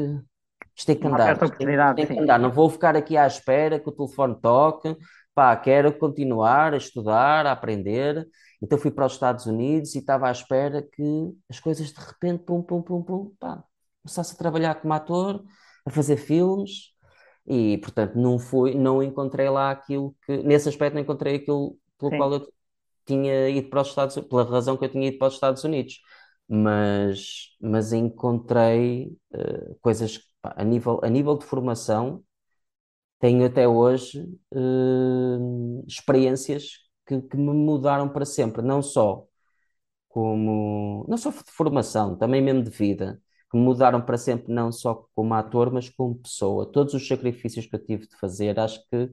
isto 0.77 0.87
tem 0.87 0.97
que 0.97 1.07
andar, 1.07 1.39
tem, 1.39 2.07
tem 2.07 2.17
que 2.17 2.23
andar, 2.23 2.39
não 2.39 2.51
vou 2.51 2.71
ficar 2.71 2.97
aqui 2.97 3.17
à 3.17 3.27
espera 3.27 3.79
que 3.79 3.89
o 3.89 3.93
telefone 3.93 4.37
toque, 4.41 4.97
pá, 5.35 5.55
quero 5.57 5.93
continuar 5.93 6.75
a 6.75 6.77
estudar, 6.77 7.47
a 7.47 7.53
aprender. 7.53 8.27
Então 8.63 8.79
fui 8.79 8.91
para 8.91 9.07
os 9.07 9.13
Estados 9.13 9.47
Unidos 9.47 9.95
e 9.95 9.99
estava 9.99 10.29
à 10.29 10.33
espera 10.33 10.83
que 10.83 11.33
as 11.49 11.59
coisas 11.59 11.93
de 11.93 12.01
repente, 12.01 12.45
pum, 12.45 12.63
pum, 12.63 12.83
pum, 12.83 13.03
pum, 13.03 13.33
pá, 13.39 13.63
começasse 14.03 14.35
a 14.35 14.39
trabalhar 14.39 14.75
como 14.77 14.93
ator, 14.93 15.43
a 15.85 15.91
fazer 15.91 16.17
filmes. 16.17 16.93
E, 17.47 17.79
portanto, 17.79 18.17
não 18.17 18.39
fui, 18.39 18.75
não 18.75 19.03
encontrei 19.03 19.49
lá 19.49 19.71
aquilo 19.71 20.15
que, 20.25 20.37
nesse 20.43 20.69
aspecto, 20.69 20.95
não 20.95 21.03
encontrei 21.03 21.37
aquilo 21.37 21.77
pelo 21.99 22.11
Sim. 22.11 22.17
qual 22.19 22.33
eu 22.35 22.53
tinha 23.07 23.49
ido 23.49 23.69
para 23.71 23.81
os 23.81 23.89
Estados 23.89 24.17
Unidos, 24.17 24.31
pela 24.31 24.45
razão 24.45 24.77
que 24.77 24.85
eu 24.85 24.91
tinha 24.91 25.09
ido 25.09 25.19
para 25.19 25.29
os 25.29 25.35
Estados 25.35 25.65
Unidos. 25.65 26.01
Mas, 26.49 27.57
mas 27.61 27.93
encontrei 27.93 29.17
eh, 29.33 29.75
coisas 29.81 30.19
a 30.43 30.65
nível, 30.65 31.01
a 31.03 31.09
nível 31.09 31.37
de 31.39 31.45
formação, 31.47 32.25
tenho 33.19 33.47
até 33.47 33.69
hoje 33.69 34.21
eh, 34.55 35.39
experiências 35.87 36.73
que, 37.07 37.21
que 37.23 37.37
me 37.37 37.53
mudaram 37.53 38.09
para 38.09 38.25
sempre, 38.25 38.63
não 38.63 38.83
só 38.83 39.27
como, 40.09 41.07
não 41.09 41.17
só 41.19 41.31
de 41.31 41.39
formação, 41.53 42.17
também 42.17 42.43
mesmo 42.43 42.63
de 42.65 42.71
vida, 42.71 43.21
que 43.51 43.57
me 43.59 43.65
mudaram 43.65 44.03
para 44.03 44.19
sempre, 44.19 44.53
não 44.53 44.73
só 44.73 45.07
como 45.15 45.35
ator, 45.35 45.73
mas 45.73 45.89
como 45.91 46.17
pessoa. 46.17 46.71
Todos 46.71 46.95
os 46.95 47.07
sacrifícios 47.09 47.67
que 47.67 47.77
eu 47.77 47.85
tive 47.85 48.09
de 48.09 48.17
fazer, 48.17 48.59
acho 48.61 48.81
que 48.91 49.11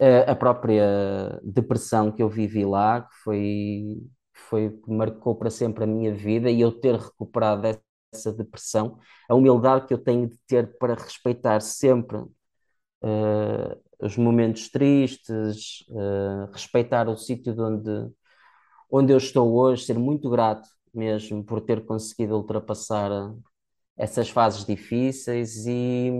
a, 0.00 0.32
a 0.32 0.36
própria 0.36 1.40
depressão 1.42 2.12
que 2.12 2.22
eu 2.22 2.28
vivi 2.28 2.64
lá, 2.64 3.02
que 3.02 3.14
foi, 3.22 4.02
foi 4.32 4.70
que 4.70 4.90
marcou 4.90 5.34
para 5.36 5.50
sempre 5.50 5.84
a 5.84 5.86
minha 5.86 6.14
vida, 6.14 6.50
e 6.50 6.60
eu 6.60 6.72
ter 6.72 6.96
recuperado 6.96 7.66
dessa 8.14 8.32
depressão, 8.32 8.98
a 9.28 9.34
humildade 9.34 9.86
que 9.86 9.94
eu 9.94 9.98
tenho 9.98 10.28
de 10.28 10.38
ter 10.46 10.78
para 10.78 10.94
respeitar 10.94 11.60
sempre 11.60 12.18
uh, 12.18 13.80
os 14.00 14.16
momentos 14.16 14.68
tristes, 14.70 15.84
uh, 15.88 16.50
respeitar 16.52 17.08
o 17.08 17.16
sítio 17.16 17.54
de 17.54 17.60
onde, 17.60 18.12
onde 18.90 19.12
eu 19.12 19.18
estou 19.18 19.54
hoje, 19.54 19.84
ser 19.84 19.98
muito 19.98 20.30
grato 20.30 20.68
mesmo 20.92 21.44
por 21.44 21.60
ter 21.60 21.84
conseguido 21.84 22.36
ultrapassar 22.36 23.10
essas 23.96 24.30
fases 24.30 24.64
difíceis 24.64 25.66
e, 25.66 26.10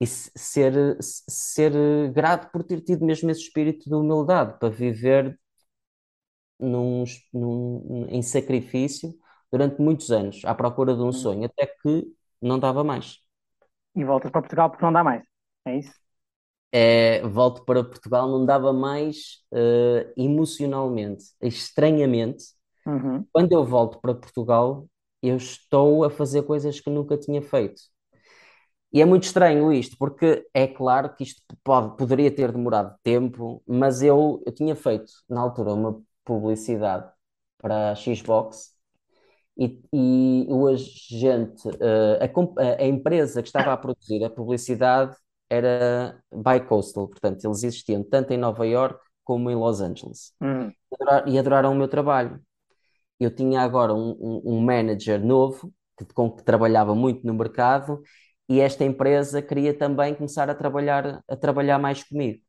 e 0.00 0.06
ser, 0.06 0.96
ser 1.00 1.72
grato 2.12 2.50
por 2.52 2.62
ter 2.62 2.80
tido 2.80 3.04
mesmo 3.04 3.30
esse 3.30 3.42
espírito 3.42 3.88
de 3.88 3.94
humildade 3.94 4.58
para 4.58 4.68
viver 4.68 5.38
num, 6.58 7.04
num, 7.32 8.06
em 8.08 8.22
sacrifício 8.22 9.12
durante 9.52 9.80
muitos 9.80 10.10
anos, 10.10 10.42
à 10.44 10.54
procura 10.54 10.94
de 10.96 11.02
um 11.02 11.12
sonho, 11.12 11.44
até 11.44 11.66
que 11.66 12.06
não 12.40 12.58
dava 12.58 12.82
mais. 12.82 13.18
E 13.94 14.02
voltas 14.02 14.30
para 14.30 14.40
Portugal 14.40 14.70
porque 14.70 14.84
não 14.84 14.92
dá 14.92 15.04
mais. 15.04 15.22
É 15.66 15.78
isso? 15.78 15.92
É, 16.72 17.20
volto 17.28 17.64
para 17.66 17.84
Portugal, 17.84 18.26
não 18.26 18.46
dava 18.46 18.72
mais 18.72 19.44
uh, 19.52 20.10
emocionalmente, 20.16 21.24
estranhamente. 21.42 22.44
Uhum. 22.86 23.26
Quando 23.30 23.52
eu 23.52 23.62
volto 23.62 24.00
para 24.00 24.14
Portugal, 24.14 24.86
eu 25.22 25.36
estou 25.36 26.02
a 26.02 26.10
fazer 26.10 26.42
coisas 26.44 26.80
que 26.80 26.88
nunca 26.88 27.18
tinha 27.18 27.42
feito. 27.42 27.82
E 28.90 29.00
é 29.00 29.04
muito 29.04 29.24
estranho 29.24 29.72
isto, 29.72 29.96
porque 29.98 30.46
é 30.52 30.66
claro 30.66 31.14
que 31.14 31.24
isto 31.24 31.42
pode, 31.62 31.96
poderia 31.96 32.30
ter 32.34 32.52
demorado 32.52 32.94
tempo, 33.02 33.62
mas 33.66 34.02
eu, 34.02 34.42
eu 34.44 34.52
tinha 34.52 34.74
feito, 34.76 35.12
na 35.28 35.40
altura, 35.40 35.72
uma 35.74 36.02
publicidade 36.24 37.10
para 37.58 37.92
a 37.92 37.94
Xbox 37.94 38.72
e, 39.64 39.80
e 39.92 40.46
o 40.48 40.66
agente, 40.66 41.68
uh, 41.68 42.18
a, 42.58 42.82
a, 42.82 42.86
empresa 42.86 43.42
que 43.42 43.48
estava 43.48 43.72
a 43.72 43.76
produzir 43.76 44.24
a 44.24 44.30
publicidade 44.30 45.16
era 45.48 46.18
Bicoastal, 46.32 47.08
portanto, 47.08 47.44
eles 47.44 47.62
existiam 47.62 48.02
tanto 48.02 48.32
em 48.32 48.38
Nova 48.38 48.66
York 48.66 48.98
como 49.22 49.50
em 49.50 49.54
Los 49.54 49.80
Angeles. 49.80 50.32
Uhum. 50.40 50.72
E 51.26 51.38
adoraram 51.38 51.72
o 51.72 51.74
meu 51.74 51.86
trabalho. 51.86 52.40
Eu 53.20 53.32
tinha 53.32 53.60
agora 53.60 53.94
um, 53.94 54.16
um, 54.18 54.42
um 54.56 54.60
manager 54.60 55.24
novo, 55.24 55.72
que, 55.96 56.04
com 56.12 56.30
que 56.30 56.42
trabalhava 56.42 56.94
muito 56.94 57.24
no 57.24 57.34
mercado, 57.34 58.02
e 58.48 58.60
esta 58.60 58.84
empresa 58.84 59.40
queria 59.40 59.72
também 59.72 60.14
começar 60.14 60.50
a 60.50 60.54
trabalhar, 60.54 61.22
a 61.28 61.36
trabalhar 61.36 61.78
mais 61.78 62.02
comigo. 62.02 62.40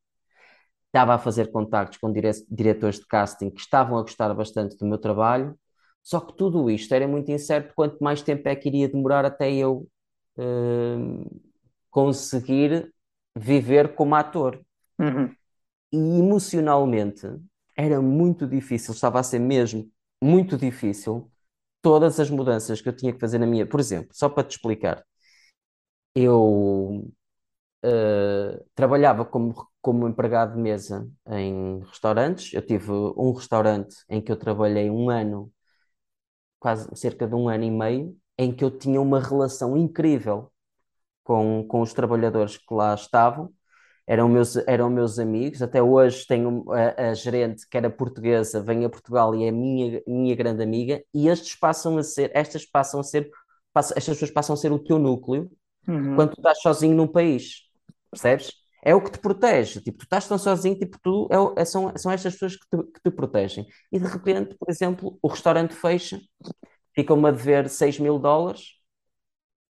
Estava 0.87 1.13
a 1.15 1.19
fazer 1.19 1.51
contactos 1.51 1.99
com 1.99 2.11
dire 2.11 2.31
diretores 2.49 2.99
de 2.99 3.05
casting 3.05 3.49
que 3.49 3.61
estavam 3.61 3.97
a 3.97 4.01
gostar 4.01 4.33
bastante 4.33 4.77
do 4.77 4.85
meu 4.85 4.97
trabalho, 4.97 5.57
só 6.03 6.19
que 6.19 6.35
tudo 6.35 6.69
isto 6.69 6.93
era 6.93 7.07
muito 7.07 7.31
incerto 7.31 7.73
quanto 7.75 8.03
mais 8.03 8.21
tempo 8.21 8.47
é 8.47 8.55
que 8.55 8.67
iria 8.67 8.89
demorar 8.89 9.25
até 9.25 9.51
eu 9.53 9.87
uh, 10.37 11.41
conseguir 11.89 12.93
viver 13.37 13.95
como 13.95 14.15
ator. 14.15 14.61
Uhum. 14.99 15.33
E 15.91 16.19
emocionalmente 16.19 17.27
era 17.77 18.01
muito 18.01 18.47
difícil, 18.47 18.93
estava 18.93 19.19
a 19.19 19.23
ser 19.23 19.39
mesmo 19.39 19.89
muito 20.21 20.57
difícil 20.57 21.31
todas 21.81 22.19
as 22.19 22.29
mudanças 22.29 22.81
que 22.81 22.89
eu 22.89 22.95
tinha 22.95 23.13
que 23.13 23.19
fazer 23.19 23.39
na 23.39 23.45
minha. 23.45 23.65
Por 23.65 23.79
exemplo, 23.79 24.09
só 24.13 24.29
para 24.29 24.43
te 24.43 24.51
explicar, 24.51 25.03
eu 26.15 27.11
uh, 27.85 28.65
trabalhava 28.75 29.25
como, 29.25 29.53
como 29.81 30.07
empregado 30.07 30.55
de 30.55 30.61
mesa 30.61 31.07
em 31.27 31.79
restaurantes. 31.81 32.53
Eu 32.53 32.65
tive 32.65 32.91
um 32.91 33.33
restaurante 33.33 33.95
em 34.09 34.21
que 34.21 34.31
eu 34.31 34.37
trabalhei 34.37 34.89
um 34.89 35.09
ano, 35.09 35.51
quase 36.63 36.89
cerca 36.95 37.27
de 37.27 37.35
um 37.35 37.49
ano 37.49 37.65
e 37.65 37.71
meio, 37.71 38.17
em 38.39 38.53
que 38.55 38.63
eu 38.65 38.71
tinha 38.71 39.01
uma 39.01 39.19
relação 39.21 39.77
incrível 39.77 40.51
com, 41.23 41.65
com 41.67 41.81
os 41.81 41.93
trabalhadores 41.93 42.57
que 42.57 42.73
lá 42.73 42.93
estavam. 42.95 43.51
Eram 44.07 44.29
meus, 44.29 44.57
eram 44.67 44.89
meus 44.89 45.19
amigos, 45.19 45.61
até 45.61 45.81
hoje 45.83 46.27
tenho 46.27 46.65
a, 46.73 47.11
a 47.11 47.13
gerente 47.15 47.67
que 47.69 47.77
era 47.77 47.89
portuguesa, 47.89 48.61
vem 48.63 48.85
a 48.85 48.89
Portugal 48.89 49.35
e 49.35 49.45
é 49.45 49.51
minha, 49.51 50.01
minha 50.07 50.35
grande 50.35 50.63
amiga, 50.63 51.03
e 51.13 51.27
estes 51.29 51.55
passam 51.55 51.97
a 51.97 52.03
ser, 52.03 52.31
estas 52.33 52.65
passam 52.65 53.01
a 53.01 53.03
ser, 53.03 53.29
passam, 53.73 53.95
estas 53.97 54.15
pessoas 54.15 54.31
passam 54.31 54.55
a 54.55 54.57
ser 54.57 54.71
o 54.73 54.79
teu 54.79 54.99
núcleo 54.99 55.51
Uhum. 55.87 56.13
quando 56.13 56.31
tu 56.31 56.39
estás 56.39 56.61
sozinho 56.61 56.95
num 56.95 57.07
país, 57.07 57.63
percebes? 58.11 58.51
É 58.85 58.93
o 58.95 59.01
que 59.03 59.11
te 59.11 59.19
protege, 59.19 59.81
tipo, 59.81 59.99
tu 59.99 60.03
estás 60.03 60.27
tão 60.27 60.37
sozinho, 60.37 60.77
tipo, 60.77 60.97
tu, 61.01 61.27
é, 61.57 61.61
é, 61.61 61.65
são, 61.65 61.91
são 61.97 62.11
estas 62.11 62.33
pessoas 62.33 62.55
que 62.57 62.67
te, 62.69 62.83
que 62.91 63.01
te 63.01 63.11
protegem. 63.11 63.65
E 63.91 63.99
de 63.99 64.05
repente, 64.07 64.55
por 64.55 64.69
exemplo, 64.69 65.17
o 65.21 65.27
restaurante 65.29 65.73
fecha, 65.73 66.19
ficam-me 66.95 67.27
a 67.29 67.31
dever 67.31 67.69
6 67.69 67.99
mil 67.99 68.19
dólares 68.19 68.77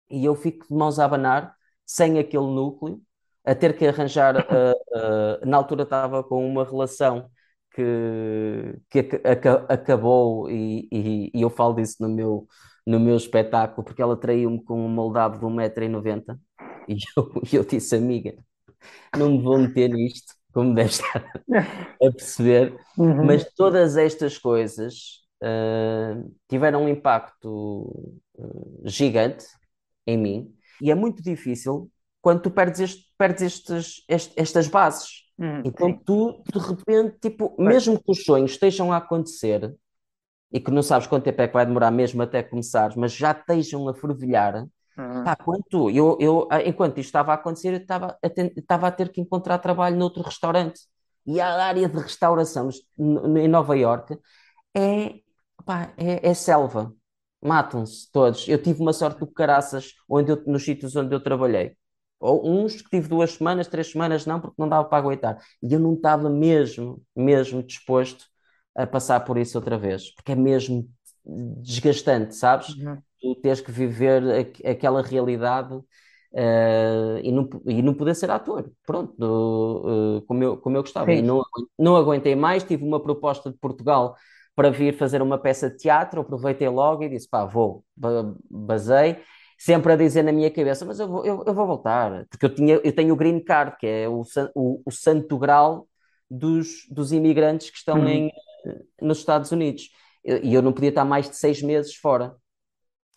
e 0.09 0.25
eu 0.25 0.35
fico 0.35 0.67
de 0.67 0.73
mãos 0.75 0.99
a 0.99 1.05
abanar, 1.05 1.55
sem 1.85 2.19
aquele 2.19 2.45
núcleo, 2.45 3.01
a 3.45 3.55
ter 3.55 3.77
que 3.77 3.85
arranjar. 3.87 4.37
uh, 4.37 5.41
uh, 5.43 5.45
na 5.45 5.57
altura 5.57 5.83
estava 5.83 6.23
com 6.23 6.45
uma 6.47 6.63
relação 6.63 7.29
que, 7.73 8.79
que 8.89 8.99
ac- 8.99 9.21
aca- 9.27 9.65
acabou, 9.69 10.49
e, 10.49 10.87
e, 10.91 11.31
e 11.33 11.41
eu 11.41 11.49
falo 11.49 11.73
disso 11.75 11.97
no 12.01 12.09
meu, 12.09 12.47
no 12.85 12.99
meu 12.99 13.15
espetáculo, 13.17 13.83
porque 13.83 14.01
ela 14.01 14.15
traiu-me 14.17 14.63
com 14.63 14.79
um 14.85 14.89
moldado 14.89 15.39
de 15.39 15.45
1,90m. 15.45 16.39
E 16.87 16.97
eu, 17.17 17.31
eu 17.61 17.63
disse, 17.65 17.95
amiga, 17.95 18.35
não 19.17 19.31
me 19.31 19.41
vou 19.43 19.57
meter 19.59 19.89
nisto, 19.89 20.33
como 20.53 20.73
deve 20.75 20.89
estar 20.89 21.25
a 22.01 22.11
perceber, 22.11 22.75
Uhum. 22.97 23.25
mas 23.25 23.43
todas 23.55 23.97
estas 23.97 24.37
coisas 24.37 25.21
uh, 25.43 26.31
tiveram 26.49 26.83
um 26.85 26.89
impacto 26.89 28.11
uh, 28.35 28.81
gigante 28.85 29.45
em 30.05 30.17
mim, 30.17 30.55
e 30.81 30.91
é 30.91 30.95
muito 30.95 31.23
difícil 31.23 31.89
quando 32.21 32.41
tu 32.41 32.51
perdes, 32.51 32.79
este- 32.81 33.05
perdes 33.17 33.41
estes, 33.41 34.03
est- 34.09 34.33
estas 34.37 34.67
bases. 34.67 35.23
Uhum. 35.37 35.61
Então 35.65 35.93
tu, 36.05 36.43
de 36.53 36.59
repente, 36.59 37.17
tipo, 37.21 37.55
mesmo 37.61 37.97
que 38.01 38.11
os 38.11 38.23
sonhos 38.23 38.51
estejam 38.51 38.91
a 38.91 38.97
acontecer 38.97 39.73
e 40.51 40.59
que 40.59 40.71
não 40.71 40.83
sabes 40.83 41.07
quanto 41.07 41.23
tempo 41.25 41.41
é 41.41 41.47
que 41.47 41.53
vai 41.53 41.65
demorar 41.65 41.91
mesmo 41.91 42.21
até 42.21 42.43
começares, 42.43 42.95
mas 42.95 43.13
já 43.13 43.31
estejam 43.31 43.87
a 43.89 43.93
fervilhar, 43.93 44.65
Uhum. 44.97 45.23
pá, 45.23 45.35
quando 45.35 45.63
tu, 45.69 45.89
eu, 45.89 46.17
eu, 46.19 46.47
ah, 46.51 46.61
enquanto 46.63 46.97
isto 46.99 47.07
estava 47.09 47.31
a 47.31 47.35
acontecer, 47.35 47.73
eu 47.73 47.77
estava 47.79 48.17
a, 48.23 48.29
ten- 48.29 48.51
estava 48.57 48.87
a 48.87 48.91
ter 48.91 49.09
que 49.11 49.21
encontrar 49.21 49.57
trabalho 49.59 49.97
noutro 49.97 50.23
restaurante. 50.23 50.81
E 51.25 51.39
a 51.39 51.63
área 51.63 51.87
de 51.87 51.97
restauração 51.99 52.69
em 52.99 53.47
Nova 53.47 53.77
Iorque 53.77 54.17
é, 54.75 55.19
pá, 55.65 55.93
é, 55.97 56.29
é 56.29 56.33
selva. 56.33 56.93
Matam-se 57.43 58.09
todos. 58.11 58.47
Eu 58.47 58.61
tive 58.61 58.81
uma 58.81 58.93
sorte 58.93 59.19
do 59.19 59.27
caraças 59.27 59.93
onde 60.09 60.31
eu, 60.31 60.43
nos 60.47 60.63
sítios 60.65 60.95
onde 60.95 61.13
eu 61.15 61.21
trabalhei. 61.23 61.75
Ou 62.19 62.47
uns 62.49 62.81
que 62.81 62.89
tive 62.89 63.07
duas 63.09 63.31
semanas, 63.33 63.67
três 63.67 63.91
semanas, 63.91 64.25
não, 64.25 64.39
porque 64.39 64.55
não 64.59 64.69
dava 64.69 64.87
para 64.87 64.97
aguentar. 64.97 65.39
E 65.61 65.73
eu 65.73 65.79
não 65.79 65.93
estava 65.93 66.29
mesmo, 66.29 67.03
mesmo 67.15 67.61
disposto 67.63 68.25
a 68.75 68.87
passar 68.87 69.19
por 69.21 69.37
isso 69.37 69.57
outra 69.57 69.77
vez, 69.77 70.11
porque 70.15 70.31
é 70.31 70.35
mesmo 70.35 70.89
desgastante, 71.25 72.35
sabes? 72.35 72.75
Uhum. 72.75 73.03
Tu 73.23 73.35
tens 73.37 73.61
que 73.61 73.71
viver 73.71 74.23
aqu- 74.41 74.67
aquela 74.67 75.03
realidade 75.03 75.81
eh, 76.35 77.21
e 77.23 77.31
não, 77.31 77.49
e 77.67 77.81
não 77.83 77.93
poder 77.95 78.15
ser 78.15 78.31
ator, 78.31 78.71
pronto, 78.85 79.15
do- 79.17 80.19
eh, 80.23 80.25
como 80.27 80.43
eu, 80.43 80.57
como 80.57 80.77
eu 80.77 80.83
gostava. 80.83 81.15
E 81.15 81.21
não, 81.21 81.41
não 81.77 81.95
aguentei 81.95 82.35
mais, 82.35 82.63
tive 82.63 82.83
uma 82.85 83.01
proposta 83.01 83.51
de 83.51 83.57
Portugal 83.57 84.15
para 84.55 84.69
vir 84.71 84.93
fazer 84.97 85.21
uma 85.21 85.37
peça 85.39 85.69
de 85.69 85.77
teatro, 85.77 86.21
aproveitei 86.21 86.69
logo 86.69 87.03
e 87.03 87.09
disse, 87.09 87.27
pá, 87.29 87.45
vou, 87.45 87.83
Ba- 87.95 88.35
basei, 88.49 89.17
sempre 89.57 89.93
a 89.93 89.95
dizer 89.95 90.23
na 90.23 90.31
minha 90.31 90.51
cabeça, 90.51 90.85
mas 90.85 90.99
eu 90.99 91.07
vou, 91.07 91.25
eu, 91.25 91.43
eu 91.47 91.53
vou 91.53 91.65
voltar, 91.67 92.25
porque 92.29 92.45
eu 92.45 92.53
tinha, 92.55 92.75
eu 92.83 92.93
tenho 92.95 93.13
o 93.13 93.17
Green 93.17 93.39
Card, 93.43 93.77
que 93.79 93.87
é 93.87 94.07
o, 94.09 94.23
o, 94.55 94.81
o 94.85 94.91
santo 94.91 95.37
grau 95.39 95.87
dos, 96.29 96.85
dos 96.89 97.11
imigrantes 97.11 97.69
que 97.69 97.77
estão 97.77 98.07
Uhum. 98.07 98.07
em, 98.07 98.31
nos 99.01 99.19
Estados 99.19 99.51
Unidos. 99.51 99.89
E 100.25 100.53
eu 100.53 100.61
não 100.61 100.73
podia 100.73 100.89
estar 100.89 101.05
mais 101.05 101.29
de 101.29 101.35
seis 101.35 101.61
meses 101.61 101.95
fora. 101.95 102.35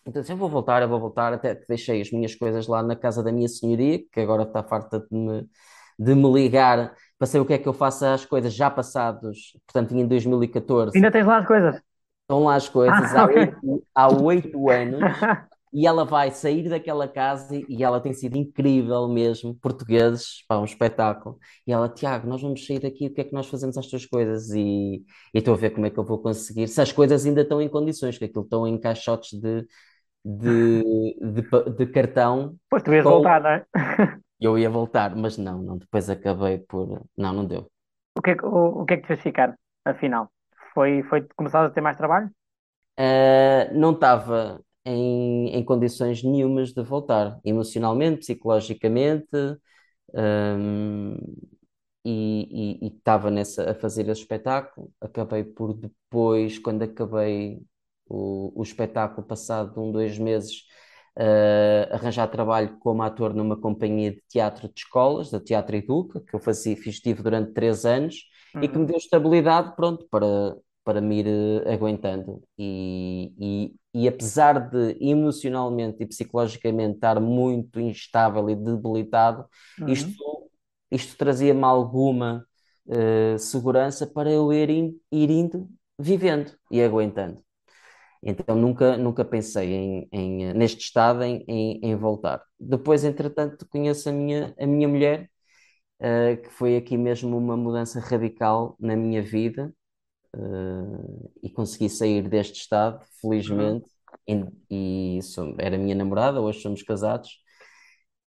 Então, 0.07 0.23
eu 0.27 0.37
vou 0.37 0.49
voltar, 0.49 0.81
eu 0.81 0.87
vou 0.87 0.99
voltar, 0.99 1.33
até 1.33 1.53
que 1.53 1.67
deixei 1.67 2.01
as 2.01 2.11
minhas 2.11 2.33
coisas 2.33 2.65
lá 2.65 2.81
na 2.81 2.95
casa 2.95 3.21
da 3.21 3.31
minha 3.31 3.47
senhoria, 3.49 3.99
que 4.11 4.21
agora 4.21 4.43
está 4.43 4.63
farta 4.63 4.99
de 4.99 5.07
me, 5.17 5.45
de 5.99 6.15
me 6.15 6.31
ligar 6.31 6.95
para 7.17 7.27
saber 7.27 7.41
o 7.41 7.45
que 7.45 7.53
é 7.53 7.57
que 7.57 7.67
eu 7.67 7.73
faço 7.73 8.05
às 8.05 8.25
coisas 8.25 8.53
já 8.53 8.69
passados, 8.69 9.53
portanto, 9.65 9.95
em 9.95 10.07
2014. 10.07 10.95
Ainda 10.95 11.11
tens 11.11 11.25
lá 11.25 11.39
as 11.39 11.45
coisas. 11.45 11.81
Estão 12.21 12.43
lá 12.43 12.55
as 12.55 12.69
coisas 12.69 13.15
Ah, 13.15 13.23
há 13.23 13.25
oito, 13.25 13.83
há 13.95 14.09
oito 14.09 14.69
anos 14.69 15.01
e 15.73 15.85
ela 15.85 16.05
vai 16.05 16.31
sair 16.31 16.69
daquela 16.69 17.07
casa 17.07 17.55
e 17.55 17.65
e 17.69 17.83
ela 17.83 17.99
tem 17.99 18.13
sido 18.13 18.37
incrível 18.37 19.07
mesmo, 19.07 19.55
portugueses, 19.55 20.43
pá, 20.47 20.57
um 20.57 20.65
espetáculo. 20.65 21.37
E 21.65 21.71
ela, 21.71 21.89
Tiago, 21.89 22.27
nós 22.27 22.41
vamos 22.41 22.65
sair 22.65 22.79
daqui, 22.79 23.07
o 23.07 23.13
que 23.13 23.21
é 23.21 23.23
que 23.23 23.33
nós 23.33 23.47
fazemos 23.47 23.77
às 23.77 23.87
tuas 23.87 24.05
coisas? 24.05 24.49
E, 24.51 25.03
e 25.33 25.37
estou 25.37 25.53
a 25.53 25.57
ver 25.57 25.71
como 25.71 25.85
é 25.85 25.89
que 25.89 25.97
eu 25.97 26.03
vou 26.05 26.19
conseguir, 26.19 26.67
se 26.67 26.81
as 26.81 26.91
coisas 26.91 27.25
ainda 27.25 27.41
estão 27.41 27.61
em 27.61 27.69
condições, 27.69 28.17
que 28.17 28.25
aquilo 28.25 28.43
estão 28.43 28.67
em 28.67 28.79
caixotes 28.79 29.39
de, 29.39 29.65
de, 30.27 31.15
de, 31.21 31.43
de 31.77 31.87
cartão, 31.91 32.57
Pois 32.69 32.83
tu 32.83 32.91
ias 32.93 33.05
com- 33.05 33.13
voltar, 33.13 33.41
não 33.41 33.49
é? 33.51 33.65
eu 34.39 34.57
ia 34.57 34.69
voltar, 34.69 35.15
mas 35.15 35.37
não, 35.37 35.61
não, 35.61 35.77
depois 35.77 36.09
acabei 36.09 36.57
por, 36.59 37.05
não, 37.17 37.33
não 37.33 37.45
deu. 37.45 37.71
O 38.17 38.21
que 38.23 38.31
é 38.31 38.35
que, 38.37 38.45
o, 38.45 38.81
o 38.81 38.85
que 38.85 38.93
é 38.93 38.97
que 38.97 39.03
te 39.03 39.07
fez 39.11 39.21
ficar, 39.27 39.49
afinal? 39.85 40.25
Foi, 40.73 41.03
foi 41.09 41.19
começar 41.37 41.63
a 41.65 41.69
ter 41.69 41.81
mais 41.81 41.97
trabalho? 41.97 42.29
Uh, 42.99 43.73
não 43.77 43.91
estava 43.93 44.63
em, 44.85 45.49
em 45.49 45.63
condições 45.63 46.23
nenhumas 46.23 46.73
de 46.73 46.81
voltar, 46.83 47.39
emocionalmente, 47.45 48.19
psicologicamente, 48.19 49.27
um, 50.13 51.17
e 52.05 52.79
estava 52.87 53.29
nessa 53.31 53.71
a 53.71 53.75
fazer 53.75 54.07
esse 54.09 54.21
espetáculo. 54.21 54.91
Acabei 55.01 55.43
por 55.43 55.73
depois, 55.73 56.57
quando 56.59 56.83
acabei 56.83 57.61
o, 58.09 58.51
o 58.59 58.63
espetáculo, 58.63 59.25
passado 59.27 59.79
um, 59.81 59.91
dois 59.91 60.17
meses, 60.17 60.63
uh, 61.17 61.93
arranjar 61.93 62.27
trabalho 62.29 62.77
como 62.79 63.01
ator 63.03 63.33
numa 63.33 63.57
companhia 63.59 64.11
de 64.11 64.21
teatro 64.29 64.67
de 64.67 64.73
escolas, 64.81 65.29
da 65.31 65.39
Teatro 65.39 65.75
Educa, 65.75 66.21
que 66.21 66.33
eu 66.35 66.39
fazia, 66.39 66.75
fiz, 66.75 66.95
estive 66.95 67.21
durante 67.23 67.53
três 67.53 67.85
anos 67.85 68.15
e 68.61 68.67
que 68.67 68.77
me 68.79 68.85
Uhum. 68.85 68.87
deu 68.87 68.97
estabilidade, 68.97 69.75
pronto, 69.75 70.07
para, 70.09 70.57
para 70.83 71.01
me 71.01 71.19
ir 71.19 71.27
eh, 71.27 71.73
aguentando. 71.73 72.41
E, 72.57 73.33
e, 73.93 74.03
e 74.03 74.07
apesar 74.07 74.59
de 74.69 74.97
emocionalmente 75.01 76.03
e 76.03 76.07
psicologicamente 76.07 76.95
estar 76.95 77.19
muito 77.19 77.79
instável 77.79 78.49
e 78.49 78.55
debilitado, 78.55 79.45
Uhum. 79.77 80.17
isto, 80.17 80.49
isto 80.91 81.17
trazia-me 81.17 81.63
alguma 81.63 82.45
eh, 82.89 83.37
segurança 83.37 84.07
para 84.07 84.31
eu 84.31 84.51
ir, 84.53 84.69
in- 84.69 84.99
ir 85.11 85.29
indo, 85.29 85.69
vivendo 85.99 86.51
e 86.71 86.81
aguentando. 86.81 87.41
Então 88.27 88.55
nunca, 88.57 88.97
nunca 88.97 89.25
pensei 89.25 89.73
em, 89.73 90.09
em, 90.13 90.53
neste 90.55 90.81
estado 90.83 91.23
em, 91.23 91.45
em, 91.47 91.79
em 91.83 91.97
voltar. 91.97 92.43
Depois, 92.59 93.05
entretanto, 93.05 93.67
conheço 93.69 94.09
a 94.09 94.13
minha, 94.13 94.55
a 94.59 94.67
minha 94.67 94.87
mulher, 94.87 95.31
eh, 95.99 96.37
que 96.37 96.49
foi 96.51 96.77
aqui 96.77 96.97
mesmo 96.97 97.37
uma 97.37 97.57
mudança 97.57 97.99
radical 97.99 98.75
na 98.79 98.95
minha 98.95 99.21
vida, 99.23 99.73
eh, 100.35 101.27
e 101.43 101.49
consegui 101.49 101.89
sair 101.89 102.27
deste 102.29 102.59
estado, 102.61 103.03
felizmente, 103.21 103.87
e, 104.71 105.17
e 105.19 105.21
sou- 105.23 105.55
era 105.59 105.75
a 105.75 105.79
minha 105.79 105.95
namorada, 105.95 106.41
hoje 106.41 106.61
somos 106.61 106.83
casados, 106.83 107.29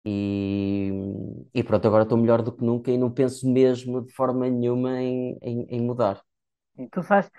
e, 0.05 0.91
e 1.53 1.63
pronto, 1.63 1.87
agora 1.87 2.03
estou 2.03 2.17
melhor 2.17 2.41
do 2.41 2.51
que 2.55 2.63
nunca 2.63 2.91
e 2.91 2.97
não 2.97 3.11
penso 3.11 3.49
mesmo 3.51 4.01
de 4.05 4.13
forma 4.13 4.49
nenhuma 4.49 5.01
em, 5.01 5.37
em, 5.41 5.67
em 5.69 5.81
mudar. 5.81 6.21
Tu 6.91 7.03
sais, 7.03 7.29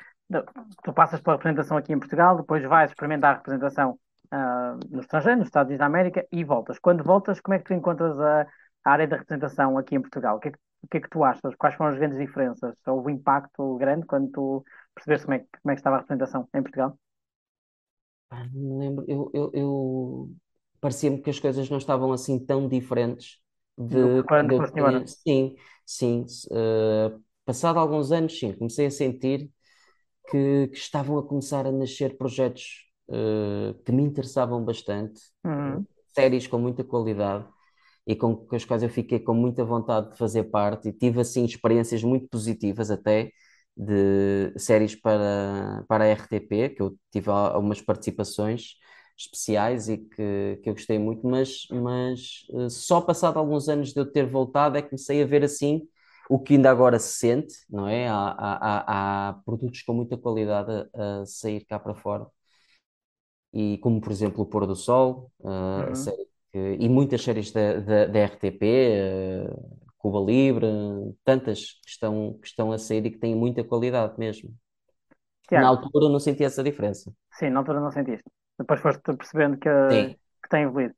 tu 0.84 0.92
passas 0.92 1.20
pela 1.20 1.36
representação 1.36 1.76
aqui 1.76 1.92
em 1.92 1.98
Portugal, 1.98 2.36
depois 2.36 2.62
vais 2.64 2.90
experimentar 2.90 3.34
a 3.34 3.36
representação 3.38 3.98
ah, 4.30 4.76
no 4.90 5.00
estrangeiro, 5.00 5.38
nos 5.38 5.48
Estados 5.48 5.68
Unidos 5.70 5.80
da 5.80 5.86
América, 5.86 6.26
e 6.32 6.44
voltas. 6.44 6.78
Quando 6.78 7.04
voltas, 7.04 7.40
como 7.40 7.54
é 7.54 7.58
que 7.58 7.64
tu 7.64 7.74
encontras 7.74 8.18
a, 8.20 8.42
a 8.84 8.90
área 8.90 9.06
da 9.08 9.16
representação 9.16 9.78
aqui 9.78 9.94
em 9.94 10.00
Portugal? 10.00 10.36
O 10.36 10.40
que 10.40 10.48
é 10.48 10.50
que, 10.52 10.58
o 10.82 10.88
que 10.88 10.96
é 10.98 11.00
que 11.00 11.08
tu 11.10 11.24
achas? 11.24 11.54
Quais 11.56 11.74
foram 11.74 11.90
as 11.92 11.98
grandes 11.98 12.18
diferenças? 12.18 12.76
Houve 12.86 13.12
impacto 13.12 13.76
grande 13.76 14.06
quando 14.06 14.30
tu 14.30 14.64
percebeste 14.94 15.26
como 15.26 15.34
é 15.34 15.38
que, 15.40 15.46
como 15.62 15.72
é 15.72 15.74
que 15.74 15.80
estava 15.80 15.96
a 15.96 15.98
representação 16.00 16.48
em 16.54 16.62
Portugal? 16.62 16.98
Pá, 18.28 18.44
não 18.52 18.76
me 18.78 18.78
lembro, 18.78 19.04
eu, 19.08 19.30
eu, 19.34 19.50
eu- 19.54 20.36
parecia-me 20.80 21.20
que 21.22 21.30
as 21.30 21.38
coisas 21.40 21.68
não 21.70 21.78
estavam 21.78 22.12
assim 22.12 22.38
tão 22.44 22.68
diferentes 22.68 23.38
de 23.78 24.22
quando 24.24 24.52
eu 24.52 24.72
tinha. 24.72 25.06
Sim, 25.06 25.54
sim. 25.84 26.24
eh, 26.52 27.16
passado 27.44 27.78
alguns 27.78 28.10
anos, 28.12 28.38
sim, 28.38 28.52
comecei 28.54 28.86
a 28.86 28.90
sentir 28.90 29.50
que, 30.30 30.68
que 30.68 30.76
estavam 30.78 31.18
a 31.18 31.22
começar 31.26 31.66
a 31.66 31.72
nascer 31.72 32.16
projetos 32.16 32.86
eh, 33.10 33.74
que 33.84 33.92
me 33.92 34.02
interessavam 34.02 34.64
bastante, 34.64 35.20
Uhum. 35.44 35.86
séries 36.14 36.46
com 36.46 36.58
muita 36.58 36.84
qualidade 36.84 37.46
e 38.06 38.14
com, 38.16 38.36
com 38.36 38.56
as 38.56 38.64
quais 38.64 38.82
eu 38.82 38.88
fiquei 38.90 39.18
com 39.20 39.34
muita 39.34 39.64
vontade 39.64 40.12
de 40.12 40.18
fazer 40.18 40.44
parte 40.44 40.88
e 40.88 40.92
tive 40.92 41.20
assim 41.20 41.44
experiências 41.44 42.02
muito 42.04 42.28
positivas 42.28 42.90
até 42.90 43.30
de 43.76 44.52
séries 44.58 44.94
para, 44.94 45.84
para 45.88 46.04
a 46.04 46.06
RTP, 46.08 46.70
que 46.70 46.82
eu 46.82 46.96
tive 47.12 47.30
al- 47.30 47.54
algumas 47.56 47.80
participações 47.82 48.76
especiais 49.18 49.88
e 49.88 49.98
que, 49.98 50.60
que 50.62 50.68
eu 50.70 50.74
gostei 50.74 50.98
muito, 50.98 51.26
mas, 51.26 51.66
mas 51.70 52.46
eh, 52.54 52.68
só 52.70 53.00
passado 53.00 53.38
alguns 53.38 53.68
anos 53.68 53.92
de 53.92 54.00
eu 54.00 54.10
ter 54.10 54.26
voltado 54.28 54.76
é 54.78 54.82
que 54.82 54.88
comecei 54.90 55.22
a 55.22 55.26
ver 55.26 55.44
assim 55.44 55.82
o 56.28 56.38
que 56.40 56.54
ainda 56.54 56.70
agora 56.70 56.98
se 56.98 57.14
sente, 57.18 57.54
não 57.70 57.88
é? 57.88 58.08
Há, 58.08 58.14
há, 58.14 59.28
há, 59.30 59.32
produtos 59.44 59.82
com 59.82 59.94
muita 59.94 60.16
qualidade 60.18 60.70
a, 60.94 61.22
a 61.22 61.26
sair 61.26 61.64
cá 61.64 61.78
para 61.78 61.94
fora 61.94 62.26
e 63.52 63.78
como 63.78 64.00
por 64.00 64.12
exemplo 64.12 64.42
o 64.42 64.46
Pôr 64.46 64.66
do 64.66 64.76
Sol, 64.76 65.30
uh, 65.40 65.46
Uhum. 65.74 66.12
que- 66.52 66.76
e 66.80 66.88
muitas 66.88 67.22
séries 67.22 67.50
da, 67.52 67.80
da, 67.80 68.06
da 68.06 68.18
RTP, 68.20 68.62
uh, 69.50 69.88
Cuba 69.98 70.20
Libre, 70.20 70.66
tantas 71.24 71.72
que 71.82 71.90
estão, 71.90 72.34
que 72.40 72.46
estão 72.48 72.72
a 72.72 72.78
sair 72.78 73.04
e 73.06 73.10
que 73.10 73.18
têm 73.18 73.34
muita 73.34 73.64
qualidade 73.64 74.18
mesmo. 74.18 74.54
Na 75.54 75.66
Tiago, 75.66 75.68
altura 75.68 76.08
não 76.08 76.20
senti 76.20 76.44
essa 76.44 76.62
diferença. 76.62 77.12
sim, 77.38 77.50
na 77.50 77.60
altura 77.60 77.80
não 77.80 77.90
sentiste. 77.92 78.28
Depois 78.58 78.80
foste 78.80 79.02
percebendo 79.16 79.58
que, 79.58 79.68
Sim, 79.90 80.18
que 80.42 80.48
tem 80.50 80.62
evoluído. 80.64 80.94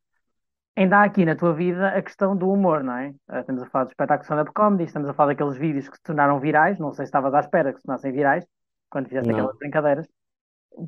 Ainda 0.79 0.99
há 0.99 1.05
aqui 1.05 1.25
na 1.25 1.37
tua 1.37 1.53
vida 1.55 1.89
a 1.89 2.03
questão 2.03 2.37
do 2.37 2.51
humor, 2.51 2.83
não 2.85 2.95
é? 2.97 3.11
Uh, 3.29 3.41
estamos 3.41 3.63
a 3.63 3.67
falar 3.67 3.85
do 3.85 3.91
espetáculo 3.91 4.25
stand-up 4.25 4.53
comedy, 4.53 4.85
estamos 4.85 5.09
a 5.09 5.15
falar 5.15 5.33
daqueles 5.33 5.57
vídeos 5.59 5.89
que 5.89 5.97
se 5.97 6.03
tornaram 6.03 6.39
virais, 6.41 6.79
não 6.79 6.93
sei 6.93 7.05
se 7.05 7.09
estavas 7.09 7.35
à 7.35 7.41
espera 7.41 7.73
que 7.73 7.79
se 7.79 7.85
tornassem 7.85 8.13
virais, 8.13 8.45
quando 8.91 9.09
fizeste 9.09 9.29
Não. 9.29 9.37
aquelas 9.39 9.57
brincadeiras. 9.59 10.07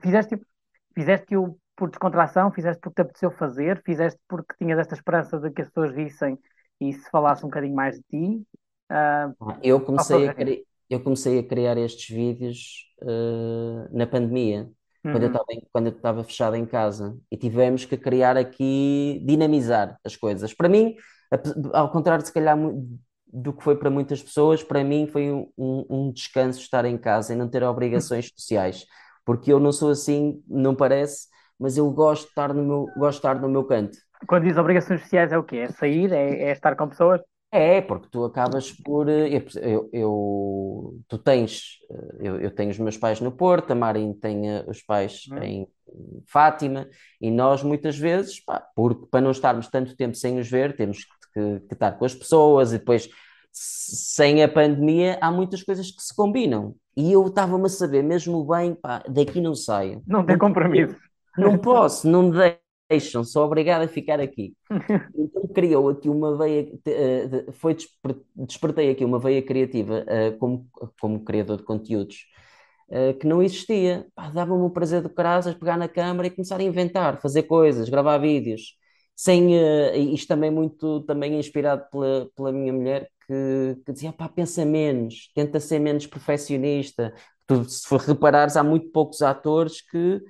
Fizeste, 0.03 0.37
tipo, 0.37 0.47
fizeste-o 0.95 1.59
por 1.77 1.91
descontração, 1.91 2.53
fizeste 2.53 2.81
porque 2.81 2.95
te 2.97 3.03
apeteceu 3.03 3.31
fazer, 3.33 3.83
fizeste 3.85 4.21
porque 4.29 4.55
tinhas 4.59 4.79
esta 4.79 4.95
esperança 4.95 5.39
de 5.39 5.51
que 5.51 5.63
as 5.63 5.69
pessoas 5.69 5.93
vissem 5.93 6.39
e 6.81 6.93
se 6.93 7.11
falasse 7.11 7.45
um 7.45 7.49
bocadinho 7.49 7.75
mais 7.75 7.97
de 7.97 8.03
ti. 8.03 8.47
Uh, 8.91 9.35
Ah, 9.41 9.59
Eu 9.63 9.81
comecei 9.81 10.29
a, 10.29 10.35
eu 10.89 11.03
comecei 11.03 11.39
a 11.39 11.47
criar 11.47 11.77
estes 11.79 12.15
vídeos 12.15 12.87
eh, 13.03 13.89
na 13.93 14.07
pandemia, 14.07 14.69
quando 15.09 15.25
eu 15.25 15.27
uhum. 15.27 15.33
estava 15.33 15.47
quando 15.73 15.87
eu 15.89 15.93
estava 15.93 16.25
fechado 16.25 16.57
em 16.57 16.67
casa, 16.67 17.19
e 17.31 17.37
tivemos 17.37 17.85
que 17.85 17.97
criar 17.97 18.37
aqui, 18.37 19.23
dinamizar 19.27 19.99
as 20.05 20.17
coisas. 20.17 20.55
Para 20.55 20.69
mim, 20.69 20.95
ao 21.73 21.91
contrário, 21.91 22.25
se 22.25 22.33
calhar, 22.33 22.57
do 23.33 23.53
que 23.53 23.63
foi 23.63 23.77
para 23.77 23.91
muitas 23.91 24.23
pessoas, 24.23 24.63
para 24.63 24.83
mim 24.85 25.07
foi 25.07 25.31
um, 25.31 25.47
um- 25.59 26.13
descanso 26.13 26.61
estar 26.61 26.85
em 26.85 26.99
casa 26.99 27.33
e 27.33 27.37
não 27.37 27.49
ter 27.49 27.63
obrigações 27.63 28.29
sociais, 28.37 28.85
porque 29.25 29.53
eu 29.53 29.61
não 29.61 29.73
sou 29.73 29.91
assim, 29.91 30.43
não 30.49 30.75
parece, 30.75 31.29
mas 31.59 31.77
eu 31.77 31.91
gosto 31.91 32.25
de 32.25 32.29
estar 32.31 32.53
no 32.55 32.63
meu, 32.65 32.87
gosto 32.97 33.13
de 33.13 33.19
estar 33.19 33.41
no 33.41 33.49
meu 33.49 33.65
canto. 33.65 33.97
Quando 34.27 34.45
diz 34.45 34.57
obrigações 34.57 35.03
sociais 35.03 35.31
é 35.33 35.37
o 35.39 35.45
quê? 35.45 35.57
É 35.59 35.69
sair? 35.69 36.13
É, 36.13 36.45
é 36.49 36.53
estar 36.53 36.75
com 36.77 36.89
pessoas? 36.89 37.21
É, 37.53 37.81
porque 37.81 38.09
tu 38.11 38.25
acabas 38.25 38.71
por. 38.71 39.09
eh, 39.09 39.29
Eu, 39.63 39.89
eu- 39.93 41.01
tu 41.09 41.19
tens. 41.19 41.79
eh, 41.91 42.17
Eu, 42.29 42.41
eu 42.41 42.51
tenho 42.55 42.71
os 42.71 42.79
meus 42.79 42.97
pais 42.97 43.21
no 43.21 43.33
Porto, 43.33 43.73
a 43.73 43.75
Marin 43.75 44.13
tem 44.15 44.49
eh, 44.51 44.65
os 44.69 44.83
pais 44.83 45.27
Uhum. 45.31 45.43
em 45.43 45.69
Fátima, 46.29 46.89
e 47.21 47.31
nós 47.31 47.63
muitas 47.65 47.99
vezes, 47.99 48.39
pá, 48.45 48.65
porque 48.77 49.07
para 49.11 49.21
não 49.21 49.33
estarmos 49.33 49.67
tanto 49.69 49.97
tempo 49.97 50.15
sem 50.17 50.39
os 50.39 50.49
ver, 50.49 50.77
temos 50.77 51.05
que, 51.35 51.61
que 51.61 51.75
estar 51.75 51.93
com 51.99 52.05
as 52.05 52.15
pessoas, 52.15 52.73
e 52.73 52.79
depois, 52.79 53.09
sem 53.53 54.43
a 54.45 54.49
pandemia, 54.49 55.19
há 55.21 55.31
muitas 55.33 55.63
coisas 55.65 55.91
que 55.91 56.01
se 56.03 56.15
combinam. 56.15 56.77
E 56.97 57.11
eu 57.13 57.27
estava-me 57.27 57.67
a 57.67 57.69
saber, 57.69 58.03
mesmo 58.03 58.45
bem, 58.45 58.75
pá, 58.75 59.03
daqui 59.09 59.41
não 59.41 59.55
saio. 59.57 60.03
Não 60.07 60.25
tem 60.25 60.39
compromisso. 60.39 60.97
não 61.37 61.59
posso, 61.59 62.07
não 62.09 62.25
me 62.25 62.60
deixam, 62.91 63.25
sou 63.25 63.45
obrigado 63.47 63.83
a 63.83 63.89
ficar 63.89 64.21
aqui. 64.21 64.55
Então 65.15 65.47
criou 65.49 65.89
aqui 65.91 66.09
uma 66.09 66.37
veia, 66.39 66.69
eh, 66.87 67.53
foi 67.53 67.75
desper- 67.75 68.17
despertei 68.37 68.91
aqui 68.91 69.05
uma 69.05 69.19
veia 69.19 69.43
criativa 69.43 70.05
eh, 70.09 70.33
como, 70.33 70.69
como 71.01 71.25
criador 71.25 71.59
de 71.59 71.65
conteúdos 71.65 72.27
eh, 72.91 73.15
que 73.15 73.27
não 73.27 73.43
existia. 73.43 74.07
Dava-me 74.35 74.63
o 74.65 74.71
prazer 74.71 75.03
de 75.03 75.09
caraças 75.11 75.55
pegar 75.55 75.77
na 75.77 75.89
câmara 75.89 76.27
e 76.29 76.31
começar 76.31 76.59
a 76.61 76.63
inventar, 76.63 77.21
fazer 77.21 77.45
coisas, 77.45 77.89
gravar 77.89 78.19
vídeos. 78.19 78.77
Sem, 79.17 79.51
isto 80.15 80.29
também 80.29 80.51
muito 80.51 81.03
também 81.03 81.39
inspirado 81.39 81.85
pela, 81.91 82.31
pela 82.35 82.53
minha 82.53 82.73
mulher 82.73 83.11
que, 83.27 83.77
que 83.85 83.93
dizia, 83.93 84.13
pá, 84.13 84.29
pensa 84.29 84.65
menos, 84.65 85.31
tenta 85.35 85.61
ser 85.61 85.79
menos 85.79 86.07
perfeccionista. 86.07 87.13
Tu, 87.47 87.65
se 87.69 87.87
for 87.87 88.01
reparares, 88.01 88.57
há 88.57 88.63
muito 88.65 88.91
poucos 88.91 89.21
atores 89.23 89.83
que 89.83 90.23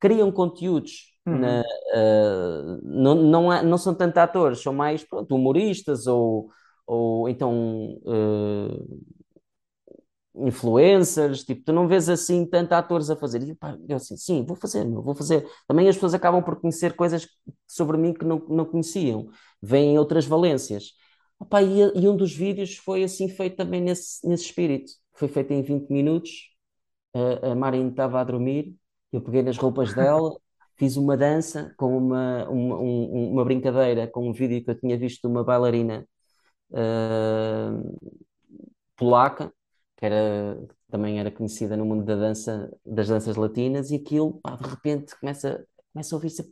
criam 0.00 0.32
conteúdos 0.32 1.11
na, 1.30 1.60
Uhum. 1.60 1.64
Uh, 1.94 2.80
não, 2.82 3.14
não, 3.14 3.52
é- 3.52 3.62
não 3.62 3.78
são 3.78 3.94
tanto 3.94 4.18
atores, 4.18 4.60
são 4.62 4.72
mais 4.72 5.04
pronto, 5.04 5.34
humoristas 5.34 6.06
ou, 6.06 6.50
ou 6.86 7.28
então 7.28 7.98
uh, 8.04 9.02
influencers, 10.34 11.44
tipo, 11.44 11.62
tu 11.64 11.72
não 11.72 11.86
vês 11.86 12.08
assim 12.08 12.46
tanto 12.46 12.72
atores 12.72 13.10
a 13.10 13.16
fazer. 13.16 13.42
E, 13.42 13.54
pá, 13.54 13.76
eu 13.88 13.96
assim, 13.96 14.16
sim, 14.16 14.44
vou 14.44 14.56
fazer, 14.56 14.84
vou 14.88 15.14
fazer. 15.14 15.46
Também 15.68 15.88
as 15.88 15.96
pessoas 15.96 16.14
acabam 16.14 16.42
por 16.42 16.58
conhecer 16.60 16.94
coisas 16.96 17.28
sobre 17.66 17.98
mim 17.98 18.14
que 18.14 18.24
não, 18.24 18.38
não 18.48 18.64
conheciam, 18.64 19.28
vêm 19.60 19.98
outras 19.98 20.24
valências. 20.24 20.92
Opa, 21.38 21.62
e, 21.62 21.80
e 21.96 22.08
um 22.08 22.16
dos 22.16 22.32
vídeos 22.34 22.76
foi 22.76 23.02
assim 23.04 23.28
feito 23.28 23.56
também 23.56 23.80
nesse, 23.80 24.26
nesse 24.26 24.44
espírito. 24.44 24.92
Foi 25.14 25.28
feito 25.28 25.52
em 25.52 25.62
20 25.62 25.90
minutos, 25.90 26.30
a, 27.14 27.52
a 27.52 27.54
Marin 27.54 27.88
estava 27.90 28.20
a 28.20 28.24
dormir, 28.24 28.76
eu 29.12 29.20
peguei 29.22 29.42
nas 29.42 29.58
roupas 29.58 29.94
dela, 29.94 30.36
fiz 30.78 30.96
uma 30.96 31.16
dança 31.16 31.74
com 31.76 31.96
uma, 31.96 32.48
uma, 32.48 32.78
um- 32.78 33.32
uma 33.32 33.44
brincadeira 33.44 34.06
com 34.08 34.28
um 34.28 34.32
vídeo 34.32 34.64
que 34.64 34.70
eu 34.70 34.78
tinha 34.78 34.98
visto 34.98 35.22
de 35.22 35.28
uma 35.28 35.44
bailarina 35.44 36.06
uh, 36.72 38.12
polaca, 38.96 39.52
que 39.96 40.06
era, 40.06 40.58
também 40.90 41.18
era 41.20 41.30
conhecida 41.30 41.76
no 41.76 41.84
mundo 41.84 42.04
da 42.04 42.16
dança, 42.16 42.70
das 42.84 43.08
danças 43.08 43.36
latinas, 43.36 43.90
e 43.90 43.96
aquilo, 43.96 44.40
pá, 44.42 44.56
de 44.56 44.68
repente, 44.68 45.18
começa, 45.18 45.66
começa 45.92 46.14
a 46.14 46.16
ouvir-se 46.16 46.42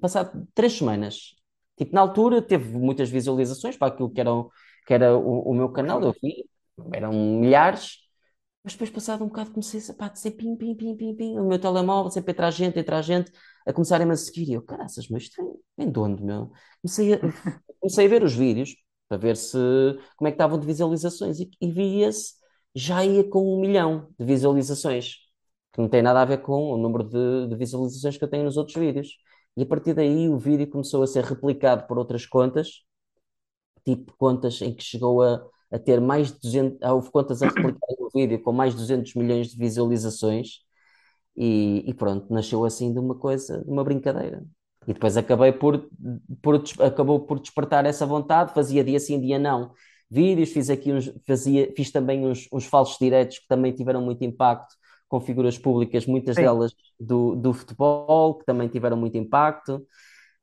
passado 0.00 0.46
três 0.54 0.72
semanas. 0.74 1.34
Tipo, 1.76 1.94
na 1.94 2.00
altura 2.00 2.40
teve 2.42 2.76
muitas 2.78 3.10
visualizações 3.10 3.76
para 3.76 3.88
aquilo 3.88 4.10
que 4.10 4.20
era, 4.20 4.32
o- 4.32 4.50
que 4.86 4.94
era 4.94 5.16
o, 5.16 5.40
o 5.50 5.54
meu 5.54 5.70
canal, 5.70 6.02
eu 6.02 6.12
vi, 6.22 6.48
eram 6.92 7.12
milhares, 7.12 7.98
mas 8.66 8.72
depois, 8.72 8.90
passado 8.90 9.22
um 9.22 9.28
bocado, 9.28 9.52
comecei 9.52 9.80
a 9.96 10.08
dizer 10.08 10.32
pim, 10.32 10.56
pim, 10.56 10.74
pim, 10.74 10.96
pim, 10.96 11.14
pim, 11.14 11.38
o 11.38 11.46
meu 11.46 11.56
telemóvel, 11.56 12.10
sempre 12.10 12.32
entra 12.32 12.50
gente, 12.50 12.76
entra 12.76 13.00
gente, 13.00 13.30
a 13.64 13.72
começarem-me 13.72 14.12
a 14.12 14.16
seguir. 14.16 14.48
E 14.48 14.54
eu, 14.54 14.62
caraças, 14.62 15.08
mas 15.08 15.22
isto 15.22 15.40
vem, 15.40 15.54
vem 15.78 15.92
de 15.92 15.98
onde, 16.00 16.20
meu? 16.20 16.50
Comecei 16.82 17.14
a, 17.14 17.18
comecei 17.80 18.06
a 18.06 18.08
ver 18.08 18.24
os 18.24 18.34
vídeos 18.34 18.74
para 19.08 19.18
ver 19.18 19.36
se 19.36 19.56
como 20.16 20.26
é 20.26 20.32
que 20.32 20.34
estavam 20.34 20.58
de 20.58 20.66
visualizações 20.66 21.38
e, 21.38 21.48
e 21.60 21.70
via-se, 21.70 22.34
já 22.74 23.04
ia 23.04 23.22
com 23.30 23.56
um 23.56 23.60
milhão 23.60 24.12
de 24.18 24.26
visualizações, 24.26 25.14
que 25.72 25.80
não 25.80 25.88
tem 25.88 26.02
nada 26.02 26.20
a 26.20 26.24
ver 26.24 26.38
com 26.42 26.72
o 26.72 26.76
número 26.76 27.04
de, 27.04 27.48
de 27.48 27.54
visualizações 27.56 28.18
que 28.18 28.24
eu 28.24 28.28
tenho 28.28 28.42
nos 28.44 28.56
outros 28.56 28.76
vídeos. 28.76 29.10
E 29.56 29.62
a 29.62 29.66
partir 29.66 29.94
daí 29.94 30.28
o 30.28 30.38
vídeo 30.38 30.68
começou 30.68 31.04
a 31.04 31.06
ser 31.06 31.22
replicado 31.22 31.86
por 31.86 31.98
outras 31.98 32.26
contas, 32.26 32.84
tipo 33.84 34.12
contas 34.18 34.60
em 34.60 34.74
que 34.74 34.82
chegou 34.82 35.22
a, 35.22 35.40
a 35.70 35.78
ter 35.78 36.00
mais 36.00 36.32
de 36.32 36.40
200, 36.40 36.78
ah, 36.82 36.94
houve 36.94 37.10
contas 37.10 37.42
a 37.42 37.46
replicar 37.48 37.94
o 37.98 38.10
vídeo 38.14 38.40
com 38.42 38.52
mais 38.52 38.72
de 38.72 38.80
200 38.80 39.14
milhões 39.14 39.48
de 39.48 39.58
visualizações 39.58 40.60
e, 41.36 41.84
e 41.86 41.94
pronto, 41.94 42.32
nasceu 42.32 42.64
assim 42.64 42.92
de 42.92 42.98
uma 42.98 43.14
coisa, 43.14 43.62
de 43.62 43.70
uma 43.70 43.84
brincadeira. 43.84 44.44
E 44.86 44.92
depois 44.92 45.16
acabei 45.16 45.52
por, 45.52 45.88
por, 46.40 46.62
acabou 46.80 47.20
por 47.20 47.40
despertar 47.40 47.84
essa 47.84 48.06
vontade, 48.06 48.54
fazia 48.54 48.84
dia 48.84 49.00
sim, 49.00 49.20
dia 49.20 49.38
não. 49.38 49.72
Vídeos, 50.08 50.50
fiz 50.50 50.70
aqui 50.70 50.92
uns, 50.92 51.12
fazia, 51.26 51.72
fiz 51.76 51.90
também 51.90 52.24
uns, 52.24 52.48
uns 52.52 52.64
falsos 52.66 52.96
diretos 52.98 53.40
que 53.40 53.48
também 53.48 53.72
tiveram 53.72 54.00
muito 54.00 54.22
impacto 54.24 54.74
com 55.08 55.20
figuras 55.20 55.58
públicas, 55.58 56.06
muitas 56.06 56.36
Sim. 56.36 56.42
delas 56.42 56.72
do, 56.98 57.36
do 57.36 57.52
futebol, 57.52 58.34
que 58.34 58.44
também 58.44 58.68
tiveram 58.68 58.96
muito 58.96 59.16
impacto, 59.16 59.86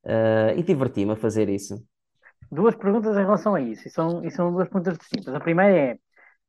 eh, 0.06 0.56
e 0.58 0.64
diverti-me 0.64 1.14
a 1.14 1.16
fazer 1.16 1.50
isso. 1.50 1.84
Duas 2.54 2.76
perguntas 2.76 3.16
em 3.16 3.22
relação 3.22 3.56
a 3.56 3.62
isso, 3.62 3.88
e 3.88 3.92
são, 3.92 4.24
e 4.24 4.32
são 4.32 4.52
duas 4.52 4.68
perguntas 4.68 4.98
distintas. 4.98 5.34
A 5.34 5.40
primeira 5.40 5.76
é: 5.94 6.00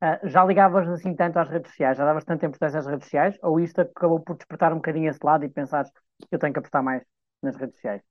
ah, 0.01 0.21
já 0.25 0.45
ligavas 0.45 0.89
assim 0.89 1.15
tanto 1.15 1.39
às 1.39 1.49
redes 1.49 1.71
sociais, 1.71 1.97
já 1.97 2.05
davas 2.05 2.25
tanta 2.25 2.47
importância 2.47 2.79
às 2.81 2.87
redes 2.87 3.05
sociais, 3.07 3.37
ou 3.43 3.61
isto 3.61 3.81
acabou 3.81 4.21
por 4.21 4.37
despertar 4.37 4.73
um 4.73 4.77
bocadinho 4.77 5.09
esse 5.11 5.21
lado 5.25 5.45
e 5.45 5.49
pensares 5.49 5.91
eu 6.31 6.39
tenho 6.39 6.53
que 6.53 6.59
apostar 6.59 6.83
mais 6.83 7.03
nas 7.43 7.57
redes 7.57 7.77
sociais? 7.77 8.03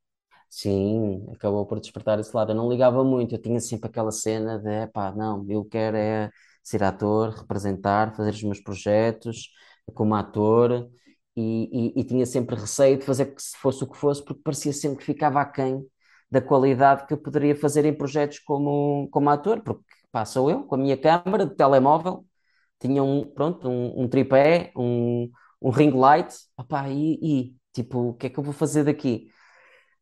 Sim, 0.50 1.26
acabou 1.34 1.66
por 1.66 1.80
despertar 1.80 2.20
esse 2.20 2.36
lado. 2.36 2.52
Eu 2.52 2.56
não 2.56 2.70
ligava 2.70 3.04
muito, 3.04 3.34
eu 3.34 3.42
tinha 3.42 3.60
sempre 3.60 3.90
aquela 3.90 4.12
cena 4.12 4.60
de, 4.60 4.88
pá, 4.92 5.12
não, 5.12 5.46
eu 5.50 5.66
quero 5.66 5.98
é 5.98 6.30
ser 6.64 6.84
ator, 6.84 7.30
representar, 7.32 8.16
fazer 8.16 8.30
os 8.30 8.44
meus 8.44 8.60
projetos 8.60 9.50
como 9.94 10.16
ator 10.16 10.90
e, 11.36 11.92
e, 11.98 12.02
e 12.02 12.04
tinha 12.06 12.26
sempre 12.26 12.56
receio 12.56 12.98
de 12.98 13.06
fazer 13.06 13.34
que 13.34 13.42
se 13.42 13.58
fosse 13.58 13.84
o 13.84 13.88
que 13.90 13.98
fosse, 13.98 14.24
porque 14.24 14.42
parecia 14.44 14.72
sempre 14.72 15.00
que 15.00 15.06
ficava 15.06 15.42
aquém 15.42 15.86
da 16.34 16.42
qualidade 16.42 17.06
que 17.06 17.14
eu 17.14 17.18
poderia 17.18 17.56
fazer 17.56 17.86
em 17.86 17.94
projetos 17.94 18.40
como, 18.40 19.08
como 19.12 19.30
ator, 19.30 19.62
porque 19.62 19.84
pá, 20.12 20.26
sou 20.26 20.50
eu, 20.50 20.64
com 20.64 20.76
a 20.76 20.78
minha 20.78 20.98
câmara 20.98 21.46
de 21.46 21.56
telemóvel, 21.56 22.26
tinha 22.80 23.04
um, 23.04 23.24
pronto, 23.26 23.70
um, 23.70 24.04
um 24.04 24.08
tripé, 24.10 24.72
um, 24.76 25.30
um 25.62 25.70
ring 25.70 25.92
light, 25.92 26.34
opá, 26.58 26.90
e, 26.90 27.20
e 27.22 27.56
tipo, 27.74 28.10
o 28.10 28.14
que 28.16 28.28
é 28.28 28.30
que 28.30 28.40
eu 28.40 28.44
vou 28.44 28.54
fazer 28.54 28.84
daqui? 28.84 29.28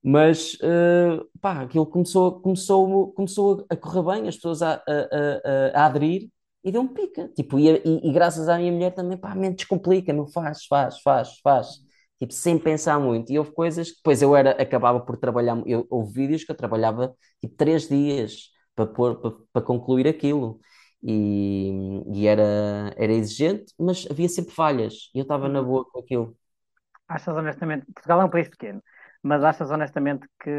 Mas, 0.03 0.57
eh, 0.63 1.19
pá, 1.41 1.61
aquilo 1.61 1.85
começou, 1.85 2.41
começou, 2.41 3.11
começou 3.13 3.65
a 3.69 3.75
correr 3.75 4.03
bem, 4.21 4.27
as 4.27 4.35
pessoas 4.35 4.61
a, 4.63 4.75
a, 4.75 5.73
a, 5.75 5.81
a 5.83 5.85
aderir 5.85 6.29
e 6.63 6.71
deu 6.71 6.81
um 6.81 6.87
pica. 6.87 7.29
Tipo, 7.35 7.59
e, 7.59 7.69
e, 7.69 8.09
e 8.09 8.13
graças 8.13 8.49
à 8.49 8.57
minha 8.57 8.71
mulher 8.71 8.93
também, 8.93 9.17
pá, 9.17 9.35
mente 9.35 9.57
descomplica, 9.57 10.13
não 10.13 10.27
faz, 10.27 10.65
faz, 10.65 10.99
faz, 11.01 11.39
faz. 11.43 11.67
Tipo, 12.21 12.33
sem 12.33 12.59
pensar 12.59 12.99
muito. 12.99 13.31
E 13.31 13.39
houve 13.39 13.51
coisas 13.51 13.89
que 13.91 13.97
depois 13.97 14.21
eu 14.21 14.35
era, 14.35 14.51
acabava 14.61 14.99
por 15.01 15.17
trabalhar, 15.17 15.61
eu, 15.65 15.87
houve 15.89 16.13
vídeos 16.13 16.43
que 16.43 16.51
eu 16.51 16.55
trabalhava 16.55 17.15
tipo 17.41 17.55
três 17.55 17.89
dias 17.89 18.51
para, 18.75 18.85
pôr, 18.85 19.19
para, 19.19 19.31
para 19.51 19.61
concluir 19.63 20.07
aquilo. 20.07 20.59
E, 21.03 21.71
e 22.13 22.27
era, 22.27 22.93
era 22.95 23.11
exigente, 23.11 23.73
mas 23.79 24.07
havia 24.09 24.29
sempre 24.29 24.53
falhas. 24.53 25.09
E 25.15 25.19
eu 25.19 25.23
estava 25.23 25.49
na 25.49 25.63
boa 25.63 25.83
com 25.89 25.99
aquilo. 25.99 26.37
Achas 27.07 27.35
honestamente, 27.35 27.85
Portugal 27.91 28.21
é 28.21 28.25
um 28.25 28.29
país 28.29 28.47
pequeno, 28.49 28.83
mas 29.23 29.43
achas 29.43 29.71
honestamente 29.71 30.27
que, 30.41 30.51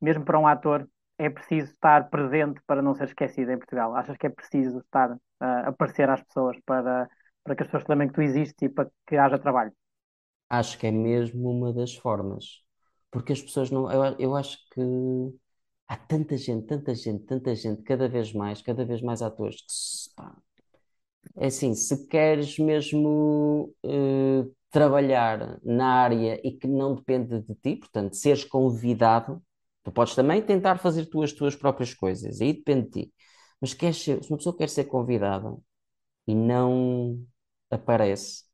mesmo 0.00 0.24
para 0.24 0.38
um 0.38 0.46
ator, 0.46 0.88
é 1.18 1.30
preciso 1.30 1.70
estar 1.72 2.10
presente 2.10 2.60
para 2.66 2.82
não 2.82 2.94
ser 2.94 3.04
esquecido 3.04 3.52
em 3.52 3.58
Portugal? 3.58 3.94
Achas 3.94 4.16
que 4.16 4.26
é 4.26 4.30
preciso 4.30 4.80
estar 4.80 5.16
a 5.40 5.68
aparecer 5.68 6.10
às 6.10 6.22
pessoas 6.22 6.56
para, 6.66 7.08
para 7.44 7.54
que 7.56 7.62
as 7.62 7.68
pessoas 7.68 7.88
lembrem 7.88 8.08
que 8.08 8.14
tu 8.14 8.22
existes 8.22 8.60
e 8.62 8.68
para 8.68 8.90
que 9.06 9.16
haja 9.16 9.38
trabalho? 9.38 9.72
Acho 10.52 10.78
que 10.78 10.86
é 10.86 10.90
mesmo 10.92 11.50
uma 11.50 11.72
das 11.72 11.94
formas. 11.96 12.62
porque 13.10 13.32
as 13.32 13.42
pessoas 13.42 13.70
não. 13.72 13.90
Eu, 13.90 14.16
eu 14.20 14.36
acho 14.36 14.56
que 14.72 14.80
há 15.88 15.96
tanta 15.96 16.36
gente, 16.36 16.66
tanta 16.66 16.92
gente, 16.94 17.24
tanta 17.24 17.54
gente, 17.54 17.82
cada 17.82 18.08
vez 18.08 18.32
mais, 18.32 18.60
cada 18.62 18.84
vez 18.84 19.00
mais 19.02 19.22
atores 19.22 19.56
que 19.62 20.14
pá, 20.16 20.36
é 21.36 21.46
assim, 21.46 21.74
se 21.74 22.06
queres 22.08 22.58
mesmo 22.58 23.74
eh, 23.84 24.44
trabalhar 24.70 25.60
na 25.62 25.86
área 26.02 26.40
e 26.46 26.52
que 26.52 26.66
não 26.68 26.94
depende 26.94 27.40
de 27.42 27.54
ti, 27.56 27.76
portanto, 27.76 28.14
seres 28.16 28.44
convidado, 28.44 29.42
tu 29.84 29.92
podes 29.92 30.14
também 30.14 30.42
tentar 30.42 30.78
fazer 30.78 31.06
tu 31.06 31.22
as 31.22 31.32
tuas 31.32 31.56
próprias 31.56 31.94
coisas, 31.94 32.40
aí 32.40 32.52
depende 32.54 32.86
de 32.90 32.90
ti. 33.06 33.14
Mas 33.60 33.74
queres 33.74 33.98
ser- 34.02 34.22
se 34.22 34.30
uma 34.30 34.36
pessoa 34.38 34.56
quer 34.56 34.68
ser 34.68 34.84
convidada 34.84 35.56
e 36.26 36.34
não 36.34 37.24
aparece, 37.70 38.44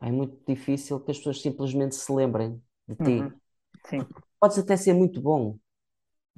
é 0.00 0.10
muito 0.10 0.38
difícil 0.46 1.00
que 1.00 1.10
as 1.10 1.18
pessoas 1.18 1.40
simplesmente 1.42 1.94
se 1.94 2.12
lembrem 2.12 2.62
de 2.88 2.96
ti. 2.96 3.28
Uhum. 3.28 3.40
Sim. 3.84 4.14
Podes 4.38 4.58
até 4.58 4.76
ser 4.76 4.94
muito 4.94 5.20
bom, 5.20 5.58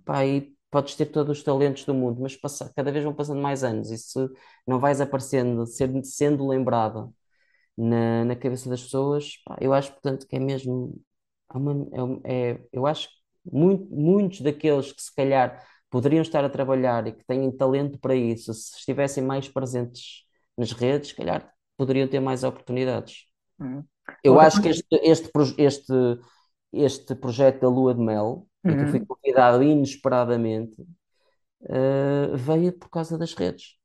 pá, 0.05 0.27
e 0.27 0.55
podes 0.71 0.97
ter 0.97 1.07
todos 1.07 1.39
os 1.39 1.45
talentos 1.45 1.85
do 1.85 1.95
mundo, 1.95 2.21
mas 2.23 2.37
passa- 2.37 2.73
cada 2.77 2.93
vez 2.93 3.05
vão 3.05 3.15
passando 3.15 3.41
mais 3.43 3.65
anos 3.65 3.91
e 3.91 3.99
se 3.99 4.19
não 4.67 4.79
vais 4.81 5.01
aparecendo, 5.01 5.67
ser- 5.67 5.91
sendo 6.05 6.47
lembrado 6.49 7.15
na, 7.77 8.25
na 8.27 8.37
cabeça 8.37 8.71
das 8.71 8.83
pessoas, 8.83 9.37
pá, 9.45 9.57
eu 9.61 9.73
acho, 9.75 9.93
portanto, 9.93 10.27
que 10.29 10.37
é 10.37 10.41
mesmo, 10.41 11.01
é 11.55 11.59
uma- 11.59 11.89
é 11.95 12.03
um- 12.05 12.21
é- 12.25 12.65
eu 12.73 12.87
acho 12.87 13.09
que 13.11 13.15
muito- 13.53 13.87
muitos 13.95 14.41
daqueles 14.43 14.93
que 14.93 15.03
se 15.03 15.15
calhar 15.15 15.67
poderiam 15.91 16.23
estar 16.23 16.45
a 16.45 16.51
trabalhar 16.51 17.07
e 17.09 17.13
que 17.13 17.25
têm 17.27 17.51
talento 17.57 17.99
para 18.01 18.15
isso, 18.17 18.55
se 18.55 18.79
estivessem 18.79 19.25
mais 19.25 19.49
presentes 19.49 20.25
nas 20.59 20.73
redes, 20.73 21.11
se 21.11 21.17
calhar 21.17 21.53
poderiam 21.77 22.09
ter 22.09 22.21
mais 22.21 22.45
oportunidades. 22.45 23.27
Uhum. 23.63 23.85
Eu 24.25 24.33
Outra 24.35 24.47
acho 24.49 24.63
que 24.63 24.69
este, 24.69 24.87
este, 25.03 25.31
este, 25.59 25.93
este 26.73 27.15
projeto 27.15 27.61
da 27.61 27.69
Lua 27.69 27.95
de 27.95 28.01
Mel, 28.01 28.47
em 28.65 28.77
que 28.77 28.85
eu 28.85 28.89
fui 28.89 28.99
Uhum. 29.01 29.07
convidado 29.07 29.63
inesperadamente, 29.63 30.77
eh, 31.69 32.31
veio 32.35 32.73
por 32.73 32.89
causa 32.89 33.17
das 33.19 33.35
redes. 33.35 33.77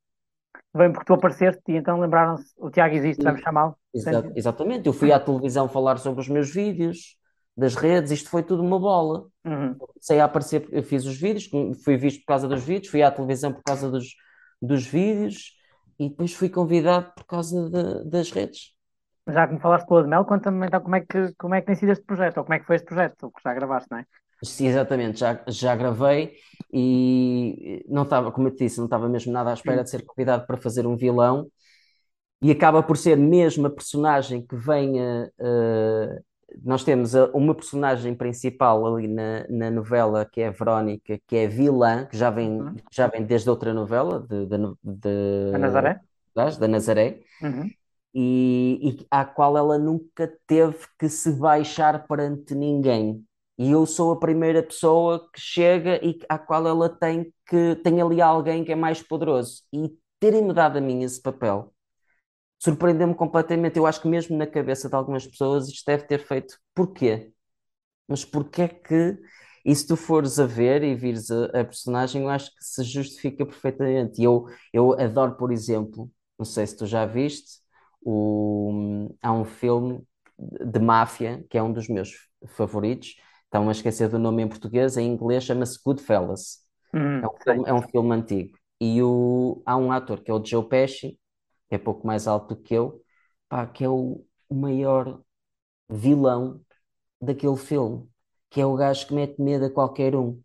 Bem, 0.74 0.92
porque 0.92 1.06
tu 1.06 1.14
apareceste 1.14 1.62
e 1.68 1.76
então 1.76 2.00
lembraram-se, 2.00 2.52
o 2.56 2.70
Tiago 2.70 2.94
existe, 2.94 3.22
vamos 3.22 3.40
chamá-lo. 3.40 3.76
Exa- 3.94 4.32
exatamente, 4.36 4.86
eu 4.86 4.92
fui 4.92 5.10
à 5.12 5.18
televisão 5.18 5.68
falar 5.68 5.98
sobre 5.98 6.20
os 6.20 6.28
meus 6.28 6.52
vídeos, 6.52 7.16
das 7.56 7.74
redes, 7.74 8.12
isto 8.12 8.28
foi 8.30 8.42
tudo 8.42 8.62
uma 8.62 8.78
bola. 8.78 9.26
uhum. 9.44 9.74
Comecei 9.76 10.20
a 10.20 10.24
aparecer, 10.24 10.68
eu 10.70 10.82
fiz 10.82 11.04
os 11.04 11.16
vídeos, 11.16 11.48
fui 11.82 11.96
visto 11.96 12.20
por 12.20 12.26
causa 12.26 12.46
dos 12.46 12.62
vídeos, 12.62 12.90
fui 12.90 13.02
à 13.02 13.10
televisão 13.10 13.52
por 13.52 13.62
causa 13.62 13.90
dos, 13.90 14.14
dos 14.60 14.86
vídeos 14.86 15.56
e 15.98 16.08
depois 16.08 16.32
fui 16.34 16.48
convidado 16.48 17.12
por 17.14 17.24
causa 17.24 17.68
de- 17.68 18.04
das 18.08 18.30
redes. 18.30 18.72
Já 19.34 19.42
que 19.46 19.54
me 19.54 19.60
falaste 19.64 19.86
de 19.86 19.92
Lua 19.92 20.02
de 20.04 20.08
Mel, 20.12 20.24
conta-me 20.30 20.66
então 20.66 20.80
como 20.84 20.96
é 20.96 21.00
que, 21.10 21.20
como 21.40 21.54
é 21.54 21.60
que 21.60 21.66
tem 21.68 21.76
sido 21.76 21.92
este 21.92 22.04
projeto, 22.10 22.38
ou 22.38 22.44
como 22.44 22.54
é 22.54 22.58
que 22.60 22.66
foi 22.66 22.76
este 22.76 22.86
projeto, 22.90 23.26
o 23.26 23.32
que 23.32 23.42
já 23.44 23.54
gravaste, 23.54 23.88
não 23.90 23.98
é? 23.98 24.06
Sim, 24.44 24.66
exatamente, 24.68 25.18
já, 25.18 25.42
já 25.48 25.74
gravei 25.74 26.36
e 26.72 27.84
não 27.88 28.04
estava, 28.04 28.30
como 28.30 28.46
eu 28.48 28.52
te 28.54 28.64
disse, 28.64 28.78
não 28.78 28.84
estava 28.84 29.08
mesmo 29.08 29.32
nada 29.32 29.50
à 29.50 29.54
espera 29.54 29.82
de 29.82 29.90
ser 29.90 30.04
convidado 30.04 30.46
para 30.46 30.56
fazer 30.56 30.86
um 30.86 30.96
vilão 30.96 31.50
e 32.42 32.50
acaba 32.50 32.82
por 32.82 32.96
ser 32.98 33.16
mesmo 33.16 33.66
a 33.66 33.70
personagem 33.70 34.46
que 34.46 34.56
venha. 34.56 35.32
eh, 35.40 36.20
nós 36.64 36.84
temos 36.84 37.14
a- 37.16 37.26
uma 37.34 37.54
personagem 37.54 38.14
principal 38.14 38.86
ali 38.86 39.08
na, 39.08 39.46
na 39.50 39.70
novela 39.70 40.24
que 40.26 40.40
é 40.42 40.48
a 40.48 40.50
Verónica, 40.50 41.18
que 41.26 41.36
é 41.36 41.46
vilã, 41.48 42.06
que 42.06 42.16
já 42.16 42.30
vem, 42.30 42.66
Uhum. 42.66 42.78
já 42.92 43.06
vem 43.08 43.24
desde 43.26 43.50
outra 43.50 43.74
novela, 43.74 44.20
de, 44.28 44.46
de, 44.46 44.58
de- 44.84 45.08
A 45.52 45.58
Nazaré? 45.58 46.00
da 46.58 46.68
Nazaré, 46.68 47.20
Uhum. 47.40 47.74
E, 48.18 48.80
e 49.02 49.06
à 49.10 49.24
qual 49.24 49.56
ela 49.56 49.78
nunca 49.78 50.28
teve 50.46 50.78
que 50.98 51.08
se 51.08 51.32
baixar 51.32 52.06
perante 52.08 52.54
ninguém. 52.54 53.24
E 53.58 53.70
eu 53.72 53.86
sou 53.86 54.12
a 54.12 54.18
primeira 54.20 54.62
pessoa 54.62 55.28
que 55.32 55.40
chega 55.40 56.00
e 56.04 56.18
à 56.28 56.38
qual 56.38 56.66
ela 56.66 56.88
tem 56.88 57.32
que 57.48 57.76
tem 57.84 58.00
ali 58.00 58.20
alguém 58.20 58.64
que 58.64 58.72
é 58.72 58.76
mais 58.76 59.02
poderoso. 59.02 59.62
E 59.72 59.90
terem-me 60.20 60.52
dado 60.54 60.78
a 60.78 60.80
mim 60.80 61.02
esse 61.02 61.20
papel 61.22 61.72
surpreendeu-me 62.58 63.14
completamente. 63.14 63.76
Eu 63.78 63.86
acho 63.86 64.00
que 64.00 64.08
mesmo 64.08 64.36
na 64.36 64.46
cabeça 64.46 64.88
de 64.88 64.94
algumas 64.94 65.26
pessoas 65.26 65.68
isto 65.68 65.84
deve 65.86 66.04
ter 66.06 66.18
feito. 66.20 66.58
Porquê? 66.74 67.32
Mas 68.08 68.24
porquê 68.24 68.62
é 68.62 68.68
que, 68.68 69.18
e 69.64 69.74
se 69.74 69.86
tu 69.86 69.96
fores 69.96 70.38
a 70.38 70.46
ver 70.46 70.82
e 70.82 70.94
vires 70.94 71.30
a, 71.30 71.46
a 71.60 71.64
personagem, 71.64 72.22
eu 72.22 72.28
acho 72.28 72.50
que 72.56 72.64
se 72.64 72.82
justifica 72.84 73.44
perfeitamente. 73.46 74.20
E 74.20 74.24
eu, 74.24 74.46
eu 74.72 74.92
adoro, 75.00 75.36
por 75.36 75.52
exemplo, 75.52 76.10
não 76.38 76.44
sei 76.46 76.66
se 76.66 76.76
tu 76.76 76.86
já 76.86 77.06
viste, 77.06 77.60
o, 78.02 79.14
há 79.22 79.32
um 79.32 79.44
filme 79.44 80.02
de 80.38 80.78
máfia 80.78 81.44
que 81.50 81.58
é 81.58 81.62
um 81.62 81.72
dos 81.72 81.88
meus 81.88 82.10
favoritos. 82.46 83.16
Estão 83.44 83.68
a 83.68 83.72
esquecer 83.72 84.08
do 84.08 84.18
nome 84.18 84.42
em 84.42 84.48
português, 84.48 84.96
em 84.96 85.10
inglês 85.10 85.44
chama-se 85.44 85.78
Goodfellas. 85.82 86.58
Uhum. 86.92 87.20
É 87.20 87.26
um 87.26 87.36
filme, 87.42 87.68
é 87.68 87.74
um 87.74 87.82
filme 87.82 88.14
antigo. 88.14 88.58
E 88.80 89.02
o, 89.02 89.62
há 89.66 89.76
um 89.76 89.90
ator 89.90 90.22
que 90.22 90.30
é 90.30 90.34
o 90.34 90.44
Joe 90.44 90.68
Pesci, 90.68 91.18
que 91.68 91.74
é 91.74 91.78
pouco 91.78 92.06
mais 92.06 92.26
alto 92.26 92.54
do 92.54 92.62
que 92.62 92.74
eu, 92.74 93.02
pá, 93.48 93.66
que 93.66 93.84
é 93.84 93.88
o 93.88 94.24
maior 94.50 95.20
vilão 95.88 96.60
daquele 97.20 97.56
filme, 97.56 98.08
que 98.50 98.60
é 98.60 98.66
o 98.66 98.76
gajo 98.76 99.06
que 99.06 99.14
mete 99.14 99.40
medo 99.40 99.64
a 99.66 99.70
qualquer 99.70 100.14
um, 100.14 100.40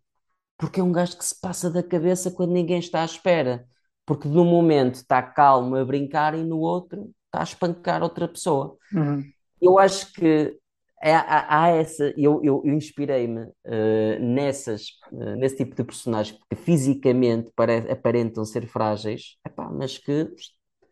porque 0.56 0.80
é 0.80 0.82
um 0.82 0.92
gajo 0.92 1.16
que 1.16 1.24
se 1.24 1.38
passa 1.40 1.70
da 1.70 1.82
cabeça 1.82 2.30
quando 2.30 2.52
ninguém 2.52 2.78
está 2.78 3.02
à 3.02 3.04
espera, 3.04 3.66
porque 4.06 4.28
num 4.28 4.44
momento 4.44 4.96
está 4.96 5.22
calmo 5.22 5.76
a 5.76 5.84
brincar 5.84 6.34
e 6.34 6.42
no 6.42 6.58
outro 6.58 7.10
está 7.34 7.40
a 7.40 7.44
espancar 7.44 8.02
outra 8.02 8.28
pessoa. 8.28 8.76
Uhum. 8.92 9.34
Eu 9.60 9.78
acho 9.78 10.12
que 10.12 10.58
há, 11.02 11.18
há- 11.20 11.64
há 11.64 11.68
essa, 11.70 12.12
eu, 12.16 12.40
eu, 12.44 12.62
eu 12.64 12.74
inspirei-me 12.74 13.48
eh, 13.64 14.18
nessas, 14.20 14.88
eh, 15.12 15.36
nesse 15.36 15.56
tipo 15.58 15.74
de 15.76 15.84
personagens 15.84 16.38
que 16.50 16.56
fisicamente 16.56 17.50
pare- 17.56 17.90
aparentam 17.90 18.44
ser 18.44 18.66
frágeis, 18.66 19.36
epá, 19.46 19.68
mas 19.70 19.98
que 19.98 20.28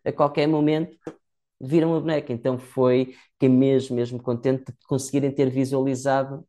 a 0.05 0.11
qualquer 0.11 0.47
momento 0.47 0.97
viram 1.61 1.91
uma 1.91 2.01
boneca. 2.01 2.33
Então 2.33 2.57
foi 2.59 3.15
que 3.39 3.49
mesmo, 3.49 3.95
mesmo 3.95 4.21
contente 4.21 4.65
de 4.71 4.77
conseguirem 4.87 5.31
ter 5.31 5.49
visualizado. 5.49 6.45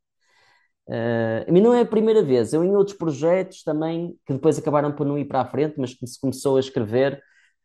a 1.49 1.53
mim 1.53 1.61
não 1.61 1.75
é 1.75 1.81
a 1.83 1.87
primeira 1.87 2.23
vez, 2.23 2.53
eu 2.53 2.65
em 2.65 2.75
outros 2.77 2.97
projetos 2.97 3.63
também, 3.63 4.17
que 4.27 4.33
depois 4.33 4.59
acabaram 4.59 4.93
por 4.93 5.07
não 5.07 5.19
ir 5.19 5.25
para 5.27 5.41
a 5.41 5.45
frente, 5.45 5.75
mas 5.79 5.95
que 5.95 6.07
se 6.07 6.21
começou 6.21 6.57
a 6.57 6.61
escrever, 6.61 7.21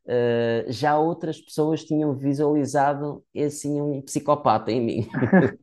eh, 0.08 0.66
já 0.70 0.98
outras 0.98 1.40
pessoas 1.42 1.84
tinham 1.84 2.16
visualizado 2.16 3.24
assim 3.36 3.82
um 3.82 4.02
psicopata 4.02 4.72
em 4.72 4.82
mim. 4.82 5.10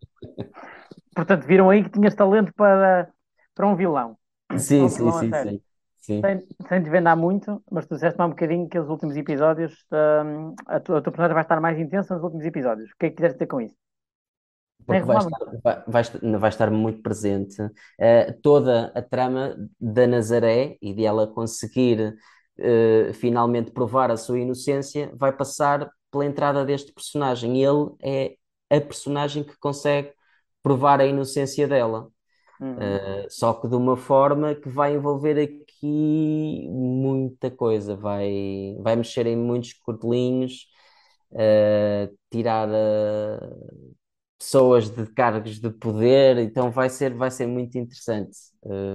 Portanto, 1.15 1.47
viram 1.47 1.71
aí 1.71 1.83
que 1.83 1.91
tinhas 1.91 2.15
talento 2.15 2.53
para, 2.55 3.09
para 3.55 3.67
um 3.67 3.77
vilão. 3.77 4.17
Sim, 4.59 4.89
Um 4.89 4.89
sim, 4.89 5.11
vilão 5.11 5.13
sim, 5.13 5.33
sim. 5.35 5.63
Sim. 5.99 6.23
Sem, 6.25 6.47
sem 6.69 6.83
desvendar 6.83 7.17
muito, 7.17 7.63
mas 7.71 7.87
tu 7.87 7.95
disseste-me 7.95 8.25
há 8.25 8.27
um 8.27 8.31
bocadinho 8.31 8.69
que 8.69 8.79
os 8.79 8.89
últimos 8.89 9.17
episódios, 9.17 9.87
hum, 9.93 10.55
a, 10.67 10.81
tua, 10.81 10.99
a 10.99 11.03
tua 11.03 11.13
personagem 11.13 11.35
vai 11.35 11.43
estar 11.45 11.61
mais 11.61 11.79
intensa 11.79 12.15
nos 12.15 12.25
últimos 12.25 12.47
episódios. 12.47 12.91
O 12.93 12.97
que 12.99 13.07
é 13.07 13.11
que 13.11 13.17
quiseste 13.17 13.37
dizer 13.39 13.49
com 13.49 13.61
isso? 13.61 13.77
porque 14.87 15.05
vai 15.05 15.19
estar, 15.19 15.39
vai, 15.65 15.83
vai 15.87 16.03
estar, 16.03 16.39
vai 16.39 16.49
estar 16.51 16.71
muito 16.71 17.03
presente. 17.03 17.57
Eh, 17.99 18.33
toda 18.43 18.93
a 18.95 19.03
trama 19.03 19.57
da 19.81 20.07
Nazaré 20.07 20.77
e 20.81 20.95
de 20.95 21.05
ela 21.05 21.27
conseguir 21.27 22.15
eh, 22.59 23.13
finalmente 23.15 23.71
provar 23.71 24.11
a 24.11 24.17
sua 24.17 24.39
inocência 24.39 25.13
vai 25.15 25.33
passar 25.33 25.91
pela 26.11 26.25
entrada 26.25 26.65
deste 26.65 26.93
personagem. 26.93 27.63
Ele 27.63 27.91
é 28.03 28.37
a 28.71 28.81
personagem 28.81 29.45
que 29.45 29.57
consegue 29.59 30.13
provar 30.63 31.01
a 31.01 31.07
inocência 31.07 31.69
dela. 31.69 32.11
Uh, 32.61 33.29
só 33.31 33.55
que 33.55 33.69
de 33.69 33.75
uma 33.75 33.97
forma 33.97 34.55
que 34.55 34.69
vai 34.69 34.95
envolver 34.95 35.39
aqui 35.41 36.69
muita 36.71 37.51
coisa, 37.51 37.97
vai, 37.97 38.77
vai 38.81 38.97
mexer 38.97 39.27
em 39.27 39.37
muitos 39.37 39.75
cordelinhos, 39.75 40.67
uh, 41.33 42.17
tirar 42.31 42.69
uh, 42.69 43.95
pessoas 44.39 44.91
de 44.91 45.07
cargos 45.13 45.61
de 45.61 45.71
poder, 45.71 46.39
então 46.39 46.71
vai 46.71 46.91
ser, 46.91 47.15
vai 47.15 47.31
ser 47.31 47.47
muito 47.47 47.77
interessante 47.79 48.37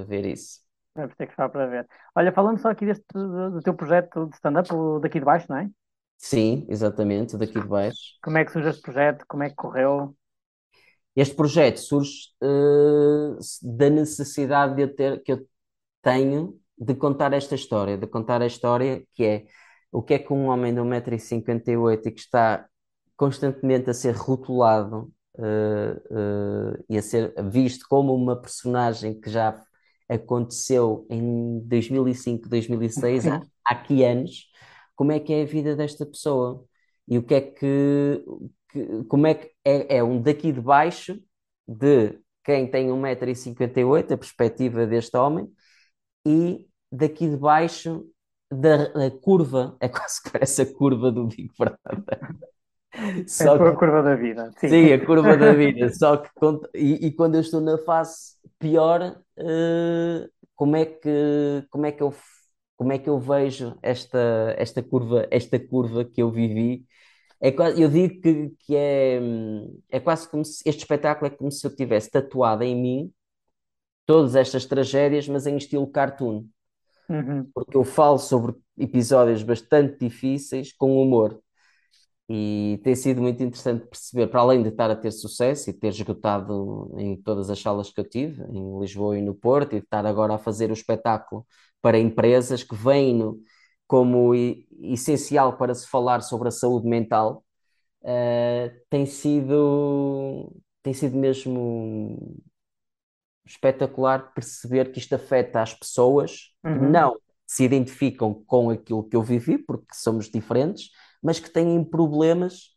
ver 0.08 0.26
isso. 0.26 0.61
Vamos 0.96 1.16
ter 1.16 1.26
que 1.26 1.32
esperar 1.32 1.50
para 1.50 1.68
ver. 1.68 1.88
Olha, 2.16 2.32
falando 2.32 2.60
só 2.60 2.70
aqui 2.70 2.86
deste, 2.86 3.06
do, 3.14 3.62
teu 3.62 3.74
projeto 3.74 4.28
de 4.28 4.36
stand-up, 4.36 4.70
daqui 5.02 5.20
de 5.20 5.26
baixo, 5.26 5.46
não 5.50 5.58
é? 5.58 5.70
Sim, 6.18 6.66
exatamente, 6.70 7.38
daqui 7.38 7.60
de 7.60 7.68
baixo. 7.68 8.18
Como 8.22 8.38
é 8.38 8.46
que 8.46 8.52
surge 8.52 8.70
este 8.70 8.82
projeto? 8.82 9.26
Como 9.28 9.44
é 9.44 9.50
que 9.50 9.56
correu? 9.56 10.16
Este 11.16 11.36
projeto 11.36 11.80
surge 11.80 12.30
uh, 12.44 13.38
da 13.62 13.90
necessidade 13.90 14.76
de 14.76 14.82
eu 14.84 14.96
ter, 14.96 15.24
que 15.24 15.32
eu 15.32 15.48
tenho 16.02 16.60
de 16.78 16.96
contar 16.96 17.34
esta 17.34 17.56
história, 17.56 17.98
de 17.98 18.08
contar 18.08 18.42
a 18.42 18.46
história 18.46 19.04
que 19.14 19.24
é 19.24 19.46
o 19.92 20.02
que 20.02 20.14
é 20.14 20.20
que 20.20 20.32
um 20.32 20.48
homem 20.48 20.74
de 20.74 20.80
1,58m 20.80 22.08
e 22.08 22.12
que 22.12 22.20
está 22.22 22.66
constantemente 23.18 23.90
a 23.90 23.94
ser 23.94 24.16
rotulado 24.16 25.12
uh, 25.38 26.78
uh, 26.78 26.86
e 26.90 26.98
a 26.98 27.02
ser 27.02 27.34
visto 27.50 27.86
como 27.90 28.16
uma 28.16 28.40
personagem 28.40 29.20
que 29.20 29.30
já 29.30 29.62
aconteceu 30.12 31.06
em 31.10 31.60
2005, 31.62 32.50
2006, 32.50 33.28
há, 33.28 33.42
há 33.66 33.74
aqui 33.74 34.04
anos, 34.04 34.52
como 34.96 35.12
é 35.12 35.20
que 35.20 35.34
é 35.34 35.44
a 35.44 35.46
vida 35.46 35.76
desta 35.76 36.06
pessoa 36.06 36.66
e 37.08 37.18
o 37.18 37.24
que 37.24 37.34
é 37.34 37.42
que, 37.42 38.24
que 38.70 39.04
como 39.06 39.28
é 39.28 39.34
que 39.34 39.52
é, 39.66 39.98
é 39.98 40.04
um 40.04 40.22
daqui 40.22 40.52
de 40.52 40.62
baixo 40.62 41.18
de 41.68 42.20
quem 42.44 42.70
tem 42.70 42.90
1,58m, 42.90 44.14
a 44.14 44.18
perspectiva 44.18 44.86
deste 44.86 45.16
homem, 45.16 45.48
e 46.26 46.68
daqui 46.92 47.30
de 47.30 47.38
baixo 47.38 48.06
da, 48.52 48.88
da 48.90 49.12
curva, 49.12 49.78
é 49.80 49.88
quase 49.88 50.22
que 50.22 50.32
parece 50.32 50.62
a 50.64 50.74
curva 50.74 51.12
do 51.12 51.28
Big 51.28 51.50
Brother. 51.58 52.36
Só 53.28 53.56
é 53.56 53.70
a 53.70 53.76
curva 53.76 54.04
da 54.04 54.16
vida. 54.16 54.52
Sim. 54.58 54.68
sim, 54.68 54.94
a 54.94 55.06
curva 55.06 55.38
da 55.38 55.54
vida. 55.54 55.94
Só 55.94 56.18
que 56.18 56.30
e, 56.76 57.08
e, 57.08 57.12
quando 57.12 57.36
eu 57.36 57.42
estou 57.42 57.62
na 57.62 57.78
fase 57.78 58.36
pior, 58.62 59.22
uh, 59.38 60.30
como 60.56 60.76
é 60.76 60.86
que 60.86 61.66
como 61.70 61.86
é 61.88 61.92
que 61.92 62.04
eu 62.04 62.14
como 62.78 62.94
é 62.94 63.00
que 63.00 63.10
eu 63.10 63.20
vejo 63.20 63.78
esta 63.82 64.56
esta 64.58 64.84
curva 64.84 65.28
esta 65.32 65.60
curva 65.60 66.06
que 66.06 66.22
eu 66.22 66.32
vivi? 66.32 66.86
É, 67.42 67.50
eu 67.78 67.90
digo 67.90 68.22
que, 68.22 68.52
que 68.60 68.76
é, 68.76 69.20
é 69.90 70.00
quase 70.00 70.30
como 70.30 70.46
se 70.46 70.62
este 70.70 70.82
espetáculo 70.82 71.28
é 71.28 71.36
como 71.36 71.52
se 71.52 71.66
eu 71.66 71.76
tivesse 71.76 72.12
tatuado 72.12 72.64
em 72.64 72.76
mim 72.76 73.14
todas 74.06 74.36
estas 74.36 74.66
tragédias, 74.66 75.28
mas 75.28 75.48
em 75.48 75.58
estilo 75.58 75.88
cartoon. 75.88 76.46
Uhum. 77.10 77.50
Porque 77.54 77.76
eu 77.76 77.84
falo 77.84 78.20
sobre 78.20 78.56
episódios 78.78 79.44
bastante 79.44 79.98
difíceis 80.00 80.72
com 80.74 81.02
humor. 81.02 81.42
E 82.34 82.80
tem 82.82 82.96
sido 82.96 83.22
muito 83.22 83.44
interessante 83.44 83.86
perceber, 83.88 84.28
para 84.28 84.40
além 84.40 84.64
de 84.64 84.70
estar 84.70 84.90
a 84.90 84.96
ter 84.96 85.12
sucesso 85.12 85.70
e 85.70 85.74
ter 85.74 85.90
esgotado 85.90 86.96
em 86.98 87.22
todas 87.22 87.50
as 87.50 87.60
salas 87.60 87.92
que 87.92 88.00
eu 88.00 88.08
tive, 88.08 88.42
em 88.44 88.80
Lisboa 88.80 89.18
e 89.18 89.22
no 89.22 89.36
Porto, 89.36 89.76
e 89.76 89.80
de 89.80 89.86
estar 89.86 90.06
agora 90.06 90.36
a 90.36 90.38
fazer 90.38 90.70
o 90.70 90.74
espetáculo 90.74 91.46
para 91.82 92.00
empresas 92.00 92.64
que 92.64 92.74
vêm 92.74 93.16
no, 93.16 93.38
como 93.86 94.34
essencial 94.34 95.58
para 95.58 95.76
se 95.76 95.86
falar 95.90 96.22
sobre 96.22 96.48
a 96.48 96.52
saúde 96.52 96.88
mental, 96.88 97.44
uh, 98.02 98.72
tem 98.90 99.06
sido, 99.06 100.56
tem 100.82 100.94
sido 100.94 101.18
mesmo 101.18 102.42
espetacular 103.46 104.34
perceber 104.34 104.94
que 104.94 105.00
isto 105.00 105.16
afeta 105.16 105.62
as 105.62 105.74
pessoas 105.74 106.54
uhum. 106.64 106.80
que 106.80 106.86
não 106.86 107.20
se 107.46 107.66
identificam 107.66 108.34
com 108.46 108.70
aquilo 108.70 109.04
que 109.04 109.18
eu 109.18 109.22
vivi, 109.22 109.58
porque 109.58 109.94
somos 109.94 110.30
diferentes, 110.30 110.92
mas 111.22 111.40
que 111.40 111.50
têm 111.50 111.84
problemas 111.84 112.76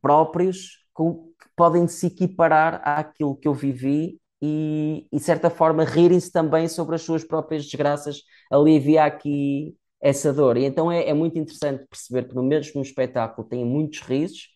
próprios 0.00 0.86
com, 0.92 1.32
que 1.40 1.48
podem 1.56 1.86
se 1.86 2.06
equiparar 2.06 2.80
àquilo 2.84 3.36
que 3.36 3.48
eu 3.48 3.54
vivi 3.54 4.20
e, 4.40 5.06
de 5.12 5.20
certa 5.20 5.50
forma, 5.50 5.84
rirem-se 5.84 6.30
também 6.30 6.68
sobre 6.68 6.94
as 6.94 7.02
suas 7.02 7.24
próprias 7.24 7.64
desgraças, 7.64 8.22
alivia 8.50 9.04
aqui 9.04 9.76
essa 10.00 10.32
dor. 10.32 10.56
E 10.56 10.64
então 10.64 10.90
é, 10.90 11.08
é 11.08 11.14
muito 11.14 11.38
interessante 11.38 11.86
perceber 11.88 12.28
que 12.28 12.34
no 12.34 12.42
mesmo 12.42 12.80
espetáculo 12.80 13.48
tem 13.48 13.64
muitos 13.64 14.00
risos 14.00 14.48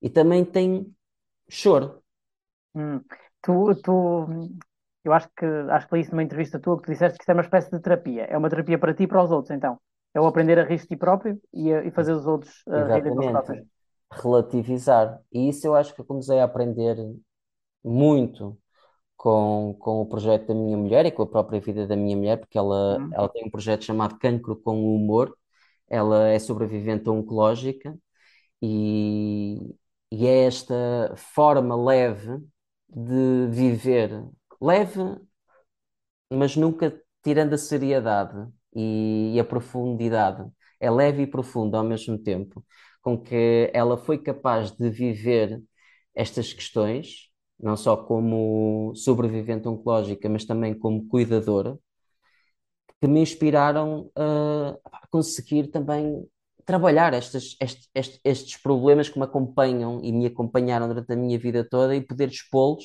e 0.00 0.10
também 0.10 0.44
tem 0.44 0.92
choro. 1.48 2.02
Hum. 2.74 3.00
Tu, 3.42 3.74
tu, 3.82 4.26
eu 5.04 5.12
acho 5.12 5.28
que 5.36 5.44
acho 5.44 5.88
que 5.88 5.94
li 5.94 6.00
isso 6.02 6.12
numa 6.12 6.22
entrevista 6.22 6.60
tua 6.60 6.76
que 6.78 6.84
tu 6.86 6.92
disseste 6.92 7.18
que 7.18 7.22
isto 7.22 7.30
é 7.30 7.34
uma 7.34 7.42
espécie 7.42 7.70
de 7.70 7.80
terapia. 7.80 8.24
É 8.24 8.36
uma 8.36 8.50
terapia 8.50 8.78
para 8.78 8.94
ti 8.94 9.04
e 9.04 9.06
para 9.06 9.22
os 9.22 9.30
outros, 9.30 9.50
então. 9.50 9.78
É 10.14 10.20
o 10.20 10.26
aprender 10.26 10.58
a 10.58 10.64
rir 10.64 10.78
de 10.78 10.86
ti 10.86 10.96
próprio 10.96 11.40
e, 11.52 11.72
a, 11.72 11.84
e 11.84 11.90
fazer 11.90 12.12
os 12.12 12.26
outros 12.26 12.62
uh, 12.66 12.94
rirem 12.94 13.16
de 13.16 13.30
próprios. 13.30 13.66
Relativizar. 14.10 15.20
E 15.32 15.48
isso 15.48 15.66
eu 15.66 15.74
acho 15.74 15.94
que 15.94 16.00
eu 16.00 16.04
comecei 16.04 16.38
a 16.38 16.44
aprender 16.44 16.96
muito 17.82 18.58
com, 19.16 19.74
com 19.78 20.02
o 20.02 20.06
projeto 20.06 20.48
da 20.48 20.54
minha 20.54 20.76
mulher 20.76 21.06
e 21.06 21.10
com 21.10 21.22
a 21.22 21.26
própria 21.26 21.60
vida 21.60 21.86
da 21.86 21.96
minha 21.96 22.16
mulher, 22.16 22.38
porque 22.38 22.58
ela, 22.58 22.98
uhum. 22.98 23.10
ela 23.14 23.28
tem 23.28 23.44
um 23.46 23.50
projeto 23.50 23.84
chamado 23.84 24.18
Cancro 24.18 24.56
com 24.56 24.82
o 24.82 24.94
Humor. 24.96 25.36
Ela 25.88 26.28
é 26.28 26.38
sobrevivente 26.38 27.08
oncológica 27.08 27.96
e, 28.60 29.76
e 30.10 30.26
é 30.26 30.44
esta 30.44 31.14
forma 31.16 31.76
leve 31.76 32.38
de 32.88 33.46
viver, 33.50 34.24
leve, 34.60 35.00
mas 36.30 36.56
nunca 36.56 37.00
tirando 37.22 37.54
a 37.54 37.58
seriedade 37.58 38.46
e, 38.74 39.32
e 39.34 39.40
a 39.40 39.44
profundidade. 39.44 40.44
É 40.80 40.90
leve 40.90 41.22
e 41.22 41.26
profunda 41.26 41.78
ao 41.78 41.84
mesmo 41.84 42.18
tempo, 42.18 42.64
com 43.02 43.18
que 43.18 43.70
ela 43.72 43.96
foi 43.96 44.18
capaz 44.18 44.72
de 44.72 44.90
viver 44.90 45.62
estas 46.14 46.52
questões, 46.52 47.30
não 47.58 47.76
só 47.76 47.96
como 47.96 48.92
sobrevivente 48.94 49.68
oncológica, 49.68 50.28
mas 50.28 50.44
também 50.44 50.74
como 50.78 51.06
cuidadora, 51.08 51.78
que 53.00 53.08
me 53.08 53.20
inspiraram 53.20 54.10
a 54.14 55.06
conseguir 55.10 55.68
também 55.68 56.24
trabalhar 56.64 57.12
estes, 57.14 57.56
estes, 57.60 58.20
estes, 58.24 58.56
problemas 58.56 59.08
que 59.08 59.18
me 59.18 59.24
acompanham 59.24 60.00
e 60.02 60.12
me 60.12 60.26
acompanharam 60.26 60.86
durante 60.86 61.12
a 61.12 61.16
minha 61.16 61.38
vida 61.38 61.68
toda 61.68 61.96
e 61.96 62.00
poder 62.00 62.28
expô-los 62.28 62.84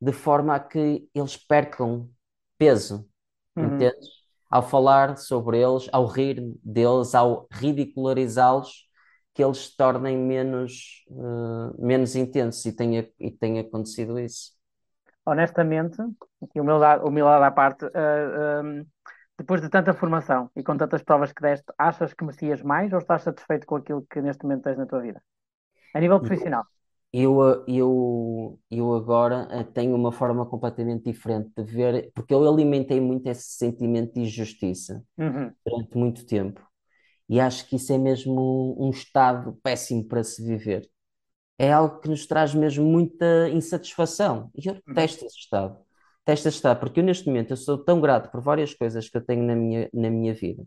de 0.00 0.12
forma 0.12 0.54
a 0.54 0.60
que 0.60 1.08
eles 1.14 1.36
percam 1.36 2.10
peso, 2.58 3.08
uhum. 3.56 3.76
entendes? 3.76 4.19
Ao 4.50 4.62
falar 4.62 5.16
sobre 5.16 5.58
eles, 5.58 5.88
ao 5.92 6.06
rir 6.06 6.40
deles, 6.62 7.14
ao 7.14 7.46
ridicularizá-los, 7.52 8.88
que 9.32 9.44
eles 9.44 9.66
se 9.66 9.76
tornem 9.76 10.18
menos, 10.18 11.04
uh, 11.08 11.74
menos 11.78 12.16
intensos 12.16 12.66
e 12.66 12.72
tenha, 12.72 13.08
e 13.18 13.30
tenha 13.30 13.60
acontecido 13.60 14.18
isso. 14.18 14.52
Honestamente, 15.24 15.96
e 16.54 16.60
humildade, 16.60 17.04
humildade 17.04 17.44
à 17.44 17.50
parte, 17.52 17.84
uh, 17.84 17.90
eh, 17.94 18.84
depois 19.38 19.60
de 19.60 19.68
tanta 19.68 19.94
formação 19.94 20.50
e 20.56 20.62
com 20.64 20.76
tantas 20.76 21.02
provas 21.02 21.32
que 21.32 21.40
deste, 21.40 21.72
achas 21.78 22.12
que 22.12 22.24
merecias 22.24 22.60
mais 22.62 22.92
ou 22.92 22.98
estás 22.98 23.22
satisfeito 23.22 23.66
com 23.66 23.76
aquilo 23.76 24.04
que 24.10 24.20
neste 24.20 24.42
momento 24.42 24.64
tens 24.64 24.78
na 24.78 24.86
tua 24.86 25.00
vida? 25.00 25.22
A 25.94 26.00
nível 26.00 26.18
profissional. 26.18 26.64
Eu, 27.12 27.64
eu, 27.66 28.60
eu 28.70 28.94
agora 28.94 29.48
eh, 29.50 29.64
tenho 29.64 29.96
uma 29.96 30.12
forma 30.12 30.46
completamente 30.46 31.04
diferente 31.04 31.50
de 31.56 31.64
ver, 31.64 32.12
porque 32.14 32.32
eu 32.32 32.48
alimentei 32.48 33.00
muito 33.00 33.26
esse 33.26 33.56
sentimento 33.56 34.14
de 34.14 34.20
injustiça 34.20 35.02
uhum. 35.18 35.52
durante 35.66 35.98
muito 35.98 36.24
tempo. 36.24 36.64
E 37.28 37.40
acho 37.40 37.66
que 37.68 37.76
isso 37.76 37.92
é 37.92 37.98
mesmo 37.98 38.76
um 38.78 38.90
estado 38.90 39.58
péssimo 39.62 40.04
para 40.06 40.22
se 40.22 40.44
viver. 40.44 40.88
É 41.58 41.72
algo 41.72 42.00
que 42.00 42.08
nos 42.08 42.26
traz 42.26 42.54
mesmo 42.54 42.84
muita 42.84 43.48
insatisfação. 43.50 44.50
E 44.54 44.68
eu 44.68 44.74
uhum. 44.74 44.80
detesto 44.86 45.24
esse 45.24 45.38
estado. 45.38 45.78
Detesto 46.24 46.48
esse 46.48 46.56
estado, 46.58 46.80
porque 46.80 47.00
eu 47.00 47.04
neste 47.04 47.26
momento 47.26 47.50
eu 47.50 47.56
sou 47.56 47.76
tão 47.78 48.00
grato 48.00 48.30
por 48.30 48.40
várias 48.40 48.72
coisas 48.72 49.08
que 49.08 49.16
eu 49.16 49.24
tenho 49.24 49.42
na 49.42 49.56
minha, 49.56 49.90
na 49.92 50.10
minha 50.10 50.32
vida. 50.34 50.64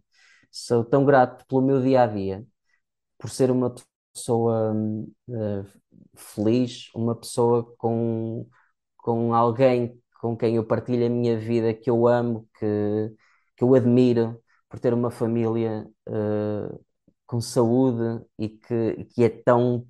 Sou 0.51 0.83
tão 0.83 1.05
grato 1.05 1.45
pelo 1.47 1.61
meu 1.61 1.81
dia 1.81 2.03
a 2.03 2.07
dia, 2.07 2.45
por 3.17 3.29
ser 3.29 3.49
uma 3.49 3.73
pessoa 4.13 4.73
uh, 5.27 5.82
feliz, 6.15 6.89
uma 6.95 7.15
pessoa 7.15 7.63
com, 7.77 8.47
com 8.97 9.33
alguém 9.33 9.99
com 10.21 10.37
quem 10.37 10.55
eu 10.55 10.65
partilho 10.65 11.05
a 11.05 11.09
minha 11.09 11.37
vida, 11.37 11.73
que 11.73 11.89
eu 11.89 12.07
amo, 12.07 12.47
que, 12.57 13.13
que 13.57 13.63
eu 13.63 13.75
admiro, 13.75 14.41
por 14.69 14.79
ter 14.79 14.93
uma 14.93 15.11
família 15.11 15.85
uh, 16.07 16.85
com 17.27 17.41
saúde 17.41 18.25
e 18.39 18.49
que, 18.49 19.05
que 19.13 19.23
é 19.23 19.29
tão 19.29 19.85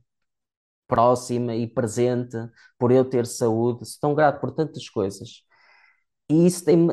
próxima 0.87 1.55
e 1.55 1.67
presente, 1.67 2.37
por 2.77 2.91
eu 2.91 3.05
ter 3.05 3.25
saúde, 3.27 3.85
sou 3.85 3.99
tão 4.01 4.15
grato 4.15 4.41
por 4.41 4.51
tantas 4.51 4.89
coisas. 4.89 5.43
E 6.29 6.47
isso 6.47 6.65
tem 6.65 6.87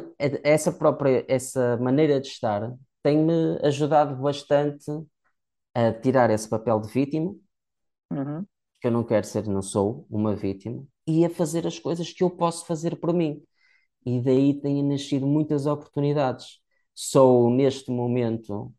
essa 0.44 0.72
própria 0.72 1.24
essa 1.28 1.76
maneira 1.78 2.20
de 2.20 2.28
estar 2.28 2.72
tem-me 3.02 3.58
ajudado 3.62 4.16
bastante 4.16 4.90
a 5.74 5.92
tirar 5.92 6.30
esse 6.30 6.48
papel 6.48 6.80
de 6.80 6.92
vítima, 6.92 7.34
uhum. 8.12 8.46
Que 8.80 8.86
eu 8.86 8.90
não 8.90 9.04
quero 9.04 9.26
ser, 9.26 9.46
não 9.46 9.62
sou 9.62 10.06
uma 10.10 10.34
vítima, 10.34 10.84
e 11.06 11.24
a 11.24 11.30
fazer 11.30 11.66
as 11.66 11.78
coisas 11.78 12.12
que 12.12 12.22
eu 12.22 12.30
posso 12.30 12.66
fazer 12.66 12.96
por 12.96 13.12
mim. 13.12 13.42
E 14.04 14.20
daí 14.20 14.58
têm 14.60 14.82
nascido 14.82 15.26
muitas 15.26 15.66
oportunidades. 15.66 16.58
Sou, 16.94 17.50
neste 17.50 17.90
momento, 17.90 18.72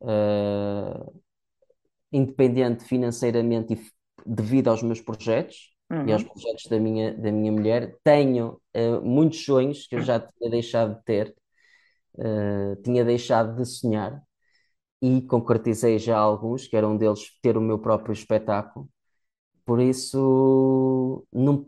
uh, 0.00 1.22
independente 2.12 2.84
financeiramente 2.84 3.74
e 3.74 3.90
devido 4.26 4.68
aos 4.68 4.82
meus 4.82 5.00
projetos 5.00 5.74
uhum. 5.90 6.06
e 6.06 6.12
aos 6.12 6.22
projetos 6.22 6.66
da 6.68 6.78
minha, 6.78 7.14
da 7.14 7.30
minha 7.30 7.52
mulher. 7.52 7.96
Tenho 8.02 8.60
uh, 8.76 9.02
muitos 9.02 9.44
sonhos 9.44 9.86
que 9.86 9.96
eu 9.96 10.02
já 10.02 10.20
tinha 10.20 10.50
deixado 10.50 10.96
de 10.96 11.04
ter, 11.04 11.34
uh, 12.14 12.80
tinha 12.82 13.04
deixado 13.04 13.56
de 13.56 13.66
sonhar 13.66 14.22
e 15.02 15.22
concretizei 15.22 15.98
já 15.98 16.18
alguns, 16.18 16.66
que 16.66 16.76
era 16.76 16.86
um 16.86 16.96
deles 16.96 17.38
ter 17.42 17.56
o 17.56 17.60
meu 17.60 17.78
próprio 17.78 18.12
espetáculo. 18.12 18.88
Por 19.64 19.80
isso, 19.80 21.26
não 21.32 21.66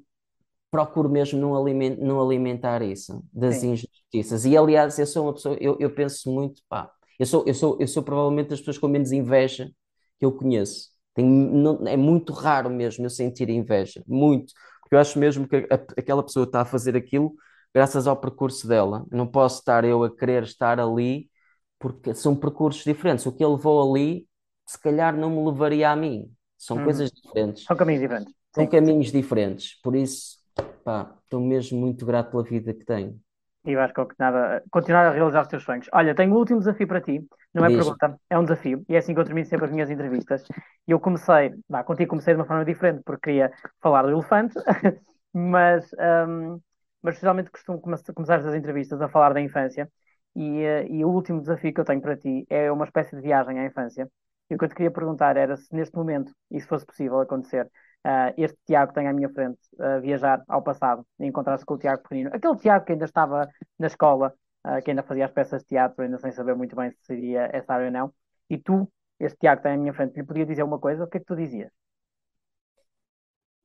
procuro 0.70 1.08
mesmo 1.08 1.38
não, 1.38 1.54
aliment, 1.54 1.98
não 1.98 2.20
alimentar 2.20 2.82
isso, 2.82 3.22
das 3.32 3.56
Sim. 3.56 3.72
injustiças. 3.72 4.44
E 4.44 4.56
aliás, 4.56 4.98
eu 4.98 5.06
sou 5.06 5.24
uma 5.26 5.34
pessoa, 5.34 5.56
eu, 5.60 5.76
eu 5.78 5.90
penso 5.94 6.30
muito, 6.32 6.62
pá, 6.68 6.90
eu 7.18 7.26
sou, 7.26 7.44
eu 7.46 7.54
sou, 7.54 7.76
eu 7.80 7.86
sou 7.86 8.02
provavelmente 8.02 8.48
das 8.48 8.60
pessoas 8.60 8.78
com 8.78 8.88
menos 8.88 9.12
inveja 9.12 9.70
que 10.18 10.24
eu 10.24 10.32
conheço. 10.32 10.90
Tenho, 11.14 11.28
não, 11.28 11.86
é 11.86 11.96
muito 11.96 12.32
raro 12.32 12.70
mesmo 12.70 13.04
eu 13.04 13.10
sentir 13.10 13.50
inveja, 13.50 14.02
muito, 14.06 14.52
porque 14.80 14.94
eu 14.94 14.98
acho 14.98 15.18
mesmo 15.18 15.46
que 15.46 15.56
a, 15.70 15.74
aquela 15.98 16.22
pessoa 16.22 16.44
está 16.46 16.62
a 16.62 16.64
fazer 16.64 16.96
aquilo 16.96 17.34
graças 17.74 18.06
ao 18.06 18.16
percurso 18.16 18.66
dela. 18.66 19.04
Não 19.10 19.26
posso 19.26 19.60
estar 19.60 19.84
eu 19.84 20.02
a 20.04 20.14
querer 20.14 20.42
estar 20.44 20.80
ali 20.80 21.30
porque 21.78 22.14
são 22.14 22.36
percursos 22.36 22.84
diferentes. 22.84 23.26
O 23.26 23.32
que 23.32 23.44
ele 23.44 23.52
levou 23.54 23.90
ali, 23.90 24.28
se 24.66 24.78
calhar 24.80 25.16
não 25.16 25.30
me 25.30 25.50
levaria 25.50 25.90
a 25.90 25.96
mim. 25.96 26.30
São 26.64 26.78
uhum. 26.78 26.82
coisas 26.82 27.10
diferentes. 27.12 27.68
São 27.68 27.76
caminhos 27.76 28.02
diferentes. 28.02 28.34
São 28.52 28.66
Sim. 28.66 28.68
caminhos 28.68 29.12
diferentes. 29.12 29.76
Por 29.82 29.96
isso, 29.96 30.38
pá, 30.84 31.18
estou 31.24 31.40
mesmo 31.40 31.80
muito 31.80 32.06
grato 32.06 32.30
pela 32.32 32.44
vida 32.44 32.74
que 32.74 32.84
tenho. 32.84 33.20
E 33.64 33.76
vais 33.76 33.92
continuar, 33.92 34.62
continuar 34.70 35.06
a 35.06 35.10
realizar 35.12 35.42
os 35.42 35.48
teus 35.48 35.62
sonhos. 35.62 35.88
Olha, 35.92 36.14
tenho 36.16 36.32
um 36.32 36.36
último 36.36 36.58
desafio 36.58 36.88
para 36.88 37.00
ti. 37.00 37.24
Não 37.54 37.64
é 37.64 37.70
Diz. 37.70 37.70
pergunta, 37.70 38.18
é 38.28 38.36
um 38.38 38.42
desafio. 38.44 38.84
E 38.88 38.94
é 38.96 38.98
assim 38.98 39.14
que 39.14 39.20
eu 39.20 39.24
termino 39.24 39.46
sempre 39.46 39.66
as 39.66 39.70
minhas 39.72 39.88
entrevistas. 39.90 40.42
E 40.86 40.90
eu 40.90 40.98
comecei, 40.98 41.54
bah, 41.68 41.84
contigo 41.84 42.10
comecei 42.10 42.34
de 42.34 42.40
uma 42.40 42.46
forma 42.46 42.64
diferente, 42.64 43.02
porque 43.04 43.30
queria 43.30 43.52
falar 43.80 44.02
do 44.02 44.10
elefante, 44.10 44.54
mas, 45.32 45.88
hum, 46.28 46.60
mas 47.02 47.18
geralmente 47.20 47.50
costumo 47.52 47.80
come- 47.80 47.96
começar 48.14 48.40
as 48.40 48.54
entrevistas 48.54 49.00
a 49.00 49.08
falar 49.08 49.32
da 49.32 49.40
infância. 49.40 49.88
E, 50.34 50.60
eh, 50.62 50.86
e 50.90 51.04
o 51.04 51.08
último 51.10 51.40
desafio 51.40 51.72
que 51.72 51.80
eu 51.80 51.84
tenho 51.84 52.00
para 52.00 52.16
ti 52.16 52.44
é 52.50 52.72
uma 52.72 52.84
espécie 52.84 53.14
de 53.14 53.22
viagem 53.22 53.60
à 53.60 53.66
infância. 53.66 54.08
E 54.52 54.56
o 54.56 54.58
que 54.58 54.64
eu 54.66 54.70
te 54.70 54.76
queria 54.76 54.92
perguntar 54.92 55.36
era 55.38 55.56
se 55.56 55.74
neste 55.74 55.96
momento, 55.96 56.32
e 56.50 56.60
se 56.60 56.68
fosse 56.68 56.86
possível 56.86 57.20
acontecer, 57.20 57.70
ah, 58.04 58.34
este 58.36 58.58
Tiago 58.66 58.90
que 58.92 58.96
tem 59.00 59.08
à 59.08 59.12
minha 59.14 59.30
frente 59.30 59.58
ah, 59.80 59.98
viajar 60.00 60.44
ao 60.48 60.62
passado 60.62 61.06
e 61.20 61.26
encontrar-se 61.26 61.64
com 61.66 61.74
o 61.74 61.78
Tiago 61.78 62.02
pequenino, 62.02 62.30
aquele 62.34 62.56
Tiago 62.58 62.84
que 62.86 62.92
ainda 62.92 63.06
estava 63.06 63.48
na 63.80 63.86
escola, 63.88 64.34
ah, 64.64 64.82
que 64.82 64.90
ainda 64.90 65.02
fazia 65.04 65.26
as 65.26 65.32
peças 65.32 65.62
de 65.62 65.68
teatro, 65.68 66.02
ainda 66.04 66.18
sem 66.18 66.32
saber 66.32 66.54
muito 66.56 66.76
bem 66.76 66.90
se 66.92 66.98
seria 67.06 67.50
essa 67.52 67.74
área 67.74 67.86
ou 67.86 67.92
não, 67.92 68.14
e 68.50 68.58
tu, 68.58 68.90
este 69.20 69.38
Tiago 69.38 69.58
que 69.62 69.64
tem 69.68 69.74
à 69.76 69.78
minha 69.78 69.94
frente, 69.94 70.16
lhe 70.16 70.24
podia 70.26 70.46
dizer 70.46 70.64
uma 70.64 70.78
coisa, 70.80 71.04
o 71.04 71.08
que 71.08 71.18
é 71.18 71.20
que 71.20 71.26
tu 71.26 71.36
dizias? 71.36 71.72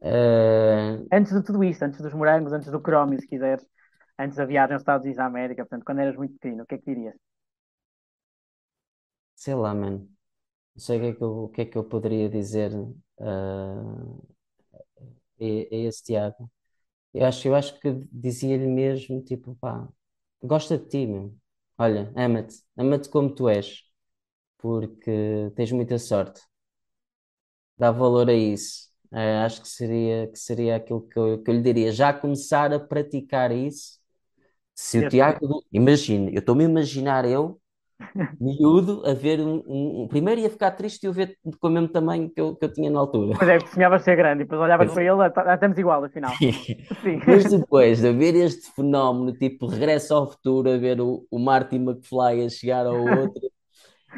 Eh, 0.02 0.98
Antes 1.18 1.34
de 1.34 1.42
tudo 1.48 1.64
isto, 1.72 1.84
antes 1.86 2.02
dos 2.06 2.14
morangos, 2.20 2.54
antes 2.54 2.72
do 2.72 2.82
Crómio, 2.88 3.20
se 3.20 3.28
quiseres, 3.32 3.66
antes 4.24 4.38
da 4.38 4.46
viagem 4.46 4.74
aos 4.76 4.82
Estados 4.84 5.04
Unidos 5.04 5.18
da 5.18 5.26
América, 5.26 5.64
portanto, 5.64 5.86
quando 5.86 6.00
eras 6.02 6.16
muito 6.18 6.34
pequeno, 6.40 6.64
o 6.64 6.66
que 6.68 6.76
é 6.76 6.78
que 6.80 6.86
dirias? 6.94 7.16
sei 9.36 9.56
lá, 9.56 9.74
mano. 9.74 10.10
Não 10.78 10.82
sei 10.84 10.98
o 11.00 11.02
que 11.02 11.08
é 11.08 11.14
que 11.16 11.24
eu, 11.24 11.44
o 11.46 11.50
que 11.50 11.62
é 11.62 11.66
que 11.66 11.78
eu 11.78 11.84
poderia 11.84 12.30
dizer 12.30 12.72
ah, 13.20 14.18
a, 15.40 15.44
a 15.44 15.76
esse 15.88 16.04
Tiago. 16.04 16.50
Eu 17.14 17.26
acho, 17.28 17.48
eu 17.48 17.56
acho 17.56 17.80
que 17.80 17.92
dizia-lhe 18.12 18.68
mesmo, 18.68 19.22
tipo, 19.24 19.56
pá, 19.58 19.88
gosta 20.44 20.78
de 20.78 20.88
ti, 20.88 21.08
meu. 21.08 21.36
Olha, 21.78 22.12
ama-te, 22.16 22.58
ama-te 22.78 23.10
como 23.10 23.34
tu 23.36 23.50
és, 23.50 23.84
porque 24.60 25.52
tens 25.56 25.72
muita 25.74 26.00
sorte. 26.00 26.42
Dá 27.78 27.92
valor 27.92 28.30
a 28.30 28.34
isso. 28.34 28.90
Eh, 29.14 29.38
acho 29.46 29.62
que 29.62 29.68
seria, 29.70 30.28
que 30.28 30.38
seria 30.40 30.76
aquilo 30.76 31.08
que 31.08 31.18
eu, 31.18 31.42
que 31.44 31.50
eu 31.52 31.56
lhe 31.56 31.62
diria. 31.62 31.92
Já 31.92 32.14
começar 32.14 32.74
a 32.74 32.80
praticar 32.80 33.52
isso. 33.52 34.00
Se 34.76 35.00
o 35.00 35.08
Tiago, 35.08 35.66
imagina, 35.72 36.32
eu 36.32 36.40
estou-me 36.40 36.66
a 36.66 36.70
imaginar 36.70 37.26
eu, 37.26 37.62
miúdo, 38.40 39.04
a 39.06 39.14
ver 39.14 39.40
um, 39.40 39.64
um- 39.68 40.08
Primeiro 40.08 40.42
ia 40.42 40.50
ficar 40.50 40.72
triste 40.72 41.04
e 41.06 41.10
o 41.10 41.14
ver 41.14 41.38
com 41.60 41.68
o 41.68 41.72
mesmo 41.72 41.90
tamanho 41.90 42.30
que 42.30 42.40
eu, 42.40 42.56
que 42.56 42.66
eu 42.66 42.74
tinha 42.74 42.90
na 42.90 43.00
altura. 43.00 43.38
Pois 43.38 43.50
é, 43.50 43.60
que 43.60 43.70
sonhavas 43.70 44.04
ser 44.04 44.16
grande 44.16 44.42
e 44.42 44.46
depois 44.46 44.62
olhavas 44.62 44.92
para 44.92 45.04
ele, 45.04 45.22
ah, 45.24 45.30
tá- 45.30 45.54
estamos 45.54 45.78
igual, 45.78 46.04
afinal. 46.04 46.34
Sim. 46.40 46.54
Mas 47.26 47.46
depois 47.50 48.02
de 48.02 48.12
ver 48.14 48.36
este 48.36 48.72
fenómeno, 48.74 49.38
tipo 49.38 49.68
regresso 49.68 50.14
ao 50.14 50.30
futuro, 50.32 50.70
a 50.72 50.78
ver 50.78 51.00
o, 51.02 51.26
o 51.30 51.40
Marty 51.40 51.76
McFly 51.78 52.46
a 52.46 52.50
chegar 52.50 52.86
ao 52.86 53.00
outro 53.02 53.50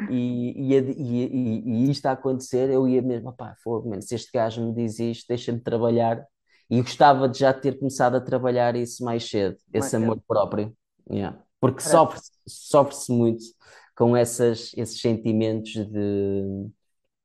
e, 0.08 0.74
e, 0.74 0.76
e, 0.76 1.86
e, 1.86 1.90
isto 1.90 2.06
a 2.06 2.12
acontecer, 2.12 2.70
eu 2.70 2.88
ia 2.88 3.02
mesmo, 3.02 3.32
pá, 3.32 3.54
fogo, 3.62 3.90
se 4.02 4.14
este 4.14 4.30
gajo 4.32 4.64
me 4.66 4.74
diz 4.74 4.98
isto, 4.98 5.26
deixa-me 5.28 5.60
trabalhar. 5.60 6.24
E 6.70 6.80
gostava 6.82 7.28
de 7.28 7.38
já 7.40 7.52
ter 7.52 7.78
começado 7.78 8.16
a 8.16 8.20
trabalhar 8.20 8.76
isso 8.76 9.04
mais 9.04 9.28
cedo, 9.28 9.56
Mais 9.74 9.82
esse 9.82 9.96
cedo. 9.96 9.96
amor 9.96 10.20
próprio. 10.26 10.74
Yeah. 11.10 11.38
Porque 11.60 11.82
sofre-se 11.82 12.30
sofre-se 12.46 13.12
muito 13.12 13.44
com 13.96 14.16
essas, 14.16 14.72
esses 14.76 15.00
sentimentos 15.00 15.72
de, 15.72 16.70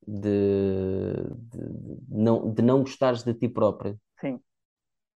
de, 0.08 1.14
de, 1.52 2.00
não, 2.10 2.54
de 2.54 2.62
não 2.62 2.82
gostares 2.82 3.24
de 3.24 3.34
ti 3.34 3.48
próprio. 3.50 4.00
Sim. 4.20 4.40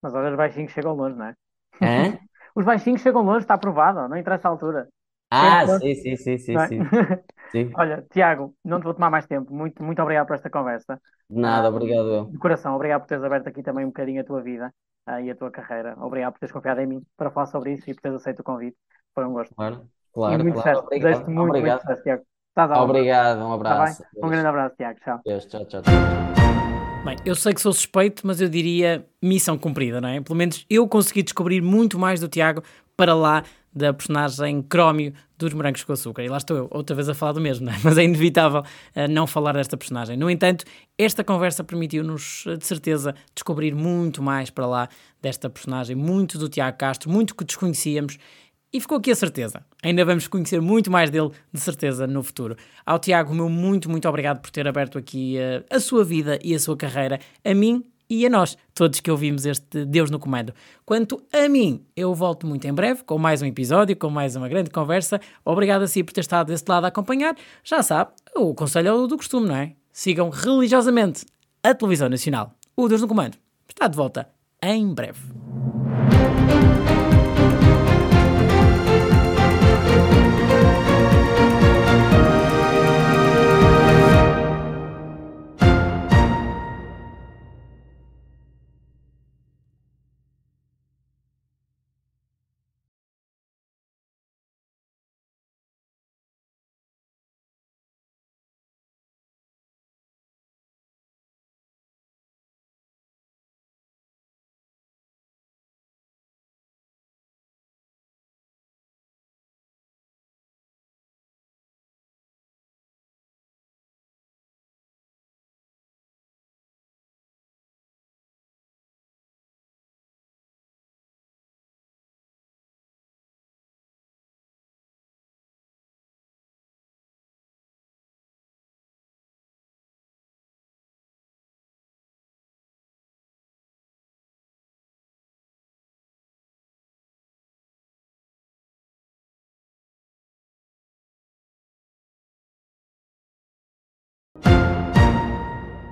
Mas 0.01 0.13
olha, 0.15 0.31
os 0.31 0.37
baixinhos 0.37 0.71
chegam 0.73 0.95
longe, 0.95 1.17
não 1.17 1.27
é? 1.27 1.35
Hã? 1.81 2.19
Os 2.55 2.65
baixinhos 2.65 3.01
chegam 3.01 3.23
longe, 3.23 3.41
está 3.45 3.55
aprovado, 3.55 4.07
não 4.09 4.17
interessa 4.17 4.47
a 4.47 4.51
altura. 4.51 4.89
Ah, 5.31 5.67
sim, 5.67 5.93
sim, 5.95 6.15
sim, 6.15 6.37
sim, 6.37 6.57
é? 6.57 6.59
sim. 6.59 6.89
Sim. 7.51 7.75
Olha, 7.75 8.03
Tiago, 8.11 8.55
não 8.63 8.79
te 8.79 8.83
vou 8.85 8.93
tomar 8.93 9.09
mais 9.11 9.27
tempo. 9.27 9.53
Muito, 9.53 9.83
muito 9.83 10.01
obrigado 10.01 10.27
por 10.27 10.35
esta 10.35 10.49
conversa. 10.49 11.01
De 11.29 11.39
nada, 11.39 11.69
Ah, 11.69 11.69
obrigado 11.69 12.09
eu. 12.13 12.23
de 12.27 12.37
coração, 12.39 12.75
obrigado 12.75 13.01
por 13.01 13.07
teres 13.07 13.23
aberto 13.23 13.47
aqui 13.47 13.63
também 13.63 13.85
um 13.85 13.89
bocadinho 13.89 14.21
a 14.21 14.25
tua 14.25 14.41
vida 14.41 14.73
ah, 15.05 15.21
e 15.21 15.31
a 15.31 15.35
tua 15.35 15.51
carreira. 15.51 15.95
Obrigado 15.99 16.33
por 16.33 16.39
teres 16.39 16.53
confiado 16.53 16.81
em 16.81 16.87
mim 16.87 17.05
para 17.17 17.31
falar 17.31 17.47
sobre 17.47 17.73
isso 17.73 17.89
e 17.89 17.93
por 17.95 18.01
teres 18.01 18.17
aceito 18.21 18.41
o 18.41 18.43
convite. 18.43 18.77
Foi 19.13 19.25
um 19.25 19.33
gosto. 19.33 19.53
Claro, 19.55 19.81
E 19.83 20.13
claro, 20.13 20.43
muito 20.43 20.61
claro. 20.61 20.77
sucesso. 20.77 20.89
Desejo-te 20.89 21.05
Obrigado, 21.05 21.25
muito, 21.25 21.37
muito 21.39 21.49
obrigado. 21.57 21.81
sucesso, 21.81 22.03
Tiago. 22.03 22.23
Estás 22.49 22.69
vontade, 22.69 22.89
Obrigado, 22.89 23.37
um 23.39 23.45
bem? 23.45 23.53
abraço. 23.53 24.03
Um 24.17 24.29
grande 24.29 24.47
abraço, 24.47 24.75
Tiago. 24.75 24.99
Tchau. 25.03 25.21
Deus, 25.25 25.45
tchau, 25.45 25.65
tchau, 25.65 25.81
tchau. 25.81 25.93
Bem, 27.05 27.15
eu 27.25 27.35
sei 27.35 27.53
que 27.53 27.61
sou 27.61 27.71
suspeito, 27.71 28.27
mas 28.27 28.41
eu 28.41 28.49
diria 28.49 29.05
missão 29.21 29.57
cumprida, 29.57 30.01
não 30.01 30.09
é? 30.09 30.19
Pelo 30.21 30.35
menos 30.35 30.65
eu 30.69 30.87
consegui 30.87 31.23
descobrir 31.23 31.61
muito 31.61 31.97
mais 31.97 32.19
do 32.19 32.27
Tiago 32.27 32.61
para 32.97 33.13
lá 33.15 33.43
da 33.73 33.93
personagem 33.93 34.61
Crómio 34.63 35.13
dos 35.37 35.53
Morangos 35.53 35.83
com 35.83 35.93
Açúcar. 35.93 36.23
E 36.23 36.27
lá 36.27 36.37
estou 36.37 36.57
eu, 36.57 36.67
outra 36.71 36.95
vez 36.95 37.07
a 37.07 37.13
falar 37.13 37.31
do 37.31 37.39
mesmo, 37.39 37.67
não 37.67 37.73
é? 37.73 37.77
Mas 37.83 37.97
é 37.97 38.03
inevitável 38.03 38.63
eh, 38.93 39.07
não 39.07 39.25
falar 39.25 39.53
desta 39.53 39.77
personagem. 39.77 40.17
No 40.17 40.29
entanto, 40.29 40.65
esta 40.97 41.23
conversa 41.23 41.63
permitiu-nos, 41.63 42.43
eh, 42.47 42.57
de 42.57 42.65
certeza, 42.65 43.15
descobrir 43.33 43.73
muito 43.73 44.21
mais 44.21 44.49
para 44.49 44.65
lá 44.65 44.89
desta 45.21 45.49
personagem, 45.49 45.95
muito 45.95 46.37
do 46.37 46.49
Tiago 46.49 46.77
Castro, 46.77 47.09
muito 47.09 47.33
que 47.35 47.45
desconhecíamos. 47.45 48.17
E 48.71 48.79
ficou 48.79 48.99
aqui 48.99 49.09
a 49.09 49.15
certeza. 49.15 49.63
Ainda 49.81 50.05
vamos 50.05 50.27
conhecer 50.27 50.61
muito 50.61 50.91
mais 50.91 51.09
dele, 51.09 51.31
de 51.51 51.59
certeza, 51.59 52.05
no 52.05 52.21
futuro. 52.21 52.55
Ao 52.85 52.99
Tiago, 52.99 53.33
meu 53.33 53.49
muito, 53.49 53.89
muito 53.89 54.07
obrigado 54.07 54.39
por 54.39 54.51
ter 54.51 54.67
aberto 54.67 54.97
aqui 54.97 55.37
eh, 55.37 55.63
a 55.71 55.79
sua 55.79 56.03
vida 56.03 56.37
e 56.43 56.53
a 56.53 56.59
sua 56.59 56.77
carreira, 56.77 57.19
a 57.43 57.53
mim 57.55 57.83
e 58.09 58.25
a 58.25 58.29
nós, 58.29 58.57
todos 58.73 58.99
que 58.99 59.09
ouvimos 59.11 59.45
este 59.45 59.85
Deus 59.85 60.09
no 60.09 60.19
Comando. 60.19 60.53
Quanto 60.85 61.21
a 61.31 61.47
mim, 61.47 61.83
eu 61.95 62.13
volto 62.13 62.47
muito 62.47 62.67
em 62.67 62.73
breve 62.73 63.03
com 63.03 63.17
mais 63.19 63.41
um 63.41 63.45
episódio, 63.45 63.95
com 63.95 64.09
mais 64.09 64.35
uma 64.35 64.49
grande 64.49 64.69
conversa. 64.71 65.21
Obrigado 65.45 65.83
a 65.83 65.87
si 65.87 66.03
por 66.03 66.11
ter 66.13 66.21
estado 66.21 66.47
desse 66.47 66.65
lado 66.67 66.85
a 66.85 66.87
acompanhar. 66.87 67.35
Já 67.63 67.83
sabe, 67.83 68.11
o 68.35 68.53
conselho 68.55 68.87
é 68.87 68.93
o 68.93 69.07
do 69.07 69.17
costume, 69.17 69.47
não 69.47 69.55
é? 69.55 69.73
Sigam 69.91 70.29
religiosamente 70.29 71.25
a 71.63 71.73
televisão 71.73 72.09
nacional. 72.09 72.55
O 72.75 72.87
Deus 72.87 73.01
no 73.01 73.07
Comando 73.07 73.37
está 73.67 73.87
de 73.87 73.95
volta 73.95 74.27
em 74.61 74.91
breve. 74.91 75.21